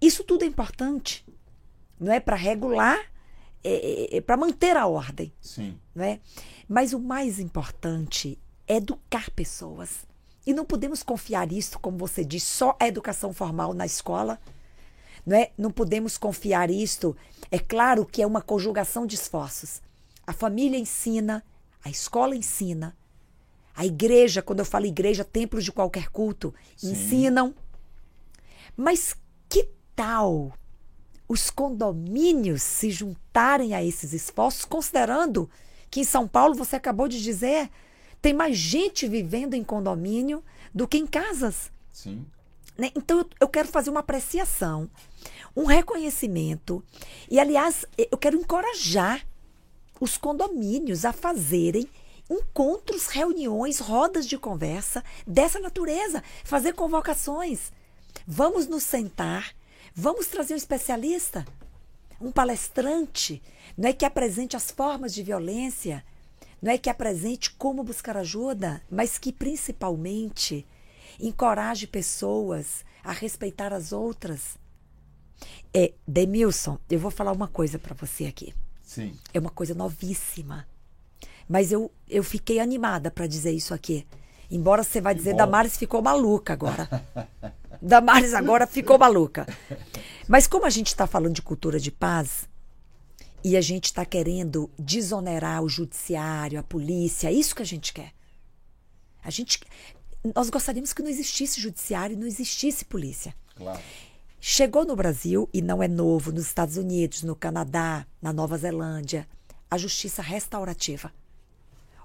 Isso 0.00 0.24
tudo 0.24 0.42
é 0.42 0.46
importante, 0.46 1.24
não 1.98 2.12
é? 2.12 2.20
Para 2.20 2.36
regular, 2.36 2.98
é, 3.62 4.16
é, 4.16 4.20
para 4.20 4.36
manter 4.36 4.76
a 4.76 4.86
ordem 4.86 5.32
Sim, 5.40 5.76
não 5.94 6.04
é? 6.04 6.20
Mas 6.68 6.92
o 6.92 7.00
mais 7.00 7.38
importante 7.38 8.38
é 8.66 8.76
educar 8.76 9.30
pessoas. 9.30 10.06
E 10.46 10.54
não 10.54 10.64
podemos 10.64 11.02
confiar 11.02 11.50
isso, 11.50 11.78
como 11.78 11.98
você 11.98 12.24
diz, 12.24 12.44
só 12.44 12.76
a 12.78 12.86
educação 12.86 13.32
formal 13.32 13.74
na 13.74 13.84
escola. 13.84 14.38
Não, 15.24 15.36
é? 15.36 15.50
não 15.58 15.72
podemos 15.72 16.16
confiar 16.16 16.70
isto. 16.70 17.16
É 17.50 17.58
claro 17.58 18.06
que 18.06 18.22
é 18.22 18.26
uma 18.26 18.40
conjugação 18.40 19.06
de 19.06 19.16
esforços. 19.16 19.82
A 20.24 20.32
família 20.32 20.78
ensina, 20.78 21.44
a 21.84 21.90
escola 21.90 22.36
ensina, 22.36 22.96
a 23.74 23.84
igreja, 23.84 24.40
quando 24.40 24.60
eu 24.60 24.64
falo 24.64 24.86
igreja, 24.86 25.24
templos 25.24 25.64
de 25.64 25.70
qualquer 25.70 26.08
culto, 26.08 26.54
Sim. 26.76 26.92
ensinam. 26.92 27.54
Mas 28.76 29.14
que 29.48 29.68
tal 29.94 30.52
os 31.28 31.50
condomínios 31.50 32.62
se 32.62 32.90
juntarem 32.90 33.74
a 33.74 33.82
esses 33.84 34.12
esforços, 34.12 34.64
considerando 34.64 35.50
que 35.90 36.00
em 36.00 36.04
São 36.04 36.26
Paulo, 36.28 36.54
você 36.54 36.76
acabou 36.76 37.08
de 37.08 37.22
dizer, 37.22 37.70
tem 38.22 38.32
mais 38.34 38.56
gente 38.56 39.06
vivendo 39.08 39.54
em 39.54 39.64
condomínio 39.64 40.42
do 40.74 40.86
que 40.86 40.98
em 40.98 41.06
casas. 41.06 41.70
sim, 41.92 42.24
né? 42.76 42.90
Então 42.94 43.18
eu- 43.20 43.30
eu 43.40 43.48
quero 43.48 43.68
fazer 43.68 43.88
uma 43.88 44.00
apreciação, 44.00 44.90
um 45.56 45.64
reconhecimento. 45.64 46.84
E, 47.30 47.40
aliás, 47.40 47.86
eu 47.96 48.18
quero 48.18 48.36
encorajar 48.38 49.26
os 49.98 50.18
condomínios 50.18 51.06
a 51.06 51.12
fazerem 51.12 51.88
encontros, 52.28 53.06
reuniões, 53.06 53.78
rodas 53.78 54.26
de 54.26 54.36
conversa 54.36 55.02
dessa 55.26 55.58
natureza, 55.58 56.22
fazer 56.44 56.74
convocações. 56.74 57.72
Vamos 58.26 58.66
nos 58.66 58.82
sentar, 58.82 59.54
vamos 59.96 60.26
trazer 60.26 60.52
um 60.52 60.58
especialista, 60.58 61.46
um 62.20 62.30
palestrante, 62.30 63.42
não 63.76 63.88
é 63.88 63.92
que 63.94 64.04
apresente 64.04 64.54
as 64.54 64.70
formas 64.70 65.14
de 65.14 65.22
violência, 65.22 66.04
não 66.60 66.70
é 66.70 66.76
que 66.76 66.90
apresente 66.90 67.50
como 67.52 67.82
buscar 67.82 68.16
ajuda, 68.16 68.82
mas 68.90 69.16
que 69.16 69.32
principalmente 69.32 70.66
encoraje 71.18 71.86
pessoas 71.86 72.84
a 73.02 73.12
respeitar 73.12 73.72
as 73.72 73.90
outras. 73.90 74.58
É, 75.72 75.94
Demilson, 76.06 76.78
eu 76.90 76.98
vou 76.98 77.10
falar 77.10 77.32
uma 77.32 77.48
coisa 77.48 77.78
para 77.78 77.94
você 77.94 78.26
aqui. 78.26 78.54
sim. 78.82 79.16
É 79.32 79.38
uma 79.38 79.50
coisa 79.50 79.74
novíssima. 79.74 80.68
Mas 81.48 81.72
eu, 81.72 81.90
eu 82.08 82.22
fiquei 82.22 82.58
animada 82.58 83.10
para 83.10 83.26
dizer 83.26 83.52
isso 83.52 83.72
aqui. 83.72 84.06
Embora 84.50 84.82
você 84.82 85.00
vai 85.00 85.14
dizer. 85.14 85.34
Damares 85.34 85.76
ficou 85.76 86.00
maluca 86.02 86.52
agora. 86.52 86.88
Damares 87.80 88.34
agora 88.34 88.66
ficou 88.66 88.98
maluca. 88.98 89.46
Mas 90.28 90.46
como 90.46 90.66
a 90.66 90.70
gente 90.70 90.88
está 90.88 91.06
falando 91.06 91.34
de 91.34 91.42
cultura 91.42 91.78
de 91.78 91.90
paz, 91.90 92.48
e 93.44 93.56
a 93.56 93.60
gente 93.60 93.84
está 93.84 94.04
querendo 94.04 94.68
desonerar 94.76 95.62
o 95.62 95.68
judiciário, 95.68 96.58
a 96.58 96.64
polícia, 96.64 97.28
é 97.28 97.32
isso 97.32 97.54
que 97.54 97.62
a 97.62 97.66
gente 97.66 97.92
quer. 97.92 98.12
A 99.22 99.30
gente, 99.30 99.60
nós 100.34 100.50
gostaríamos 100.50 100.92
que 100.92 101.00
não 101.00 101.08
existisse 101.08 101.60
judiciário 101.60 102.14
e 102.14 102.18
não 102.18 102.26
existisse 102.26 102.84
polícia. 102.84 103.34
Claro. 103.54 103.80
Chegou 104.40 104.84
no 104.84 104.96
Brasil, 104.96 105.48
e 105.52 105.62
não 105.62 105.82
é 105.82 105.88
novo, 105.88 106.32
nos 106.32 106.46
Estados 106.46 106.76
Unidos, 106.76 107.22
no 107.22 107.36
Canadá, 107.36 108.06
na 108.20 108.32
Nova 108.32 108.58
Zelândia, 108.58 109.28
a 109.70 109.78
justiça 109.78 110.22
restaurativa. 110.22 111.12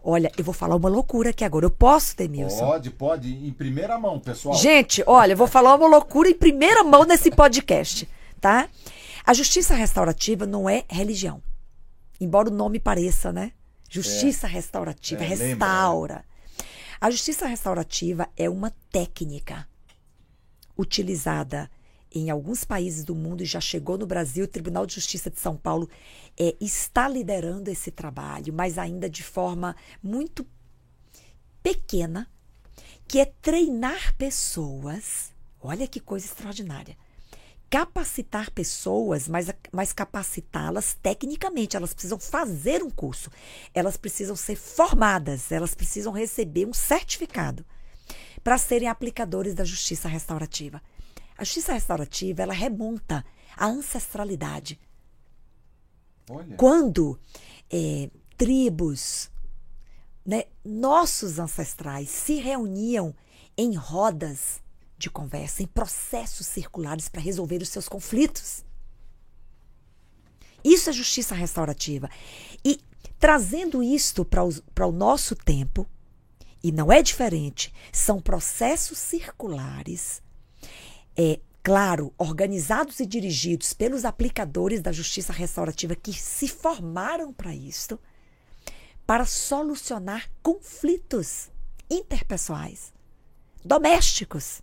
Olha, 0.03 0.31
eu 0.37 0.43
vou 0.43 0.53
falar 0.53 0.75
uma 0.75 0.89
loucura 0.89 1.29
aqui 1.29 1.43
agora. 1.43 1.65
Eu 1.65 1.69
posso, 1.71 2.17
Demilson? 2.17 2.65
Pode, 2.65 2.89
pode, 2.89 3.29
em 3.29 3.51
primeira 3.51 3.97
mão, 3.99 4.19
pessoal. 4.19 4.55
Gente, 4.55 5.03
olha, 5.05 5.33
eu 5.33 5.37
vou 5.37 5.47
falar 5.47 5.75
uma 5.75 5.87
loucura 5.87 6.29
em 6.29 6.33
primeira 6.33 6.83
mão 6.83 7.03
nesse 7.03 7.29
podcast, 7.29 8.09
tá? 8.39 8.67
A 9.23 9.33
justiça 9.33 9.75
restaurativa 9.75 10.47
não 10.47 10.67
é 10.67 10.83
religião. 10.89 11.41
Embora 12.19 12.49
o 12.49 12.53
nome 12.53 12.79
pareça, 12.79 13.31
né? 13.31 13.51
Justiça 13.89 14.47
restaurativa, 14.47 15.23
É, 15.23 15.27
lembra, 15.29 15.45
restaura. 15.47 16.25
A 16.99 17.11
justiça 17.11 17.45
restaurativa 17.45 18.27
é 18.37 18.49
uma 18.49 18.71
técnica 18.91 19.67
utilizada 20.77 21.69
em 22.13 22.29
alguns 22.29 22.63
países 22.63 23.03
do 23.03 23.15
mundo 23.15 23.41
e 23.41 23.45
já 23.45 23.61
chegou 23.61 23.97
no 23.97 24.05
Brasil. 24.05 24.45
O 24.45 24.47
Tribunal 24.47 24.85
de 24.85 24.95
Justiça 24.95 25.29
de 25.29 25.39
São 25.39 25.55
Paulo 25.55 25.89
é, 26.37 26.55
está 26.59 27.07
liderando 27.07 27.69
esse 27.69 27.91
trabalho, 27.91 28.53
mas 28.53 28.77
ainda 28.77 29.09
de 29.09 29.23
forma 29.23 29.75
muito 30.03 30.45
pequena, 31.63 32.27
que 33.07 33.19
é 33.19 33.25
treinar 33.25 34.15
pessoas. 34.17 35.31
Olha 35.61 35.87
que 35.87 35.99
coisa 35.99 36.25
extraordinária. 36.25 36.97
Capacitar 37.69 38.51
pessoas, 38.51 39.29
mas, 39.29 39.47
mas 39.71 39.93
capacitá-las 39.93 40.97
tecnicamente. 41.01 41.77
Elas 41.77 41.93
precisam 41.93 42.19
fazer 42.19 42.83
um 42.83 42.89
curso, 42.89 43.29
elas 43.73 43.95
precisam 43.95 44.35
ser 44.35 44.57
formadas, 44.57 45.51
elas 45.51 45.73
precisam 45.73 46.11
receber 46.11 46.65
um 46.65 46.73
certificado 46.73 47.65
para 48.43 48.57
serem 48.57 48.89
aplicadores 48.89 49.53
da 49.53 49.63
justiça 49.63 50.07
restaurativa. 50.07 50.81
A 51.37 51.43
justiça 51.43 51.73
restaurativa, 51.73 52.41
ela 52.41 52.53
remonta 52.53 53.25
à 53.55 53.67
ancestralidade. 53.67 54.79
Olha. 56.29 56.55
Quando 56.55 57.19
é, 57.69 58.09
tribos, 58.37 59.29
né, 60.25 60.45
nossos 60.63 61.39
ancestrais 61.39 62.09
se 62.09 62.35
reuniam 62.35 63.15
em 63.57 63.75
rodas 63.75 64.61
de 64.97 65.09
conversa, 65.09 65.63
em 65.63 65.67
processos 65.67 66.45
circulares 66.45 67.09
para 67.09 67.21
resolver 67.21 67.61
os 67.61 67.69
seus 67.69 67.89
conflitos. 67.89 68.63
Isso 70.63 70.89
é 70.89 70.93
justiça 70.93 71.33
restaurativa. 71.33 72.09
E 72.63 72.79
trazendo 73.19 73.81
isto 73.81 74.23
para 74.23 74.87
o 74.87 74.91
nosso 74.91 75.35
tempo, 75.35 75.87
e 76.63 76.71
não 76.71 76.91
é 76.91 77.01
diferente, 77.01 77.73
são 77.91 78.21
processos 78.21 78.97
circulares, 78.99 80.21
é, 81.15 81.39
claro, 81.63 82.13
organizados 82.17 82.99
e 82.99 83.05
dirigidos 83.05 83.73
pelos 83.73 84.05
aplicadores 84.05 84.81
da 84.81 84.91
justiça 84.91 85.31
restaurativa 85.33 85.95
que 85.95 86.13
se 86.13 86.47
formaram 86.47 87.33
para 87.33 87.53
isso, 87.53 87.99
para 89.05 89.25
solucionar 89.25 90.29
conflitos 90.41 91.49
interpessoais, 91.89 92.93
domésticos, 93.63 94.61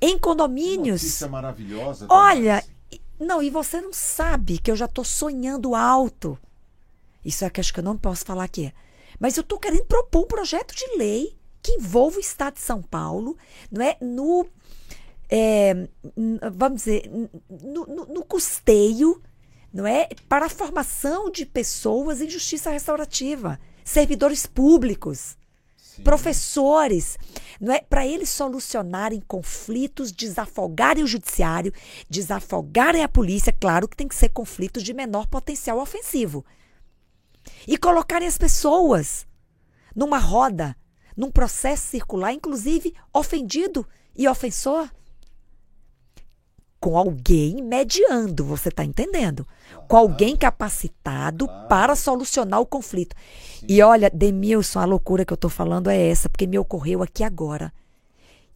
em 0.00 0.18
condomínios. 0.18 1.02
Notícia 1.02 1.28
maravilhosa. 1.28 2.06
Olha, 2.08 2.64
não, 3.18 3.42
e 3.42 3.50
você 3.50 3.80
não 3.80 3.92
sabe 3.92 4.58
que 4.58 4.70
eu 4.70 4.76
já 4.76 4.84
estou 4.84 5.04
sonhando 5.04 5.74
alto. 5.74 6.38
Isso 7.24 7.44
é 7.44 7.50
que 7.50 7.60
acho 7.60 7.72
que 7.72 7.80
eu 7.80 7.84
não 7.84 7.96
posso 7.96 8.24
falar 8.24 8.44
aqui. 8.44 8.72
Mas 9.18 9.36
eu 9.36 9.42
estou 9.42 9.58
querendo 9.58 9.84
propor 9.84 10.24
um 10.24 10.26
projeto 10.26 10.74
de 10.74 10.96
lei 10.96 11.36
que 11.62 11.72
envolva 11.72 12.16
o 12.16 12.20
Estado 12.20 12.54
de 12.54 12.60
São 12.60 12.82
Paulo, 12.82 13.36
não 13.70 13.84
é? 13.84 13.96
No, 14.00 14.44
é, 15.34 15.88
vamos 16.52 16.82
dizer, 16.82 17.10
no, 17.48 17.86
no, 17.86 18.04
no 18.04 18.22
custeio, 18.22 19.22
não 19.72 19.86
é? 19.86 20.10
Para 20.28 20.44
a 20.44 20.50
formação 20.50 21.30
de 21.30 21.46
pessoas 21.46 22.20
em 22.20 22.28
justiça 22.28 22.68
restaurativa, 22.68 23.58
servidores 23.82 24.44
públicos, 24.44 25.38
Sim. 25.74 26.02
professores, 26.02 27.16
não 27.58 27.72
é? 27.72 27.80
Para 27.80 28.06
eles 28.06 28.28
solucionarem 28.28 29.22
conflitos, 29.26 30.12
desafogarem 30.12 31.02
o 31.02 31.06
judiciário, 31.06 31.72
desafogarem 32.10 33.02
a 33.02 33.08
polícia, 33.08 33.56
claro 33.58 33.88
que 33.88 33.96
tem 33.96 34.06
que 34.06 34.14
ser 34.14 34.28
conflitos 34.28 34.82
de 34.82 34.92
menor 34.92 35.26
potencial 35.28 35.78
ofensivo 35.78 36.44
e 37.66 37.78
colocarem 37.78 38.28
as 38.28 38.36
pessoas 38.36 39.26
numa 39.96 40.18
roda, 40.18 40.76
num 41.16 41.30
processo 41.30 41.86
circular, 41.86 42.34
inclusive 42.34 42.94
ofendido 43.14 43.88
e 44.14 44.28
ofensor, 44.28 44.90
com 46.82 46.98
alguém 46.98 47.62
mediando, 47.62 48.44
você 48.44 48.68
está 48.68 48.84
entendendo? 48.84 49.46
Com 49.86 49.96
alguém 49.96 50.34
capacitado 50.34 51.46
para 51.68 51.94
solucionar 51.94 52.60
o 52.60 52.66
conflito. 52.66 53.14
E 53.68 53.80
olha, 53.80 54.10
Demilson, 54.10 54.80
a 54.80 54.84
loucura 54.84 55.24
que 55.24 55.32
eu 55.32 55.36
estou 55.36 55.48
falando 55.48 55.88
é 55.88 56.08
essa, 56.08 56.28
porque 56.28 56.44
me 56.44 56.58
ocorreu 56.58 57.00
aqui 57.00 57.22
agora. 57.22 57.72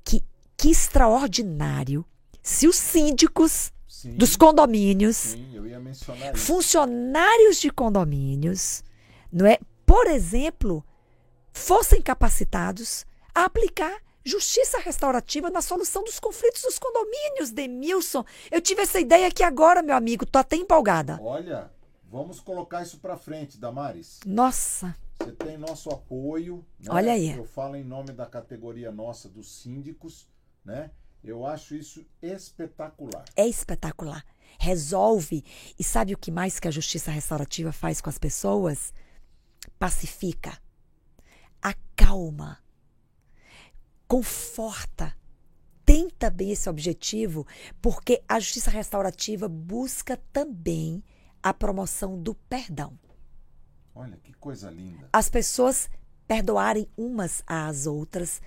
Que, 0.05 0.25
que 0.57 0.69
extraordinário 0.73 2.05
se 2.43 2.67
os 2.67 2.75
síndicos 2.75 3.73
Sim. 3.87 4.17
dos 4.17 4.35
condomínios, 4.35 5.17
Sim, 5.17 5.47
funcionários 6.35 7.61
de 7.61 7.71
condomínios, 7.71 8.83
não 9.33 9.47
é? 9.47 9.61
Por 9.87 10.09
exemplo, 10.09 10.85
fossem 11.53 12.03
capacitados 12.03 13.07
a 13.33 13.45
aplicar 13.45 13.99
justiça 14.27 14.79
restaurativa 14.79 15.51
na 15.51 15.63
solução 15.63 16.03
dos 16.05 16.19
conflitos 16.19 16.63
dos 16.63 16.79
condomínios, 16.79 17.51
Demilson. 17.51 18.25
Eu 18.51 18.61
tive 18.61 18.83
essa 18.83 19.01
ideia 19.01 19.29
aqui 19.29 19.43
agora, 19.43 19.83
meu 19.83 19.97
amigo. 19.97 20.27
Tô 20.27 20.39
até 20.39 20.57
empolgada. 20.57 21.19
Olha, 21.23 21.71
vamos 22.11 22.41
colocar 22.41 22.83
isso 22.83 22.99
para 22.99 23.17
frente, 23.17 23.59
Damares. 23.59 24.21
Nossa. 24.27 24.95
Você 25.21 25.33
tem 25.33 25.57
nosso 25.57 25.89
apoio. 25.91 26.65
Né? 26.79 26.91
Olha 26.91 27.13
aí. 27.13 27.37
Eu 27.37 27.45
falo 27.45 27.77
em 27.77 27.85
nome 27.85 28.13
da 28.13 28.27
categoria 28.27 28.93
nossa 28.93 29.29
dos 29.29 29.61
síndicos, 29.61 30.29
né? 30.65 30.91
Eu 31.25 31.47
acho 31.47 31.75
isso 31.75 32.07
espetacular. 32.21 33.25
É 33.35 33.47
espetacular. 33.47 34.25
Resolve. 34.59 35.45
E 35.79 35.83
sabe 35.83 36.15
o 36.15 36.19
que 36.19 36.31
mais 36.31 36.61
que 36.61 36.69
a 36.69 36.71
justiça 36.71 37.11
restaurativa 37.11 37.73
faz 37.73 38.01
com 38.01 38.11
as 38.11 38.19
pessoas? 38.19 38.93
pacifica, 39.79 40.59
acalma, 41.61 42.59
conforta. 44.07 45.15
Tem 45.85 46.11
também 46.11 46.51
esse 46.51 46.69
objetivo, 46.69 47.47
porque 47.81 48.23
a 48.29 48.41
justiça 48.41 48.71
restaurativa 48.71 49.49
busca 49.49 50.17
também 50.33 51.03
a 51.43 51.55
promoção 51.55 52.21
do 52.21 52.35
perdão. 52.35 52.99
Olha 53.95 54.17
que 54.17 54.33
coisa 54.35 54.71
linda. 54.71 55.09
As 55.13 55.31
pessoas 55.31 55.89
perdoarem 56.27 56.89
umas 56.97 57.43
às 57.47 57.87
outras 57.87 58.43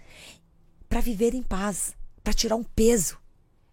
para 0.88 1.00
viver 1.00 1.34
em 1.34 1.42
paz, 1.42 1.96
para 2.24 2.34
tirar 2.34 2.56
um 2.56 2.64
peso 2.64 3.18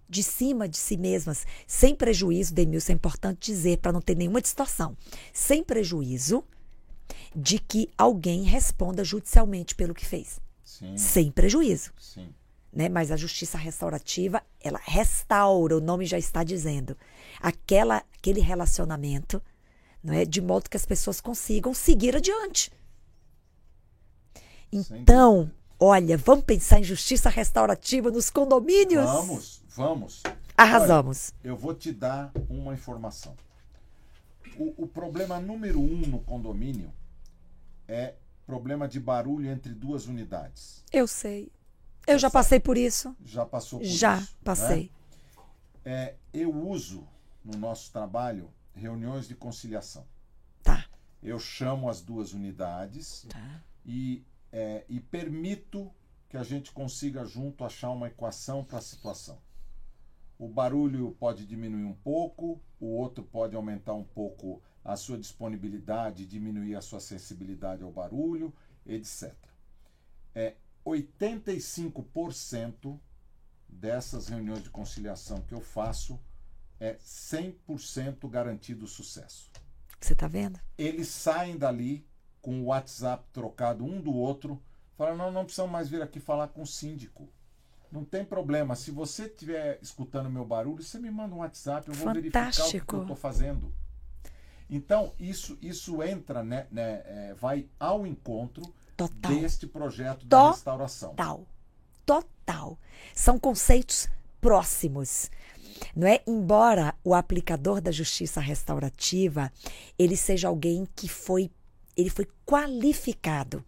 de 0.09 0.23
cima 0.23 0.69
de 0.69 0.77
si 0.77 0.97
mesmas, 0.97 1.45
sem 1.67 1.95
prejuízo, 1.95 2.55
Demilson, 2.55 2.93
é 2.93 2.95
importante 2.95 3.51
dizer, 3.51 3.79
para 3.79 3.93
não 3.93 4.01
ter 4.01 4.15
nenhuma 4.15 4.41
distorção, 4.41 4.97
sem 5.33 5.65
prejuízo 5.65 6.45
de 7.35 7.59
que 7.59 7.91
alguém 7.99 8.45
responda 8.45 9.03
judicialmente 9.03 9.75
pelo 9.75 9.95
que 9.95 10.07
fez. 10.07 10.41
Sim. 10.67 10.97
Sem 10.99 11.31
prejuízo. 11.31 11.93
Sim. 11.97 12.29
Né? 12.73 12.89
Mas 12.89 13.13
a 13.13 13.17
justiça 13.17 13.57
restaurativa, 13.57 14.43
ela 14.61 14.81
restaura, 14.83 15.79
o 15.79 15.81
nome 15.81 16.05
já 16.05 16.19
está 16.19 16.43
dizendo, 16.43 16.97
aquela, 17.41 18.03
aquele 18.19 18.41
relacionamento, 18.41 19.41
não 20.03 20.13
é? 20.13 20.25
de 20.25 20.43
modo 20.43 20.69
que 20.69 20.77
as 20.77 20.85
pessoas 20.85 21.21
consigam 21.21 21.73
seguir 21.73 22.17
adiante. 22.17 22.71
Então, 24.71 25.51
olha, 25.79 26.19
vamos 26.19 26.45
pensar 26.45 26.81
em 26.81 26.85
justiça 26.85 27.31
restaurativa 27.31 28.11
nos 28.11 28.29
condomínios? 28.29 29.07
Vamos, 29.07 29.63
vamos. 29.69 30.23
Arrasamos. 30.57 31.33
Olha, 31.41 31.51
eu 31.51 31.57
vou 31.57 31.73
te 31.73 31.93
dar 31.93 32.33
uma 32.51 32.75
informação. 32.75 33.37
O, 34.59 34.85
o 34.85 34.87
problema 34.89 35.39
número 35.39 35.81
um 35.81 36.01
no 36.01 36.19
condomínio 36.19 36.93
é 37.87 38.15
problema 38.47 38.87
de 38.87 39.01
barulho 39.01 39.51
entre 39.51 39.75
duas 39.75 40.07
unidades. 40.07 40.85
Eu 40.93 41.07
sei. 41.07 41.51
Eu 42.07 42.19
já 42.19 42.31
passei 42.31 42.61
por 42.61 42.79
isso. 42.79 43.15
Já 43.25 43.45
passou 43.45 43.81
por 43.81 43.87
já 43.87 44.19
isso? 44.19 44.27
Já 44.27 44.37
passei. 44.45 44.93
Né? 45.85 45.93
É, 45.93 46.15
eu 46.33 46.55
uso 46.55 47.07
no 47.45 47.59
nosso 47.59 47.93
trabalho 47.93 48.51
reuniões 48.73 49.27
de 49.27 49.35
conciliação. 49.35 50.07
Tá. 50.63 50.87
Eu 51.23 51.39
chamo 51.39 51.91
as 51.91 52.01
duas 52.01 52.33
unidades 52.33 53.27
tá. 53.29 53.63
e, 53.85 54.25
é, 54.53 54.85
e 54.89 55.01
permito 55.01 55.91
que 56.29 56.37
a 56.37 56.43
gente 56.45 56.73
consiga 56.73 57.25
junto 57.25 57.65
achar 57.65 57.91
uma 57.91 58.09
equação 58.09 58.65
para 58.65 58.79
a 58.79 58.83
situação. 58.83 59.39
O 60.39 60.49
barulho 60.49 61.17
pode 61.19 61.47
diminuir 61.47 61.85
um 61.85 61.95
pouco, 61.95 62.61
o 62.79 62.87
outro 62.87 63.25
pode 63.25 63.57
aumentar 63.57 63.95
um 63.95 64.05
pouco 64.05 64.63
a 64.87 64.97
sua 64.97 65.19
disponibilidade, 65.19 66.25
diminuir 66.25 66.77
a 66.77 66.81
sua 66.81 67.01
sensibilidade 67.01 67.83
ao 67.83 67.91
barulho, 67.91 68.55
etc. 68.87 69.35
É 70.33 70.55
85% 70.87 72.99
dessas 73.69 74.29
reuniões 74.29 74.63
de 74.63 74.71
conciliação 74.71 75.41
que 75.41 75.53
eu 75.53 75.61
faço 75.61 76.21
é 76.79 76.95
100% 76.95 78.31
garantido 78.31 78.87
sucesso. 78.87 79.51
Você 80.01 80.13
está 80.13 80.29
vendo? 80.29 80.61
Eles 80.79 81.09
saem 81.09 81.59
dali 81.59 82.07
com 82.41 82.61
o 82.61 82.67
WhatsApp 82.67 83.25
trocado 83.33 83.85
um 83.85 84.01
do 84.01 84.15
outro, 84.15 84.63
falam: 84.95 85.17
não, 85.17 85.33
não 85.33 85.45
precisamos 85.45 85.73
mais 85.73 85.89
vir 85.89 86.01
aqui 86.01 86.21
falar 86.21 86.49
com 86.49 86.63
o 86.63 86.67
síndico. 86.67 87.29
Não 87.91 88.05
tem 88.05 88.25
problema. 88.25 88.77
Se 88.77 88.91
você 88.91 89.25
estiver 89.25 89.79
escutando 89.83 90.31
meu 90.31 90.45
barulho, 90.45 90.83
você 90.83 90.99
me 90.99 91.11
manda 91.11 91.35
um 91.35 91.39
WhatsApp, 91.39 91.89
eu 91.89 91.95
vou 91.95 92.05
Fantástico. 92.05 92.31
verificar 92.31 92.83
o 92.83 92.87
que 92.87 92.95
eu 92.95 93.03
estou 93.03 93.17
fazendo. 93.17 93.73
Então, 94.69 95.13
isso, 95.19 95.57
isso 95.63 96.03
entra, 96.03 96.43
né, 96.43 96.67
né 96.71 97.03
é, 97.05 97.35
vai 97.35 97.69
ao 97.79 98.07
encontro 98.07 98.63
Total. 98.97 99.33
deste 99.33 99.67
projeto 99.67 100.27
da 100.27 100.51
restauração. 100.51 101.11
Total. 101.11 101.47
Total. 102.05 102.79
São 103.15 103.39
conceitos 103.39 104.09
próximos. 104.41 105.31
Não 105.95 106.07
é? 106.07 106.23
Embora 106.27 106.95
o 107.05 107.15
aplicador 107.15 107.81
da 107.81 107.91
justiça 107.91 108.41
restaurativa 108.41 109.53
ele 109.99 110.17
seja 110.17 110.49
alguém 110.49 110.87
que 110.97 111.09
foi 111.09 111.51
ele 111.97 112.11
foi 112.11 112.29
qualificado. 112.45 113.65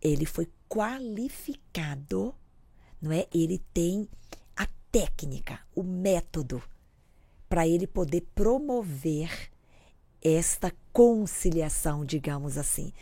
Ele 0.00 0.24
foi 0.24 0.48
qualificado, 0.68 2.34
não 3.00 3.12
é? 3.12 3.26
Ele 3.32 3.58
tem 3.72 4.08
a 4.56 4.66
técnica, 4.90 5.60
o 5.74 5.82
método 5.82 6.62
para 7.48 7.66
ele 7.66 7.86
poder 7.86 8.22
promover 8.34 9.50
esta 10.22 10.72
conciliação, 10.92 12.04
digamos 12.04 12.58
assim. 12.58 12.92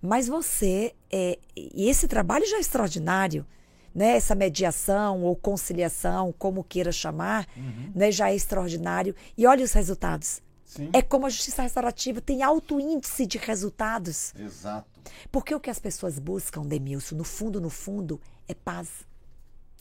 Mas 0.00 0.28
você, 0.28 0.94
é, 1.10 1.38
e 1.56 1.88
esse 1.88 2.06
trabalho 2.06 2.46
já 2.46 2.58
é 2.58 2.60
extraordinário, 2.60 3.46
né? 3.94 4.16
Essa 4.16 4.34
mediação 4.34 5.22
ou 5.22 5.34
conciliação, 5.34 6.34
como 6.38 6.62
queira 6.62 6.92
chamar, 6.92 7.48
uhum. 7.56 7.92
né? 7.94 8.12
Já 8.12 8.30
é 8.30 8.34
extraordinário. 8.34 9.14
E 9.38 9.46
olha 9.46 9.64
os 9.64 9.72
resultados. 9.72 10.42
Sim. 10.66 10.90
É 10.92 11.00
como 11.00 11.24
a 11.24 11.30
justiça 11.30 11.62
restaurativa 11.62 12.20
tem 12.20 12.42
alto 12.42 12.78
índice 12.78 13.26
de 13.26 13.38
resultados. 13.38 14.34
Exato. 14.34 15.00
Porque 15.32 15.54
o 15.54 15.60
que 15.60 15.70
as 15.70 15.78
pessoas 15.78 16.18
buscam, 16.18 16.62
Demilson, 16.62 17.16
no 17.16 17.24
fundo, 17.24 17.60
no 17.60 17.70
fundo, 17.70 18.20
é 18.46 18.52
paz. 18.52 18.88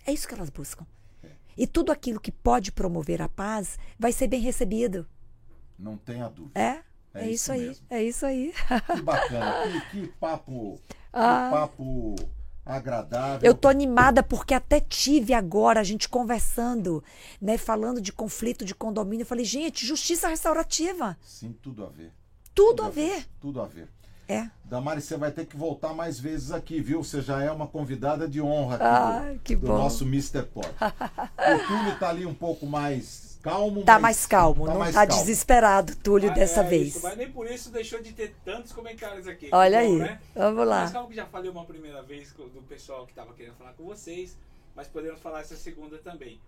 É 0.06 0.14
isso 0.14 0.28
que 0.28 0.34
elas 0.34 0.50
buscam. 0.50 0.86
É. 1.22 1.28
E 1.58 1.68
tudo 1.68 1.92
aquilo 1.92 2.20
que 2.20 2.32
pode 2.32 2.72
promover 2.72 3.22
a 3.22 3.28
paz 3.28 3.78
vai 4.00 4.14
ser 4.14 4.28
bem 4.28 4.40
recebido. 4.40 5.06
Não 5.78 5.98
tenha 5.98 6.30
dúvida. 6.30 6.60
É? 6.60 6.82
É, 7.14 7.26
é 7.26 7.30
isso, 7.30 7.32
isso 7.32 7.52
aí. 7.52 7.78
É 7.90 8.04
isso 8.04 8.26
aí. 8.26 8.54
Que 8.94 9.02
bacana. 9.02 9.54
que, 9.92 10.02
que 10.02 10.08
papo. 10.20 10.80
Ah. 11.14 11.50
Que 11.50 11.56
papo 11.56 12.16
agradável. 12.66 13.48
Eu 13.48 13.54
tô 13.54 13.68
animada 13.68 14.24
porque 14.24 14.54
até 14.54 14.80
tive 14.80 15.34
agora 15.34 15.80
a 15.80 15.84
gente 15.84 16.10
conversando, 16.10 17.04
né, 17.40 17.58
falando 17.58 18.02
de 18.02 18.12
conflito 18.12 18.66
de 18.66 18.74
condomínio, 18.74 19.22
eu 19.22 19.28
falei, 19.28 19.46
gente, 19.46 19.86
justiça 19.86 20.28
restaurativa. 20.28 21.16
Sim, 21.22 21.56
tudo 21.62 21.86
a 21.86 21.90
ver. 21.90 22.12
Tudo, 22.54 22.70
tudo 22.70 22.84
a, 22.84 22.90
ver. 22.90 23.10
ver. 23.10 23.26
Tudo 23.40 23.62
a 23.62 23.66
ver. 23.66 23.88
É. 24.28 24.50
Damari, 24.64 25.02
você 25.02 25.16
vai 25.16 25.32
ter 25.32 25.46
que 25.46 25.56
voltar 25.56 25.94
mais 25.94 26.20
vezes 26.20 26.52
aqui, 26.52 26.82
viu? 26.82 27.04
Você 27.04 27.22
já 27.22 27.44
é 27.44 27.52
uma 27.52 27.68
convidada 27.68 28.28
de 28.28 28.42
honra 28.42 28.76
aqui 28.76 29.54
ah, 29.54 29.58
do, 29.58 29.68
do 29.68 29.68
nosso 29.68 30.04
Mr. 30.04 30.42
Pod. 30.44 30.68
o 30.68 31.68
Túlio 31.68 32.00
tá 32.00 32.10
ali 32.10 32.26
um 32.26 32.34
pouco 32.34 32.66
mais 32.66 33.25
calmo. 33.46 33.84
Tá 33.84 34.00
mais 34.00 34.26
calmo, 34.26 34.66
tá 34.66 34.74
não 34.74 34.80
mais 34.80 34.96
tá 34.96 35.06
calmo. 35.06 35.22
desesperado, 35.22 35.96
Túlio, 35.98 36.32
ah, 36.32 36.34
dessa 36.34 36.62
é, 36.62 36.68
vez. 36.68 36.96
Isso, 36.96 37.04
mas 37.04 37.18
nem 37.18 37.32
por 37.32 37.50
isso 37.50 37.72
deixou 37.72 38.02
de 38.02 38.12
ter 38.12 38.36
tantos 38.44 38.72
comentários 38.72 39.28
aqui. 39.28 39.50
Olha 39.52 39.80
bom, 39.80 39.86
aí, 39.86 39.96
né? 39.98 40.22
vamos 40.34 40.68
lá. 40.68 40.82
Mas 40.82 40.92
calma 40.92 41.10
que 41.10 41.16
já 41.16 41.26
falei 41.26 41.50
uma 41.50 41.66
primeira 41.66 42.02
vez 42.02 42.32
do 42.34 42.62
pessoal 42.68 43.06
que 43.06 43.12
estava 43.12 43.34
querendo 43.34 43.56
falar 43.56 43.74
com 43.74 43.86
vocês, 43.86 44.38
mas 44.76 44.88
podemos 44.88 45.22
falar 45.22 45.42
essa 45.42 45.56
segunda 45.56 45.98
também. 46.00 46.40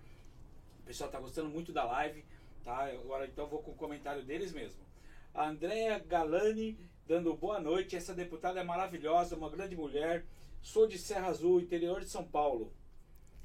O 0.81 0.87
pessoal 0.87 1.09
tá 1.09 1.19
gostando 1.19 1.49
muito 1.49 1.71
da 1.71 1.83
live, 1.83 2.23
tá? 2.63 2.85
Agora 2.85 3.25
então 3.25 3.47
vou 3.47 3.59
com 3.59 3.71
o 3.71 3.75
comentário 3.75 4.23
deles 4.23 4.51
mesmo. 4.51 4.79
A 5.33 5.47
Andrea 5.49 5.99
Galani 5.99 6.77
dando 7.07 7.33
boa 7.35 7.59
noite. 7.59 7.95
Essa 7.95 8.13
deputada 8.13 8.59
é 8.59 8.63
maravilhosa, 8.63 9.35
uma 9.35 9.49
grande 9.49 9.75
mulher. 9.75 10.25
Sou 10.61 10.87
de 10.87 10.97
Serra 10.97 11.27
Azul, 11.27 11.61
interior 11.61 12.01
de 12.01 12.09
São 12.09 12.23
Paulo. 12.23 12.73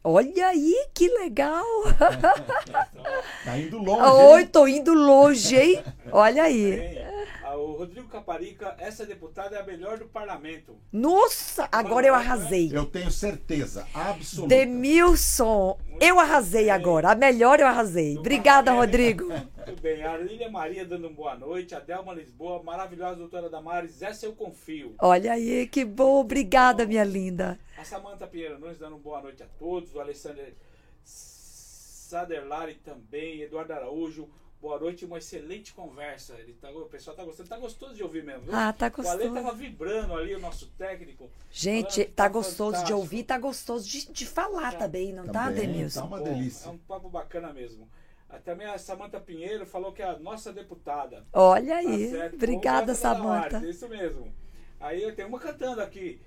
Olha 0.04 0.48
aí, 0.48 0.88
que 0.92 1.08
legal! 1.08 1.64
tá 3.44 3.56
indo 3.56 3.78
longe. 3.78 4.02
Oi, 4.02 4.46
tô 4.46 4.66
indo 4.66 4.92
longe, 4.92 5.56
hein? 5.56 5.84
Olha 6.10 6.42
aí. 6.42 6.98
o 7.54 7.74
Rodrigo 7.74 8.08
Caparica, 8.08 8.74
essa 8.80 9.06
deputada 9.06 9.54
é 9.54 9.60
a 9.60 9.64
melhor 9.64 9.98
do 9.98 10.06
parlamento. 10.06 10.76
Nossa, 10.92 11.68
agora 11.70 12.08
eu 12.08 12.14
arrasei. 12.14 12.70
Eu 12.72 12.84
tenho 12.86 13.12
certeza, 13.12 13.86
absoluta. 13.94 14.48
Demilson, 14.48 15.78
eu 16.02 16.18
arrasei 16.18 16.68
agora. 16.68 17.12
A 17.12 17.14
melhor 17.14 17.60
eu 17.60 17.66
arrasei. 17.66 18.18
Obrigada, 18.18 18.72
Rodrigo. 18.72 19.28
Muito 19.66 19.80
bem. 19.80 20.02
A 20.02 20.16
Lília 20.16 20.50
Maria 20.50 20.84
dando 20.84 21.06
uma 21.06 21.14
boa 21.14 21.36
noite. 21.36 21.74
A 21.74 21.78
Delma 21.80 22.12
Lisboa, 22.12 22.62
maravilhosa 22.62 23.16
doutora 23.16 23.48
Damares. 23.48 24.02
Essa 24.02 24.26
eu 24.26 24.32
confio. 24.32 24.96
Olha 25.00 25.32
aí, 25.32 25.68
que 25.68 25.84
bom. 25.84 26.20
Obrigada, 26.20 26.84
minha 26.84 27.04
linda. 27.04 27.56
A 27.78 27.84
Samanta 27.84 28.26
Pinheiro 28.26 28.58
Nunes 28.58 28.78
dando 28.78 28.96
uma 28.96 29.02
boa 29.02 29.22
noite 29.22 29.44
a 29.44 29.46
todos. 29.58 29.94
O 29.94 30.00
Alessandro 30.00 30.42
Saderlari 31.04 32.74
também. 32.84 33.42
Eduardo 33.42 33.72
Araújo. 33.72 34.28
Boa 34.62 34.78
noite, 34.78 35.04
uma 35.04 35.18
excelente 35.18 35.74
conversa. 35.74 36.34
Ele 36.38 36.52
tá, 36.52 36.70
o 36.70 36.86
pessoal 36.86 37.16
tá 37.16 37.24
gostando, 37.24 37.48
tá 37.48 37.58
gostoso 37.58 37.96
de 37.96 38.02
ouvir 38.04 38.22
mesmo. 38.22 38.42
Viu? 38.42 38.54
Ah, 38.54 38.72
tá 38.72 38.88
gostoso. 38.88 39.18
O 39.18 39.20
Ale 39.20 39.34
tava 39.34 39.52
vibrando 39.56 40.14
ali, 40.14 40.36
o 40.36 40.38
nosso 40.38 40.68
técnico. 40.78 41.28
Gente, 41.50 42.04
tá, 42.04 42.22
tá 42.22 42.28
gostoso 42.28 42.76
fantástico. 42.76 42.86
de 42.86 42.92
ouvir, 42.92 43.24
tá 43.24 43.38
gostoso 43.38 43.88
de, 43.88 44.12
de 44.12 44.24
falar 44.24 44.70
tá. 44.70 44.78
também, 44.78 45.12
não 45.12 45.26
tá, 45.26 45.46
também, 45.46 45.66
tá, 45.66 45.72
Denilson? 45.72 46.00
Tá 46.00 46.06
uma 46.06 46.20
delícia. 46.20 46.68
É 46.68 46.70
um 46.70 46.78
papo 46.78 47.08
bacana 47.08 47.52
mesmo. 47.52 47.90
Também 48.44 48.68
a 48.68 48.78
Samanta 48.78 49.18
Pinheiro 49.18 49.66
falou 49.66 49.92
que 49.92 50.00
é 50.00 50.06
a 50.06 50.18
nossa 50.20 50.52
deputada. 50.52 51.26
Olha 51.32 51.78
aí. 51.78 52.12
Tá 52.12 52.30
Obrigada, 52.32 52.94
Samanta. 52.94 53.58
Isso 53.68 53.88
mesmo. 53.88 54.32
Aí 54.78 55.02
eu 55.02 55.12
tenho 55.12 55.26
uma 55.26 55.40
cantando 55.40 55.80
aqui. 55.80 56.20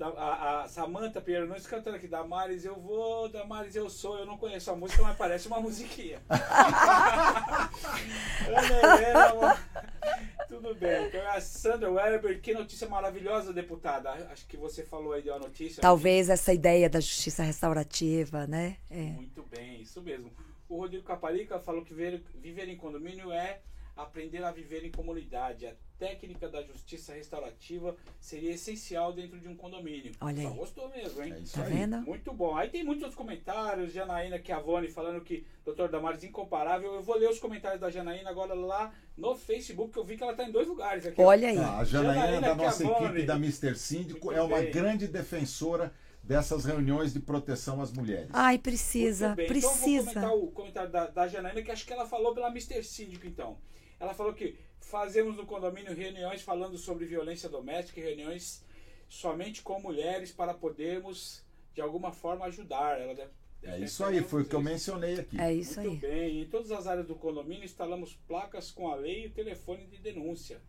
A, 0.00 0.62
a 0.62 0.68
Samanta 0.68 1.20
Pinheiro 1.20 1.46
Nunes 1.46 1.66
cantando 1.66 1.96
aqui. 1.96 2.08
Damares 2.08 2.64
eu 2.64 2.76
vou, 2.76 3.28
Damares 3.28 3.76
eu 3.76 3.88
sou. 3.88 4.18
Eu 4.18 4.26
não 4.26 4.38
conheço 4.38 4.70
a 4.70 4.76
música, 4.76 5.02
mas 5.02 5.16
parece 5.16 5.46
uma 5.46 5.60
musiquinha. 5.60 6.20
Tudo 10.48 10.74
bem. 10.74 11.06
Então 11.06 11.30
a 11.30 11.40
Sandra 11.40 11.90
Weber. 11.90 12.40
Que 12.40 12.52
notícia 12.52 12.88
maravilhosa, 12.88 13.52
deputada. 13.52 14.10
Acho 14.30 14.46
que 14.46 14.56
você 14.56 14.82
falou 14.82 15.12
aí 15.12 15.22
de 15.22 15.30
uma 15.30 15.38
notícia. 15.38 15.80
Talvez 15.80 16.28
essa 16.28 16.52
ideia 16.52 16.90
da 16.90 17.00
justiça 17.00 17.42
restaurativa, 17.42 18.46
né? 18.46 18.76
É. 18.90 19.02
Muito 19.02 19.42
bem, 19.44 19.80
isso 19.80 20.02
mesmo. 20.02 20.30
O 20.68 20.78
Rodrigo 20.78 21.04
Caparica 21.04 21.58
falou 21.58 21.84
que 21.84 21.92
viver, 21.92 22.22
viver 22.34 22.68
em 22.68 22.76
condomínio 22.76 23.30
é 23.30 23.60
aprender 23.96 24.42
a 24.42 24.50
viver 24.50 24.84
em 24.84 24.90
comunidade. 24.90 25.66
A 25.66 25.74
técnica 25.98 26.48
da 26.48 26.62
justiça 26.62 27.14
restaurativa 27.14 27.96
seria 28.20 28.52
essencial 28.52 29.12
dentro 29.12 29.38
de 29.38 29.48
um 29.48 29.56
condomínio. 29.56 30.12
Olha 30.20 30.42
Só 30.42 30.48
aí. 30.48 30.54
gostou 30.54 30.88
mesmo, 30.88 31.22
hein? 31.22 31.32
É 31.32 31.56
tá 31.56 31.62
vendo? 31.62 32.02
Muito 32.02 32.32
bom. 32.32 32.56
Aí 32.56 32.68
tem 32.68 32.84
muitos 32.84 33.04
outros 33.04 33.16
comentários. 33.16 33.92
Janaína 33.92 34.42
Chiavone 34.42 34.88
falando 34.88 35.20
que 35.22 35.46
Dr. 35.64 35.88
Damares 35.88 36.24
incomparável. 36.24 36.94
Eu 36.94 37.02
vou 37.02 37.16
ler 37.16 37.30
os 37.30 37.38
comentários 37.38 37.80
da 37.80 37.90
Janaína 37.90 38.30
agora 38.30 38.54
lá 38.54 38.92
no 39.16 39.36
Facebook, 39.36 39.92
que 39.92 39.98
eu 39.98 40.04
vi 40.04 40.16
que 40.16 40.22
ela 40.22 40.32
está 40.32 40.44
em 40.44 40.52
dois 40.52 40.66
lugares 40.66 41.06
aqui. 41.06 41.20
Olha 41.20 41.48
aí. 41.48 41.58
Ah, 41.58 41.78
a 41.78 41.84
Janaína, 41.84 42.14
Janaína 42.14 42.40
da 42.40 42.54
nossa 42.54 42.84
Chiavone. 42.84 43.06
equipe 43.06 43.22
da 43.26 43.34
Mr. 43.36 43.76
Síndico 43.76 44.32
é 44.32 44.42
uma 44.42 44.60
grande 44.62 45.06
defensora 45.06 45.92
dessas 46.24 46.64
reuniões 46.64 47.12
de 47.12 47.20
proteção 47.20 47.80
às 47.80 47.92
mulheres. 47.92 48.30
Ai, 48.32 48.58
precisa, 48.58 49.36
precisa. 49.36 50.10
Então, 50.10 50.22
vou 50.22 50.30
comentar 50.30 50.34
o 50.34 50.46
comentário 50.48 50.90
da, 50.90 51.06
da 51.06 51.28
Janaína, 51.28 51.62
que 51.62 51.70
acho 51.70 51.86
que 51.86 51.92
ela 51.92 52.06
falou 52.06 52.34
pela 52.34 52.48
Mr. 52.48 52.82
Síndico, 52.82 53.26
então. 53.26 53.58
Ela 53.98 54.14
falou 54.14 54.32
que 54.32 54.56
fazemos 54.80 55.36
no 55.36 55.46
condomínio 55.46 55.94
reuniões 55.94 56.42
falando 56.42 56.76
sobre 56.76 57.04
violência 57.04 57.48
doméstica 57.48 58.00
e 58.00 58.02
reuniões 58.02 58.64
somente 59.08 59.62
com 59.62 59.80
mulheres 59.80 60.32
para 60.32 60.54
podermos, 60.54 61.42
de 61.74 61.80
alguma 61.80 62.12
forma, 62.12 62.46
ajudar. 62.46 63.00
Ela 63.00 63.14
deve, 63.14 63.30
é 63.64 63.78
isso 63.80 64.04
aí, 64.04 64.22
foi 64.22 64.42
o 64.42 64.44
que 64.44 64.54
eu 64.54 64.62
mencionei 64.62 65.20
aqui. 65.20 65.40
É 65.40 65.52
isso 65.52 65.80
Muito 65.80 66.04
aí. 66.04 66.12
bem. 66.12 66.42
Em 66.42 66.46
todas 66.46 66.70
as 66.70 66.86
áreas 66.86 67.06
do 67.06 67.14
condomínio 67.14 67.64
instalamos 67.64 68.14
placas 68.28 68.70
com 68.70 68.88
a 68.88 68.94
lei 68.94 69.24
e 69.24 69.26
o 69.28 69.30
telefone 69.30 69.86
de 69.86 69.98
denúncia. 69.98 70.60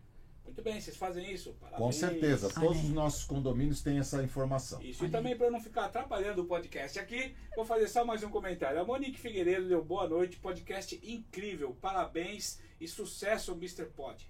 Muito 0.46 0.62
bem, 0.62 0.80
vocês 0.80 0.96
fazem 0.96 1.32
isso? 1.34 1.54
Parabéns. 1.60 1.82
Com 1.82 1.92
certeza, 1.92 2.50
todos 2.50 2.84
os 2.84 2.92
nossos 2.92 3.26
condomínios 3.26 3.82
têm 3.82 3.98
essa 3.98 4.24
informação. 4.24 4.82
Isso, 4.82 5.04
e 5.06 5.10
também 5.10 5.36
para 5.36 5.50
não 5.50 5.60
ficar 5.60 5.86
atrapalhando 5.86 6.44
o 6.44 6.46
podcast 6.46 7.00
aqui, 7.00 7.36
vou 7.56 7.66
fazer 7.66 7.88
só 7.88 8.06
mais 8.06 8.24
um 8.24 8.30
comentário. 8.30 8.80
A 8.80 8.86
Monique 8.86 9.20
Figueiredo 9.20 9.68
deu 9.68 9.84
boa 9.84 10.08
noite, 10.08 10.38
podcast 10.38 11.00
incrível, 11.04 11.76
parabéns 11.82 12.60
e 12.80 12.88
sucesso, 12.88 13.54
Mr. 13.54 13.86
Pod. 13.86 14.26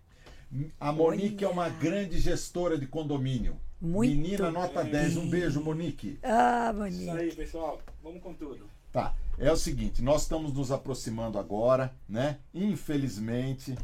A 0.80 0.92
Monique 0.92 1.44
é 1.44 1.48
uma 1.48 1.70
grande 1.70 2.18
gestora 2.18 2.78
de 2.78 2.88
condomínio. 2.88 3.60
Muito 3.82 4.16
Menina 4.16 4.50
nota 4.50 4.84
bem. 4.84 4.94
10, 4.94 5.18
um 5.18 5.30
beijo, 5.30 5.62
Monique. 5.62 6.18
Ah, 6.24 6.72
Monique. 6.74 7.04
Isso 7.04 7.12
aí, 7.12 7.36
pessoal, 7.36 7.82
vamos 8.02 8.22
com 8.24 8.34
tudo. 8.34 8.70
Tá, 8.92 9.14
é 9.38 9.52
o 9.52 9.58
seguinte, 9.58 10.02
nós 10.02 10.22
estamos 10.22 10.54
nos 10.54 10.72
aproximando 10.72 11.38
agora, 11.38 11.94
né? 12.08 12.40
Infelizmente 12.54 13.76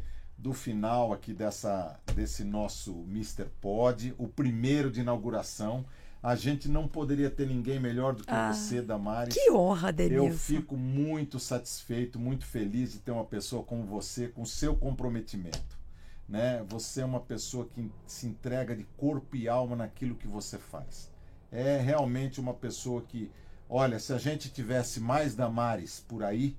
do 0.41 0.53
final 0.53 1.13
aqui 1.13 1.33
dessa, 1.33 1.99
desse 2.15 2.43
nosso 2.43 3.05
Mr. 3.07 3.45
Pod, 3.61 4.13
o 4.17 4.27
primeiro 4.27 4.89
de 4.89 5.01
inauguração. 5.01 5.85
A 6.21 6.35
gente 6.35 6.67
não 6.67 6.87
poderia 6.87 7.29
ter 7.29 7.47
ninguém 7.47 7.79
melhor 7.79 8.15
do 8.15 8.23
que 8.23 8.33
ah, 8.33 8.51
você, 8.51 8.81
Damares. 8.81 9.33
Que 9.33 9.51
honra, 9.51 9.91
Denilson. 9.91 10.27
Eu 10.27 10.33
fico 10.33 10.75
muito 10.75 11.39
satisfeito, 11.39 12.19
muito 12.19 12.45
feliz 12.45 12.91
de 12.91 12.99
ter 12.99 13.11
uma 13.11 13.25
pessoa 13.25 13.63
como 13.63 13.85
você, 13.85 14.27
com 14.27 14.43
seu 14.45 14.75
comprometimento. 14.75 15.79
Né? 16.27 16.63
Você 16.69 17.01
é 17.01 17.05
uma 17.05 17.19
pessoa 17.19 17.67
que 17.67 17.91
se 18.07 18.25
entrega 18.25 18.75
de 18.75 18.83
corpo 18.97 19.35
e 19.35 19.47
alma 19.47 19.75
naquilo 19.75 20.15
que 20.15 20.27
você 20.27 20.57
faz. 20.57 21.11
É 21.51 21.77
realmente 21.77 22.39
uma 22.39 22.53
pessoa 22.53 23.01
que, 23.01 23.31
olha, 23.69 23.99
se 23.99 24.13
a 24.13 24.17
gente 24.17 24.49
tivesse 24.49 24.99
mais 24.99 25.35
Damares 25.35 26.03
por 26.07 26.23
aí, 26.23 26.55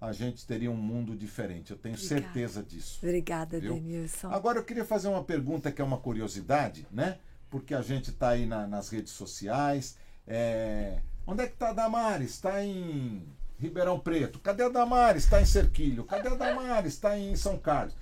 a 0.00 0.12
gente 0.12 0.46
teria 0.46 0.70
um 0.70 0.76
mundo 0.76 1.16
diferente. 1.16 1.70
Eu 1.70 1.78
tenho 1.78 1.94
Obrigada. 1.94 2.22
certeza 2.22 2.62
disso. 2.62 2.98
Obrigada, 3.02 3.58
viu? 3.58 3.74
Denilson. 3.74 4.30
Agora 4.30 4.58
eu 4.58 4.64
queria 4.64 4.84
fazer 4.84 5.08
uma 5.08 5.24
pergunta 5.24 5.72
que 5.72 5.80
é 5.80 5.84
uma 5.84 5.98
curiosidade, 5.98 6.86
né? 6.90 7.18
Porque 7.48 7.74
a 7.74 7.82
gente 7.82 8.10
está 8.10 8.30
aí 8.30 8.46
na, 8.46 8.66
nas 8.66 8.88
redes 8.88 9.12
sociais. 9.12 9.96
É, 10.26 11.00
Onde 11.26 11.42
é 11.42 11.48
que 11.48 11.56
tá 11.56 11.70
a 11.70 11.72
Damares? 11.72 12.30
Está 12.30 12.64
em 12.64 13.26
Ribeirão 13.58 13.98
Preto. 13.98 14.38
Cadê 14.38 14.62
a 14.62 14.68
Damares? 14.68 15.24
Está 15.24 15.40
em 15.40 15.46
Cerquilho. 15.46 16.04
Cadê 16.04 16.28
a 16.28 16.34
Damares? 16.34 16.94
Está 16.94 17.18
em 17.18 17.34
São 17.34 17.58
Carlos. 17.58 17.96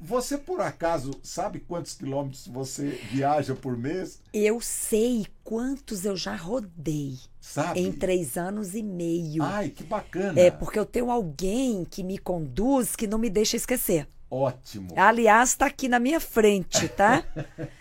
Você, 0.00 0.38
por 0.38 0.60
acaso, 0.60 1.12
sabe 1.22 1.60
quantos 1.60 1.94
quilômetros 1.94 2.46
você 2.46 3.00
viaja 3.10 3.54
por 3.54 3.76
mês? 3.76 4.20
Eu 4.32 4.60
sei 4.60 5.26
quantos 5.42 6.04
eu 6.04 6.16
já 6.16 6.36
rodei. 6.36 7.18
Sabe? 7.40 7.80
Em 7.80 7.92
três 7.92 8.36
anos 8.36 8.74
e 8.74 8.82
meio. 8.82 9.42
Ai, 9.42 9.70
que 9.70 9.82
bacana. 9.82 10.38
É, 10.38 10.50
porque 10.50 10.78
eu 10.78 10.84
tenho 10.84 11.10
alguém 11.10 11.84
que 11.84 12.04
me 12.04 12.18
conduz 12.18 12.94
que 12.94 13.06
não 13.06 13.18
me 13.18 13.30
deixa 13.30 13.56
esquecer. 13.56 14.06
Ótimo. 14.30 14.88
Aliás, 14.94 15.50
está 15.50 15.66
aqui 15.66 15.88
na 15.88 15.98
minha 15.98 16.20
frente, 16.20 16.88
tá? 16.88 17.24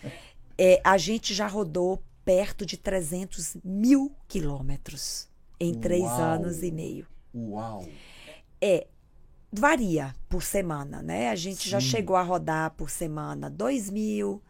é, 0.58 0.82
a 0.84 0.98
gente 0.98 1.34
já 1.34 1.48
rodou 1.48 2.02
perto 2.24 2.66
de 2.66 2.78
300 2.78 3.58
mil 3.64 4.12
quilômetros 4.28 5.28
em 5.60 5.74
três 5.74 6.04
Uau. 6.04 6.22
anos 6.22 6.64
e 6.64 6.72
meio. 6.72 7.06
Uau. 7.34 7.86
É, 8.62 8.88
varia 9.58 10.16
por 10.30 10.44
semana, 10.44 11.02
né? 11.02 11.30
A 11.30 11.36
gente 11.36 11.70
já 11.70 11.80
Sim. 11.80 11.88
chegou 11.88 12.16
a 12.16 12.22
rodar 12.22 12.72
por 12.72 12.90
semana 12.90 13.50
2 13.50 13.90
mil, 13.90 14.42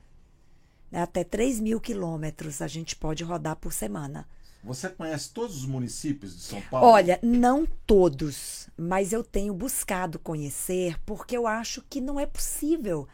né? 0.91 1.01
até 1.01 1.23
3 1.23 1.59
mil 1.59 1.79
quilômetros 1.79 2.61
a 2.61 2.67
gente 2.67 2.95
pode 2.95 3.23
rodar 3.23 3.55
por 3.55 3.73
semana. 3.73 4.27
Você 4.63 4.89
conhece 4.89 5.31
todos 5.31 5.55
os 5.57 5.65
municípios 5.65 6.35
de 6.35 6.41
São 6.41 6.61
Paulo? 6.61 6.87
Olha, 6.87 7.19
não 7.23 7.65
todos, 7.85 8.69
mas 8.77 9.13
eu 9.13 9.23
tenho 9.23 9.53
buscado 9.53 10.19
conhecer 10.19 10.99
porque 11.05 11.37
eu 11.37 11.47
acho 11.47 11.81
que 11.89 12.01
não 12.01 12.19
é 12.19 12.25
possível 12.25 13.07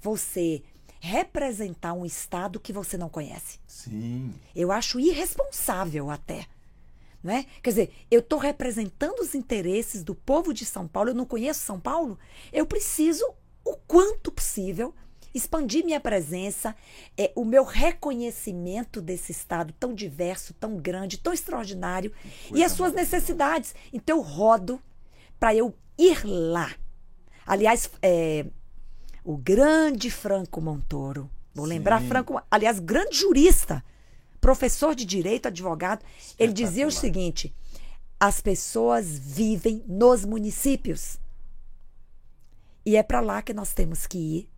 você 0.00 0.62
representar 1.00 1.92
um 1.92 2.04
estado 2.04 2.60
que 2.60 2.72
você 2.72 2.96
não 2.96 3.08
conhece. 3.08 3.58
Sim. 3.66 4.34
Eu 4.54 4.72
acho 4.72 4.98
irresponsável 4.98 6.10
até. 6.10 6.46
Né? 7.24 7.46
Quer 7.62 7.70
dizer, 7.70 7.92
eu 8.10 8.20
estou 8.20 8.38
representando 8.38 9.20
os 9.20 9.34
interesses 9.34 10.04
do 10.04 10.14
povo 10.14 10.52
de 10.52 10.66
São 10.66 10.86
Paulo, 10.86 11.08
eu 11.08 11.14
não 11.14 11.24
conheço 11.24 11.60
São 11.60 11.80
Paulo, 11.80 12.18
eu 12.52 12.66
preciso, 12.66 13.24
o 13.64 13.76
quanto 13.88 14.30
possível, 14.30 14.94
expandir 15.32 15.86
minha 15.86 15.98
presença, 15.98 16.76
é, 17.16 17.32
o 17.34 17.42
meu 17.42 17.64
reconhecimento 17.64 19.00
desse 19.00 19.32
estado 19.32 19.72
tão 19.80 19.94
diverso, 19.94 20.52
tão 20.52 20.76
grande, 20.76 21.16
tão 21.16 21.32
extraordinário, 21.32 22.12
e 22.54 22.62
as 22.62 22.72
suas 22.72 22.92
necessidades. 22.92 23.74
Então 23.90 24.18
eu 24.18 24.22
rodo 24.22 24.78
para 25.40 25.54
eu 25.54 25.74
ir 25.96 26.26
lá. 26.26 26.74
Aliás, 27.46 27.90
é, 28.02 28.44
o 29.24 29.38
grande 29.38 30.10
Franco 30.10 30.60
Montoro, 30.60 31.30
vou 31.54 31.64
lembrar 31.64 32.02
Sim. 32.02 32.08
Franco, 32.08 32.42
aliás, 32.50 32.78
grande 32.78 33.16
jurista, 33.16 33.82
professor 34.44 34.94
de 34.94 35.06
direito, 35.06 35.48
advogado, 35.48 36.04
ele 36.38 36.52
dizia 36.52 36.86
o 36.86 36.90
seguinte: 36.90 37.54
as 38.20 38.42
pessoas 38.42 39.18
vivem 39.18 39.82
nos 39.88 40.22
municípios. 40.22 41.18
E 42.84 42.94
é 42.94 43.02
para 43.02 43.20
lá 43.20 43.40
que 43.40 43.54
nós 43.54 43.72
temos 43.72 44.06
que 44.06 44.18
ir, 44.18 44.50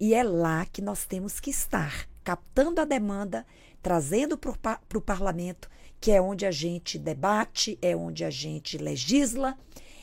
e 0.00 0.14
é 0.14 0.22
lá 0.22 0.64
que 0.64 0.80
nós 0.80 1.04
temos 1.04 1.40
que 1.40 1.50
estar, 1.50 2.08
captando 2.24 2.80
a 2.80 2.86
demanda, 2.86 3.44
trazendo 3.82 4.38
para 4.38 4.80
o 4.94 5.00
parlamento, 5.02 5.68
que 6.00 6.10
é 6.10 6.22
onde 6.22 6.46
a 6.46 6.50
gente 6.50 6.98
debate, 6.98 7.78
é 7.82 7.94
onde 7.94 8.24
a 8.24 8.30
gente 8.30 8.78
legisla, 8.78 9.58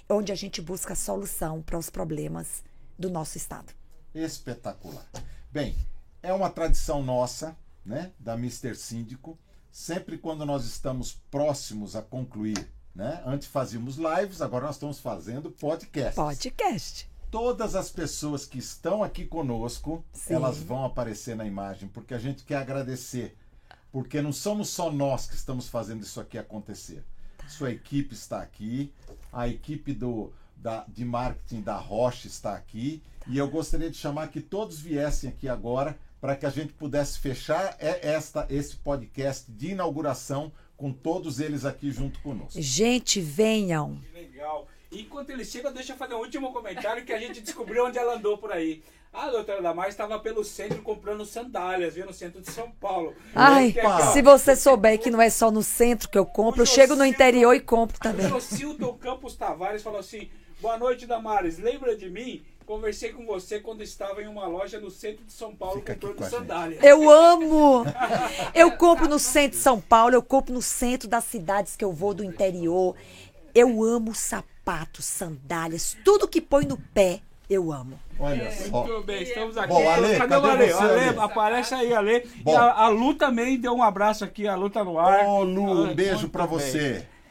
é 0.08 0.14
onde 0.14 0.32
a 0.32 0.36
gente 0.36 0.62
busca 0.62 0.94
solução 0.94 1.64
para 1.64 1.80
os 1.80 1.90
problemas 1.90 2.64
do 2.96 3.10
nosso 3.10 3.40
Estado. 3.40 3.74
Espetacular. 4.14 5.10
Bem, 5.52 5.76
é 6.22 6.32
uma 6.32 6.52
tradição 6.52 7.02
nossa, 7.02 7.58
né, 7.86 8.12
da 8.20 8.36
Mister 8.36 8.76
Síndico. 8.76 9.38
Sempre 9.72 10.18
quando 10.18 10.46
nós 10.46 10.66
estamos 10.66 11.22
próximos 11.30 11.96
a 11.96 12.02
concluir, 12.02 12.68
né? 12.96 13.22
Antes 13.26 13.48
fazíamos 13.48 13.98
lives, 13.98 14.42
agora 14.42 14.66
nós 14.66 14.76
estamos 14.76 15.00
fazendo 15.00 15.52
podcasts. 15.52 16.16
Podcast. 16.16 17.10
Todas 17.30 17.76
as 17.76 17.90
pessoas 17.90 18.46
que 18.46 18.58
estão 18.58 19.04
aqui 19.04 19.26
conosco, 19.26 20.04
Sim. 20.14 20.36
elas 20.36 20.58
vão 20.60 20.86
aparecer 20.86 21.36
na 21.36 21.46
imagem, 21.46 21.90
porque 21.90 22.14
a 22.14 22.20
gente 22.20 22.46
quer 22.46 22.56
agradecer. 22.56 23.38
Porque 23.92 24.22
não 24.22 24.32
somos 24.32 24.70
só 24.70 24.90
nós 24.90 25.28
que 25.28 25.36
estamos 25.36 25.68
fazendo 25.68 26.04
isso 26.04 26.22
aqui 26.22 26.38
acontecer. 26.38 27.04
Sua 27.48 27.72
equipe 27.72 28.14
está 28.14 28.42
aqui, 28.42 28.94
a 29.32 29.48
equipe 29.48 29.94
do, 29.94 30.32
da, 30.56 30.86
de 30.88 31.04
marketing 31.04 31.62
da 31.62 31.78
Rocha 31.78 32.28
está 32.28 32.56
aqui, 32.56 33.04
e 33.28 33.38
eu 33.38 33.50
gostaria 33.50 33.92
de 33.92 33.98
chamar 33.98 34.30
que 34.30 34.40
todos 34.40 34.80
viessem 34.80 35.30
aqui 35.30 35.50
agora 35.50 35.98
para 36.26 36.36
que 36.36 36.46
a 36.48 36.50
gente 36.50 36.74
pudesse 36.74 37.20
fechar 37.20 37.78
e- 37.80 38.00
esta, 38.02 38.48
esse 38.50 38.76
podcast 38.78 39.46
de 39.52 39.74
inauguração 39.74 40.52
com 40.76 40.92
todos 40.92 41.40
eles 41.40 41.66
aqui 41.66 41.92
junto 41.92 42.20
conosco. 42.22 42.60
Gente, 42.60 43.22
venham. 43.22 44.00
Que 44.12 44.20
legal. 44.22 44.68
Enquanto 44.92 45.30
ele 45.30 45.46
chega, 45.46 45.70
deixa 45.72 45.94
eu 45.94 45.98
fazer 45.98 46.16
um 46.16 46.20
último 46.22 46.52
comentário 46.52 47.06
que 47.06 47.14
a 47.14 47.20
gente 47.20 47.42
descobriu 47.42 47.86
onde 47.86 48.00
ela 48.00 48.16
andou 48.16 48.40
por 48.40 48.52
aí. 48.52 48.82
A 49.14 49.30
doutora 49.30 49.62
Damares 49.62 49.94
estava 49.94 50.18
pelo 50.20 50.44
centro 50.44 50.82
comprando 50.82 51.24
sandálias, 51.28 51.94
viu? 51.94 52.08
No 52.08 52.14
centro 52.14 52.42
de 52.42 52.50
São 52.50 52.72
Paulo. 52.72 53.14
Ai, 53.36 53.76
aqui, 53.78 54.12
se 54.12 54.24
você 54.24 54.56
souber 54.56 55.00
que 55.00 55.12
não 55.12 55.22
é 55.22 55.30
só 55.30 55.52
no 55.52 55.62
centro 55.62 56.10
que 56.10 56.18
eu 56.18 56.26
compro, 56.26 56.64
eu 56.64 56.66
chego 56.66 56.96
no 56.96 57.06
interior 57.06 57.54
e 57.54 57.60
compro 57.60 57.98
O 57.98 58.00
também. 58.00 58.28
Jocilton 58.28 58.94
Campos 58.98 59.36
Tavares 59.36 59.84
falou 59.84 60.00
assim: 60.00 60.28
Boa 60.60 60.78
noite, 60.78 61.06
Damares. 61.06 61.60
Lembra 61.60 61.96
de 61.96 62.10
mim? 62.10 62.44
Conversei 62.66 63.11
com 63.13 63.26
você 63.26 63.59
quando 63.59 63.82
estava 63.84 64.22
em 64.24 64.28
uma 64.28 64.47
loja 64.47 64.80
no 64.80 64.89
centro 64.89 65.24
de 65.24 65.32
São 65.32 65.55
Paulo 65.55 65.76
Fica 65.76 65.93
comprando 65.93 66.16
com 66.18 66.24
a 66.24 66.30
gente. 66.30 66.39
sandálias. 66.39 66.84
Eu 66.84 67.09
amo! 67.09 67.86
Eu 68.55 68.72
compro 68.72 69.07
no 69.07 69.20
centro 69.20 69.51
de 69.57 69.63
São 69.63 69.80
Paulo, 69.80 70.16
eu 70.16 70.24
compro 70.24 70.53
no 70.53 70.61
centro 70.61 71.07
das 71.07 71.26
cidades 71.26 71.76
que 71.76 71.86
eu 71.86 71.93
vou 71.93 72.13
do 72.13 72.24
interior. 72.24 72.95
Eu 73.53 73.84
amo 73.84 74.16
sapatos, 74.16 75.05
sandálias, 75.05 75.95
tudo 76.03 76.28
que 76.28 76.41
põe 76.41 76.66
no 76.66 76.76
pé, 76.78 77.20
eu 77.47 77.72
amo. 77.72 77.99
Olha 78.20 78.51
só. 78.51 78.84
Muito 78.84 79.03
bem, 79.03 79.22
estamos 79.24 79.55
aqui. 79.57 79.68
Bom, 79.70 79.88
Ale, 79.89 80.18
cadê, 80.18 80.18
cadê 80.18 80.36
o 80.36 80.49
Ale? 80.49 80.66
você, 80.68 80.74
Ale, 80.84 80.99
Ale? 81.09 81.20
Aparece 81.20 81.74
aí, 81.76 81.93
Ale. 81.93 82.28
Bom. 82.38 82.51
E 82.51 82.55
a, 82.55 82.72
a 82.74 82.88
Lu 82.88 83.13
também 83.13 83.59
deu 83.59 83.74
um 83.74 83.84
abraço 83.84 84.24
aqui, 84.26 84.47
a 84.47 84.55
Lu 84.55 84.70
tá 84.72 84.84
no 84.84 84.97
ar. 84.97 85.26
Ô 85.28 85.43
Lu, 85.43 85.61
um 85.61 85.91
Ah, 85.91 85.93
beijo 85.93 86.13
muito 86.22 86.30
pra 86.32 86.47
bem. 86.47 86.57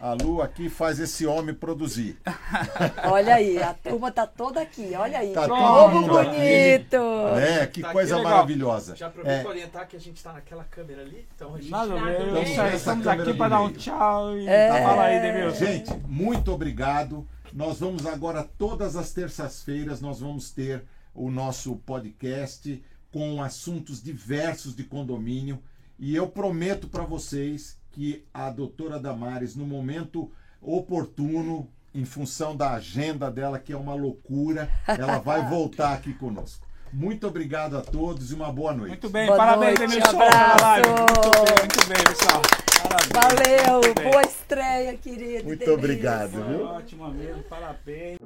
A 0.04 0.12
Lu 0.12 0.42
aqui 0.42 0.68
faz 0.68 1.00
esse 1.00 1.24
homem 1.24 1.54
produzir. 1.54 2.18
Olha 3.10 3.36
aí, 3.36 3.56
a 3.56 3.72
turma 3.72 4.12
tá 4.12 4.26
toda 4.26 4.60
aqui, 4.60 4.92
olha 4.94 5.18
aí. 5.18 5.32
Tá 5.32 5.48
todo 5.48 6.06
bonito! 6.06 6.96
É, 7.38 7.66
que 7.66 7.80
Tá 7.80 7.90
coisa 7.90 8.22
maravilhosa. 8.22 8.94
Já 8.94 9.06
aproveito 9.06 9.34
É, 9.38 9.40
para 9.40 9.48
orientar 9.50 9.88
que 9.88 9.96
a 9.96 9.98
gente 9.98 10.18
está 10.18 10.34
naquela 10.34 10.62
câmera 10.62 11.00
ali. 11.00 11.26
Então 11.34 11.54
a 11.54 11.58
gente. 11.58 11.70
Nada 11.70 11.94
ver, 11.94 12.74
Estamos 12.74 13.06
aqui 13.06 13.32
para 13.32 13.48
dar 13.48 13.62
um 13.62 13.72
tchau 13.72 14.36
e 14.36 14.46
É. 14.46 14.68
tá, 14.68 14.82
fala 14.82 15.04
aí, 15.04 15.22
Demilson. 15.22 15.64
gente, 15.64 15.94
muito 16.06 16.52
obrigado. 16.52 17.26
Nós 17.50 17.80
vamos 17.80 18.04
agora, 18.04 18.46
todas 18.58 18.96
as 18.96 19.10
terças-feiras, 19.10 20.02
nós 20.02 20.20
vamos 20.20 20.50
ter 20.50 20.84
o 21.14 21.30
nosso 21.30 21.76
podcast 21.76 22.84
com 23.10 23.42
assuntos 23.42 24.02
diversos 24.02 24.76
de 24.76 24.84
condomínio. 24.84 25.62
E 25.98 26.14
eu 26.14 26.28
prometo 26.28 26.88
para 26.88 27.04
vocês 27.04 27.82
que 27.94 28.24
a 28.34 28.50
doutora 28.50 28.98
Damares, 28.98 29.54
no 29.54 29.64
momento 29.64 30.30
oportuno, 30.60 31.68
em 31.94 32.04
função 32.04 32.56
da 32.56 32.72
agenda 32.72 33.30
dela, 33.30 33.58
que 33.58 33.72
é 33.72 33.76
uma 33.76 33.94
loucura, 33.94 34.68
ela 34.86 35.18
vai 35.18 35.46
voltar 35.48 35.92
aqui 35.94 36.12
conosco. 36.12 36.66
Muito 36.92 37.26
obrigado 37.26 37.76
a 37.76 37.80
todos 37.80 38.32
e 38.32 38.34
uma 38.34 38.52
boa 38.52 38.72
noite. 38.72 38.90
Muito 38.90 39.10
bem, 39.10 39.26
boa 39.26 39.38
parabéns, 39.38 39.78
noite, 39.78 39.94
Emerson, 39.94 40.18
pela. 40.18 40.74
Muito 40.74 41.30
bem, 41.44 41.58
muito 41.60 41.88
bem, 41.88 42.04
pessoal. 42.04 42.42
Parabéns. 43.12 43.62
Valeu, 43.66 43.94
boa 44.10 44.22
estreia, 44.22 44.96
querido. 44.96 45.44
Muito 45.44 45.58
Denise. 45.58 45.72
obrigado, 45.72 46.30
viu? 46.30 46.66
Ótimo 46.66 47.08
mesmo, 47.10 47.42
parabéns. 47.44 48.18